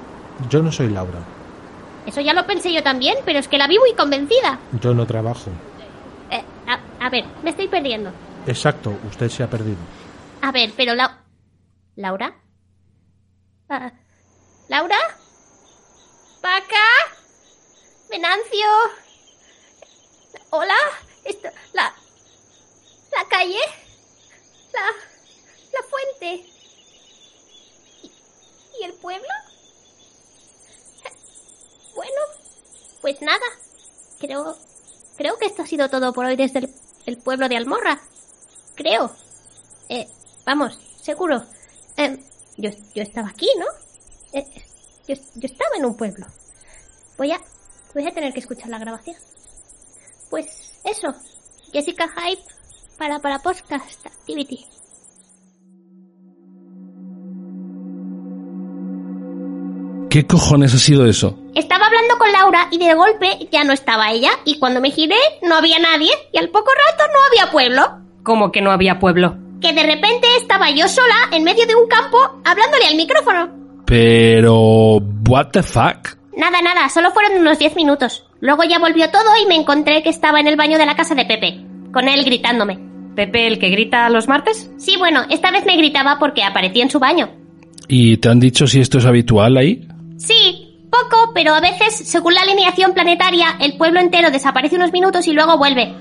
Yo 0.50 0.62
no 0.62 0.72
soy 0.72 0.90
Laura. 0.90 1.20
Eso 2.06 2.22
ya 2.22 2.34
lo 2.34 2.46
pensé 2.48 2.72
yo 2.74 2.82
también, 2.84 3.18
pero 3.26 3.40
es 3.40 3.48
que 3.50 3.58
la 3.58 3.68
vi 3.68 3.78
muy 3.80 3.94
convencida. 3.94 4.60
Yo 4.82 4.94
no 4.94 5.06
trabajo. 5.06 5.52
Eh, 6.32 6.42
a, 6.68 7.06
a 7.06 7.10
ver, 7.10 7.26
me 7.44 7.50
estoy 7.50 7.68
perdiendo. 7.68 8.12
Exacto, 8.46 8.94
usted 9.10 9.30
se 9.30 9.44
ha 9.44 9.50
perdido. 9.50 9.78
A 10.42 10.52
ver, 10.54 10.72
pero 10.78 10.96
la... 10.96 11.18
¿Laura? 11.98 12.34
Ah, 13.70 13.92
¿Laura? 14.70 14.96
¿Paca? 16.42 16.86
¿Venancio? 18.10 18.68
¿Hola? 20.52 20.76
Esto, 21.26 21.50
la... 21.74 21.92
¿La 23.12 23.28
calle? 23.30 23.60
¿La... 24.72 24.82
la 25.78 25.88
fuente? 25.88 26.46
¿Y, 28.80 28.84
el 28.84 28.94
pueblo? 28.94 29.28
Bueno, 31.96 32.22
pues 33.02 33.22
nada. 33.22 33.46
Creo... 34.20 34.58
Creo 35.18 35.36
que 35.38 35.48
esto 35.48 35.64
ha 35.64 35.68
sido 35.68 35.90
todo 35.90 36.14
por 36.14 36.26
hoy 36.26 36.36
desde 36.36 36.70
el, 37.08 37.18
pueblo 37.18 37.50
de 37.50 37.58
Almorra. 37.58 38.00
Creo. 38.76 39.12
Eh, 39.90 40.08
vamos, 40.46 40.78
seguro. 41.02 41.44
Eh, 41.98 42.24
yo, 42.56 42.70
yo 42.94 43.02
estaba 43.02 43.30
aquí, 43.30 43.50
¿no? 43.58 43.66
Eh, 44.34 44.46
yo, 45.08 45.16
yo 45.16 45.48
estaba 45.48 45.76
en 45.76 45.86
un 45.86 45.98
pueblo. 45.98 46.28
Voy 47.18 47.32
a, 47.32 47.42
voy 47.96 48.08
a 48.08 48.14
tener 48.14 48.32
que 48.32 48.42
escuchar 48.42 48.70
la 48.70 48.78
grabación. 48.78 49.16
Pues 50.30 50.74
eso, 50.84 51.16
Jessica 51.74 52.08
Hype 52.10 52.44
para 53.00 53.20
para 53.20 53.40
podcast 53.40 54.06
activity. 54.06 54.77
¿Qué 60.18 60.26
cojones 60.26 60.74
ha 60.74 60.80
sido 60.80 61.06
eso? 61.06 61.38
Estaba 61.54 61.86
hablando 61.86 62.18
con 62.18 62.32
Laura 62.32 62.70
y 62.72 62.80
de 62.80 62.96
golpe 62.96 63.48
ya 63.52 63.64
no 63.64 63.72
estaba 63.72 64.12
ella 64.12 64.32
y 64.46 64.58
cuando 64.58 64.82
me 64.82 64.90
giré 64.90 65.14
no 65.44 65.54
había 65.54 65.78
nadie 65.78 66.10
y 66.34 66.40
al 66.40 66.50
poco 66.50 66.72
rato 66.72 67.04
no 67.14 67.20
había 67.30 67.52
pueblo. 67.52 68.00
¿Cómo 68.24 68.52
que 68.52 68.64
no 68.64 68.72
había 68.72 68.98
pueblo? 68.98 69.38
Que 69.62 69.74
de 69.74 69.84
repente 69.84 70.26
estaba 70.42 70.72
yo 70.72 70.88
sola 70.88 71.14
en 71.32 71.44
medio 71.44 71.68
de 71.68 71.76
un 71.76 71.88
campo 71.88 72.18
hablándole 72.44 72.88
al 72.88 72.96
micrófono. 72.96 73.50
Pero... 73.86 74.96
¿What 75.30 75.50
the 75.52 75.62
fuck? 75.62 76.18
Nada, 76.36 76.64
nada, 76.64 76.90
solo 76.90 77.12
fueron 77.12 77.40
unos 77.40 77.60
10 77.60 77.76
minutos. 77.76 78.26
Luego 78.40 78.64
ya 78.64 78.80
volvió 78.80 79.12
todo 79.12 79.30
y 79.40 79.46
me 79.46 79.54
encontré 79.54 80.02
que 80.02 80.10
estaba 80.10 80.40
en 80.40 80.48
el 80.48 80.56
baño 80.56 80.80
de 80.80 80.88
la 80.88 80.96
casa 80.96 81.14
de 81.14 81.26
Pepe, 81.26 81.64
con 81.94 82.08
él 82.08 82.26
gritándome. 82.26 82.80
¿Pepe 83.16 83.46
el 83.46 83.60
que 83.60 83.70
grita 83.70 84.10
los 84.10 84.28
martes? 84.28 84.72
Sí, 84.78 84.96
bueno, 84.98 85.26
esta 85.30 85.52
vez 85.52 85.64
me 85.68 85.78
gritaba 85.78 86.18
porque 86.18 86.44
aparecí 86.44 86.82
en 86.82 86.90
su 86.90 86.98
baño. 86.98 87.30
¿Y 87.88 88.18
te 88.18 88.30
han 88.30 88.40
dicho 88.40 88.66
si 88.66 88.80
esto 88.80 88.98
es 88.98 89.06
habitual 89.06 89.58
ahí? 89.58 89.88
Sí, 90.18 90.88
poco, 90.90 91.32
pero 91.34 91.54
a 91.54 91.62
veces, 91.62 91.96
según 91.96 92.34
la 92.34 92.42
alineación 92.42 92.94
planetaria, 92.94 93.56
el 93.60 93.78
pueblo 93.78 94.00
entero 94.00 94.32
desaparece 94.32 94.76
unos 94.76 94.92
minutos 94.92 95.28
y 95.28 95.34
luego 95.34 95.58
vuelve. 95.58 95.94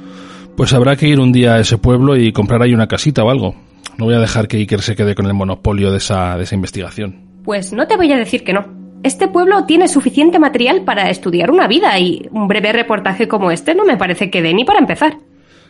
Pues 0.56 0.72
habrá 0.72 0.96
que 0.96 1.08
ir 1.08 1.20
un 1.20 1.32
día 1.32 1.54
a 1.54 1.60
ese 1.60 1.78
pueblo 1.78 2.16
y 2.16 2.32
comprar 2.32 2.62
ahí 2.62 2.72
una 2.72 2.88
casita 2.88 3.22
o 3.22 3.30
algo. 3.30 3.54
No 3.98 4.06
voy 4.06 4.14
a 4.14 4.20
dejar 4.20 4.48
que 4.48 4.56
Iker 4.56 4.82
se 4.82 4.96
quede 4.96 5.14
con 5.14 5.26
el 5.26 5.34
monopolio 5.34 5.90
de 5.90 5.98
esa, 5.98 6.36
de 6.36 6.44
esa 6.44 6.54
investigación. 6.54 7.42
Pues 7.44 7.72
no 7.72 7.86
te 7.86 7.96
voy 7.96 8.12
a 8.12 8.16
decir 8.16 8.42
que 8.42 8.52
no. 8.52 8.66
Este 9.02 9.28
pueblo 9.28 9.64
tiene 9.66 9.88
suficiente 9.88 10.38
material 10.38 10.82
para 10.82 11.10
estudiar 11.10 11.50
una 11.50 11.68
vida 11.68 11.98
y 11.98 12.26
un 12.32 12.48
breve 12.48 12.72
reportaje 12.72 13.28
como 13.28 13.50
este 13.50 13.74
no 13.74 13.84
me 13.84 13.96
parece 13.96 14.30
que 14.30 14.42
dé 14.42 14.52
ni 14.54 14.64
para 14.64 14.80
empezar. 14.80 15.18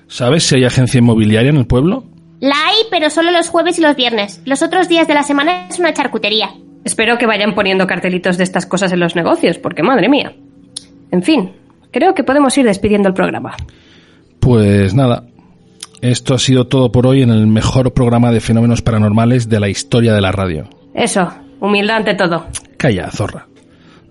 ¿Sabes 0.07 0.44
si 0.44 0.57
hay 0.57 0.64
agencia 0.64 0.99
inmobiliaria 0.99 1.51
en 1.51 1.57
el 1.57 1.66
pueblo? 1.66 2.05
La 2.40 2.55
hay, 2.66 2.76
pero 2.90 3.11
solo 3.11 3.30
los 3.32 3.49
jueves 3.49 3.78
y 3.78 3.82
los 3.82 3.97
viernes. 3.97 4.40
Los 4.44 4.62
otros 4.62 4.88
días 4.88 5.09
de 5.09 5.14
la 5.14 5.22
semana 5.22 5.66
es 5.68 5.78
una 5.78 5.92
charcutería. 5.92 6.51
Espero 6.87 7.18
que 7.18 7.26
vayan 7.26 7.57
poniendo 7.57 7.84
cartelitos 7.89 8.39
de 8.39 8.45
estas 8.45 8.64
cosas 8.64 8.93
en 8.93 9.01
los 9.01 9.16
negocios, 9.16 9.59
porque 9.59 9.82
madre 9.82 10.09
mía. 10.09 10.32
En 11.11 11.24
fin, 11.24 11.51
creo 11.91 12.14
que 12.14 12.22
podemos 12.22 12.57
ir 12.59 12.64
despidiendo 12.64 13.09
el 13.09 13.14
programa. 13.14 13.57
Pues 14.39 14.95
nada, 14.95 15.24
esto 16.01 16.34
ha 16.34 16.39
sido 16.39 16.68
todo 16.68 16.93
por 16.93 17.09
hoy 17.09 17.22
en 17.22 17.30
el 17.30 17.49
mejor 17.49 17.93
programa 17.93 18.30
de 18.30 18.41
fenómenos 18.41 18.82
paranormales 18.82 19.49
de 19.49 19.59
la 19.59 19.68
historia 19.68 20.14
de 20.14 20.20
la 20.20 20.30
radio. 20.30 20.68
Eso, 20.95 21.28
humildad 21.59 21.97
ante 21.97 22.14
todo. 22.14 22.47
Calla, 22.76 23.11
zorra. 23.11 23.49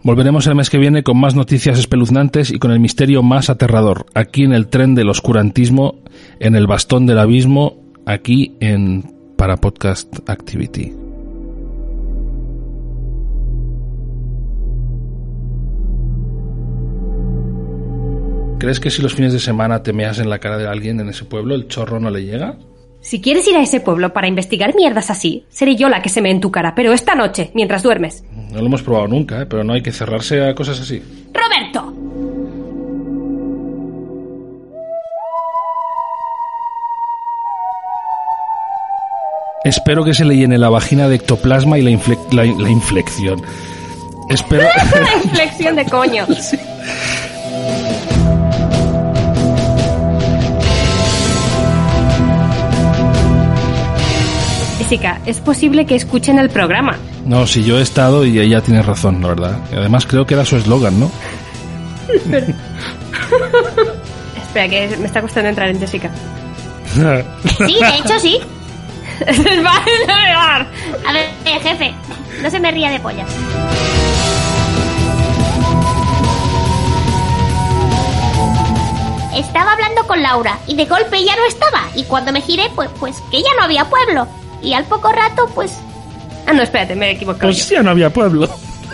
Volveremos 0.04 0.46
el 0.48 0.56
mes 0.56 0.70
que 0.70 0.78
viene 0.78 1.02
con 1.02 1.18
más 1.18 1.34
noticias 1.34 1.80
espeluznantes 1.80 2.52
y 2.52 2.60
con 2.60 2.72
el 2.72 2.82
misterio 2.82 3.24
más 3.24 3.50
aterrador, 3.50 4.08
aquí 4.14 4.44
en 4.44 4.52
el 4.52 4.68
tren 4.68 4.96
del 4.96 5.10
oscurantismo, 5.10 5.96
en 6.42 6.56
el 6.56 6.68
bastón 6.68 7.06
del 7.06 7.20
abismo, 7.20 7.78
aquí 8.06 8.58
en 8.60 9.14
Para 9.38 9.56
Podcast 9.56 10.30
Activity. 10.30 11.05
¿Crees 18.60 18.80
que 18.80 18.90
si 18.90 19.02
los 19.02 19.14
fines 19.14 19.34
de 19.34 19.40
semana 19.40 19.84
te 19.84 19.94
meas 19.94 20.20
en 20.20 20.30
la 20.30 20.40
cara 20.40 20.58
de 20.58 20.68
alguien 20.68 21.00
en 21.00 21.10
ese 21.10 21.26
pueblo, 21.26 21.56
el 21.56 21.68
chorro 21.68 22.00
no 22.00 22.10
le 22.10 22.24
llega? 22.24 22.56
Si 23.02 23.22
quieres 23.22 23.48
ir 23.48 23.56
a 23.56 23.62
ese 23.62 23.82
pueblo 23.82 24.14
para 24.14 24.28
investigar 24.28 24.74
mierdas 24.76 25.12
así, 25.12 25.46
seré 25.50 25.76
yo 25.76 25.90
la 25.90 26.02
que 26.02 26.10
se 26.10 26.22
me 26.22 26.32
en 26.32 26.42
tu 26.42 26.52
cara, 26.52 26.74
pero 26.74 26.92
esta 26.94 27.14
noche, 27.16 27.52
mientras 27.54 27.84
duermes. 27.84 28.24
No 28.52 28.60
lo 28.62 28.66
hemos 28.68 28.82
probado 28.82 29.08
nunca, 29.08 29.42
¿eh? 29.42 29.46
pero 29.46 29.64
no 29.64 29.74
hay 29.74 29.84
que 29.84 29.92
cerrarse 29.92 30.44
a 30.44 30.56
cosas 30.56 30.80
así. 30.80 31.02
¡Roberto! 31.34 31.94
Espero 39.64 40.04
que 40.04 40.14
se 40.14 40.26
le 40.26 40.36
llene 40.38 40.58
la 40.60 40.70
vagina 40.70 41.08
de 41.08 41.16
ectoplasma 41.16 41.80
y 41.80 41.82
la, 41.82 41.90
infle- 41.92 42.20
la, 42.32 42.44
la 42.46 42.70
inflexión. 42.70 43.42
Espero... 44.30 44.64
la 44.96 45.24
inflexión 45.24 45.76
de 45.76 45.86
coño. 45.86 46.26
Jessica, 54.86 55.20
es 55.26 55.40
posible 55.40 55.88
que 55.88 55.96
escuchen 55.96 56.38
el 56.38 56.52
programa. 56.52 57.00
No, 57.26 57.48
si 57.48 57.64
yo 57.64 57.80
he 57.80 57.82
estado 57.82 58.24
y 58.24 58.40
ella 58.40 58.62
tiene 58.62 58.84
razón, 58.84 59.20
la 59.20 59.30
verdad. 59.30 59.58
Y 59.72 59.76
además 59.78 60.06
creo 60.06 60.28
que 60.28 60.36
era 60.36 60.46
su 60.46 60.58
eslogan, 60.58 61.00
¿no? 61.00 61.10
Espera. 62.14 62.46
Espera, 64.38 64.70
que 64.70 64.96
me 64.98 65.08
está 65.08 65.24
costando 65.24 65.50
entrar 65.50 65.70
en 65.70 65.80
Jessica. 65.80 66.12
Sí, 66.94 67.80
de 67.82 67.98
hecho 67.98 68.20
sí. 68.20 68.40
A 71.08 71.14
ver, 71.14 71.30
eh, 71.46 71.60
jefe, 71.64 71.96
no 72.44 72.50
se 72.52 72.60
me 72.60 72.70
ría 72.70 72.92
de 72.92 73.00
pollas. 73.00 73.28
Estaba 79.36 79.74
hablando 79.74 80.06
con 80.06 80.22
Laura 80.22 80.60
y 80.68 80.76
de 80.76 80.86
golpe 80.86 81.26
ya 81.26 81.36
no 81.36 81.46
estaba. 81.48 81.90
Y 81.96 82.04
cuando 82.04 82.32
me 82.32 82.42
giré, 82.42 82.70
pues, 82.76 82.92
pues 83.00 83.20
que 83.32 83.42
ya 83.42 83.50
no 83.58 83.64
había 83.64 83.90
pueblo. 83.90 84.28
Y 84.66 84.74
al 84.74 84.84
poco 84.86 85.12
rato, 85.12 85.48
pues, 85.54 85.72
Ah, 86.48 86.54
no, 86.54 86.62
espérate, 86.62 86.96
me 86.96 87.08
he 87.08 87.12
equivocado. 87.14 87.48
Pues 87.52 87.68
ya 87.70 87.82
no 87.82 87.90
había 87.92 88.10
pueblo. 88.12 88.48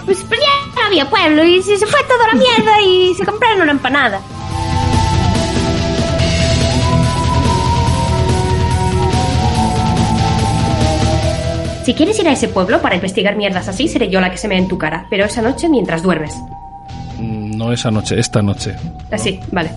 pues, 0.05 0.19
pues 0.27 0.39
ya 0.39 0.81
no 0.81 0.87
había 0.87 1.09
pueblo. 1.09 1.43
Y 1.43 1.61
se 1.63 1.77
se 1.77 1.85
fue 1.85 1.99
toda 2.03 2.27
la 2.27 2.33
mierda 2.35 2.81
y 2.81 3.13
se 3.15 3.25
compraron 3.25 3.61
una 3.61 3.71
empanada. 3.71 4.21
Si 11.83 11.93
quieres 11.95 12.19
ir 12.19 12.27
a 12.27 12.33
ese 12.33 12.47
pueblo 12.47 12.79
para 12.81 12.95
investigar 12.95 13.35
mierdas 13.35 13.67
así, 13.67 13.87
seré 13.87 14.09
yo 14.09 14.21
la 14.21 14.29
que 14.29 14.37
se 14.37 14.47
me 14.47 14.55
en 14.57 14.67
tu 14.67 14.77
cara, 14.77 15.07
pero 15.09 15.25
esa 15.25 15.41
noche 15.41 15.67
mientras 15.67 16.03
duermes. 16.03 16.35
Mm, 17.17 17.57
No 17.57 17.73
esa 17.73 17.89
noche, 17.89 18.19
esta 18.19 18.41
noche. 18.41 18.75
Así, 19.11 19.39
vale. 19.51 19.71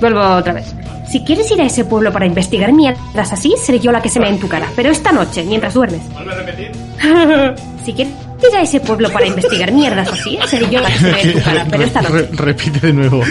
Vuelvo 0.00 0.20
otra 0.20 0.52
vez. 0.52 0.74
Si 1.10 1.20
quieres 1.24 1.50
ir 1.52 1.60
a 1.60 1.64
ese 1.66 1.84
pueblo 1.84 2.12
para 2.12 2.26
investigar 2.26 2.72
mierdas 2.72 3.32
así, 3.32 3.54
seré 3.62 3.78
yo 3.78 3.92
la 3.92 4.02
que 4.02 4.08
se 4.10 4.18
me 4.20 4.28
en 4.28 4.38
tu 4.40 4.48
cara, 4.48 4.68
pero 4.74 4.90
esta 4.90 5.12
noche 5.12 5.44
mientras 5.44 5.74
duermes. 5.74 6.02
¿Vuelve 6.12 6.32
a 6.32 6.36
repetir? 6.36 6.72
Si 7.86 7.92
quieres 7.92 8.14
ir 8.50 8.56
a 8.58 8.62
ese 8.62 8.80
pueblo 8.80 9.10
para 9.12 9.26
investigar 9.28 9.70
mierdas 9.70 10.08
así, 10.12 10.36
seré 10.48 10.68
yo 10.68 10.80
la 10.80 10.88
que 10.90 10.98
se 10.98 11.12
me 11.12 11.20
en 11.22 11.32
tu 11.34 11.40
cara, 11.42 11.66
pero 11.70 11.84
esta 11.84 12.02
noche. 12.02 12.14
Re- 12.14 12.28
repite 12.32 12.80
de 12.88 12.92
nuevo. 12.92 13.22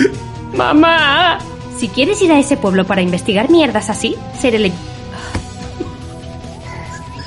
¡Mamá! 0.56 1.38
Si 1.78 1.90
quieres 1.90 2.22
ir 2.22 2.32
a 2.32 2.40
ese 2.40 2.56
pueblo 2.56 2.86
para 2.86 3.02
investigar 3.02 3.50
mierdas 3.50 3.90
así, 3.90 4.16
seré 4.40 4.60
le... 4.60 4.72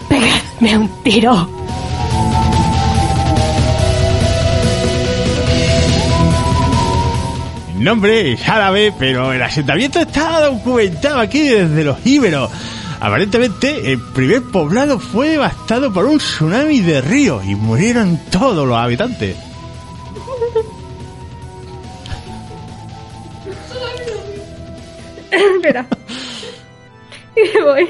Pegadme 0.09 0.79
un 0.79 0.89
tiro. 1.03 1.51
Nombre 7.81 8.33
es 8.33 8.49
árabe, 8.49 8.93
pero 8.99 9.33
el 9.33 9.43
asentamiento 9.43 10.01
está 10.01 10.41
documentado 10.41 11.19
aquí 11.19 11.49
desde 11.49 11.85
los 11.85 12.05
íberos. 12.07 12.51
Aparentemente, 13.01 13.93
el 13.93 14.01
primer 14.13 14.43
poblado 14.43 14.99
fue 14.99 15.29
devastado 15.31 15.93
por 15.93 16.05
un 16.07 16.19
tsunami 16.19 16.81
de 16.81 17.01
río 17.01 17.41
y 17.45 17.55
murieron 17.55 18.19
todos 18.31 18.67
los 18.67 18.77
habitantes. 18.77 19.37
Espera. 25.31 25.87
Voy. 27.65 27.89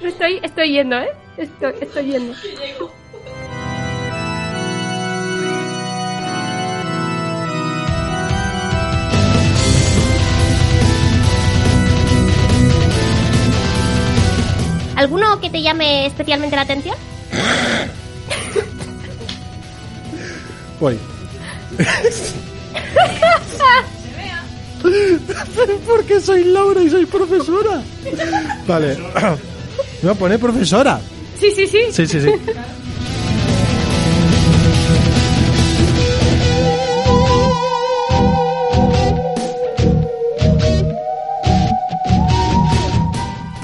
Estoy, 0.00 0.40
estoy 0.42 0.72
yendo, 0.72 0.98
¿eh? 0.98 1.08
Estoy, 1.36 1.72
estoy 1.80 2.04
yendo. 2.04 2.34
¿Alguno 14.98 15.40
que 15.40 15.48
te 15.48 15.62
llame 15.62 16.06
especialmente 16.06 16.56
la 16.56 16.62
atención? 16.62 16.96
Voy. 20.80 20.98
Porque 25.86 26.20
soy 26.20 26.42
Laura 26.42 26.82
y 26.82 26.90
soy 26.90 27.06
profesora. 27.06 27.80
Vale. 28.66 28.96
Me 28.96 30.02
voy 30.02 30.10
a 30.10 30.14
poner 30.14 30.40
profesora. 30.40 31.00
Sí, 31.38 31.52
sí, 31.54 31.68
sí. 31.68 31.78
Sí, 31.92 32.04
sí, 32.04 32.20
sí. 32.20 32.32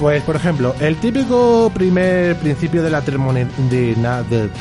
Pues, 0.05 0.21
por 0.21 0.35
ejemplo, 0.35 0.75
el 0.79 0.97
típico 0.97 1.71
primer 1.73 2.35
principio 2.35 2.83
de 2.83 2.91
la 2.91 3.01
termodinamia 3.01 4.21
de... 4.29 4.51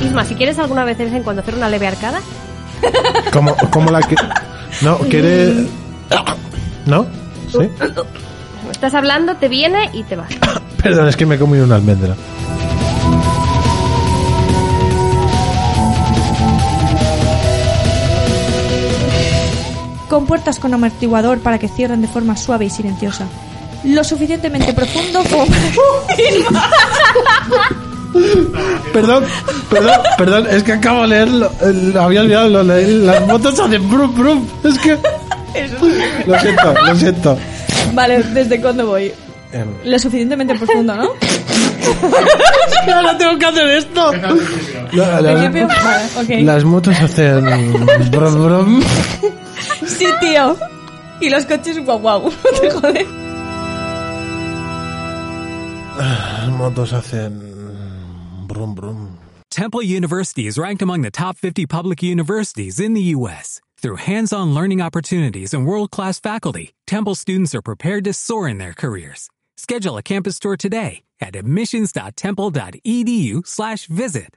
Isma, 0.00 0.24
si 0.24 0.36
quieres 0.36 0.56
alguna 0.60 0.84
vez 0.84 0.96
de 0.96 1.06
vez 1.06 1.14
en 1.14 1.24
cuando 1.24 1.42
hacer 1.42 1.56
una 1.56 1.68
leve 1.68 1.88
arcada, 1.88 2.20
Como, 3.32 3.56
como 3.70 3.90
la 3.90 4.00
que... 4.00 4.14
No, 4.82 4.96
quiere... 4.98 5.66
¿No? 6.86 7.04
¿Sí? 7.50 7.68
Estás 8.70 8.94
hablando, 8.94 9.34
te 9.38 9.48
viene 9.48 9.90
y 9.92 10.04
te 10.04 10.14
vas. 10.14 10.30
Perdón, 10.84 11.08
es 11.08 11.16
que 11.16 11.26
me 11.26 11.34
he 11.34 11.38
comido 11.40 11.64
una 11.64 11.74
almendra. 11.74 12.14
Con 20.20 20.26
puertas 20.26 20.58
con 20.58 20.74
amortiguador 20.74 21.38
para 21.40 21.58
que 21.58 21.66
cierren 21.66 22.02
de 22.02 22.08
forma 22.08 22.36
suave 22.36 22.66
y 22.66 22.70
silenciosa. 22.70 23.24
Lo 23.84 24.04
suficientemente 24.04 24.74
profundo 24.74 25.22
como 25.30 25.46
Perdón, 28.92 29.24
perdón, 29.70 30.00
perdón, 30.18 30.46
es 30.50 30.62
que 30.62 30.72
acabo 30.72 31.02
de 31.02 31.08
leerlo. 31.08 31.50
eh, 31.62 31.94
había 31.98 32.20
olvidado, 32.20 32.48
lo 32.48 32.62
leí. 32.64 32.98
Las 33.06 33.26
motos 33.26 33.58
hacen 33.58 33.88
brum 33.88 34.14
brum. 34.14 34.46
Es 34.64 34.78
que. 34.78 34.98
Lo 36.26 36.38
siento, 36.40 36.74
lo 36.86 36.94
siento. 36.96 37.38
Vale, 37.94 38.22
¿desde 38.24 38.60
cuándo 38.60 38.86
voy? 38.88 39.12
Em, 39.52 39.68
Lo 39.84 39.98
suficientemente 39.98 40.54
profundo, 40.56 40.94
¿no? 40.96 41.10
Es 41.14 42.84
que 42.84 42.90
ahora 42.92 43.16
tengo 43.16 43.38
que 43.38 43.46
hacer 43.46 43.68
esto. 43.70 44.12
La- 44.92 45.20
la- 45.20 45.32
Principio, 45.34 45.66
vale, 45.68 46.04
ok. 46.40 46.44
Las 46.44 46.64
motos 46.64 47.00
hacen 47.00 47.42
brum 48.10 48.44
brum. 48.44 48.82
Sí, 49.90 50.06
tío. 50.20 50.56
Y 51.20 51.28
los 51.28 51.44
coches 51.44 51.78
guau 51.84 51.98
guau. 51.98 52.30
Te 52.60 52.70
jodes. 52.70 53.06
Las 55.96 56.48
motos 56.50 56.92
hacen 56.92 57.40
brum 58.46 58.74
brum. 58.74 59.18
Temple 59.50 59.82
University 59.82 60.46
is 60.46 60.56
ranked 60.56 60.80
among 60.80 61.02
the 61.02 61.10
top 61.10 61.36
50 61.36 61.66
public 61.66 62.02
universities 62.04 62.78
in 62.78 62.94
the 62.94 63.02
U.S. 63.18 63.60
Through 63.78 63.96
hands-on 63.96 64.54
learning 64.54 64.80
opportunities 64.80 65.52
and 65.52 65.66
world-class 65.66 66.20
faculty, 66.20 66.72
Temple 66.86 67.16
students 67.16 67.52
are 67.54 67.62
prepared 67.62 68.04
to 68.04 68.12
soar 68.12 68.48
in 68.48 68.58
their 68.58 68.72
careers. 68.72 69.28
Schedule 69.56 69.96
a 69.96 70.02
campus 70.02 70.38
tour 70.38 70.56
today 70.56 71.02
at 71.20 71.34
admissions.temple.edu 71.34 73.46
slash 73.46 73.86
visit. 73.86 74.36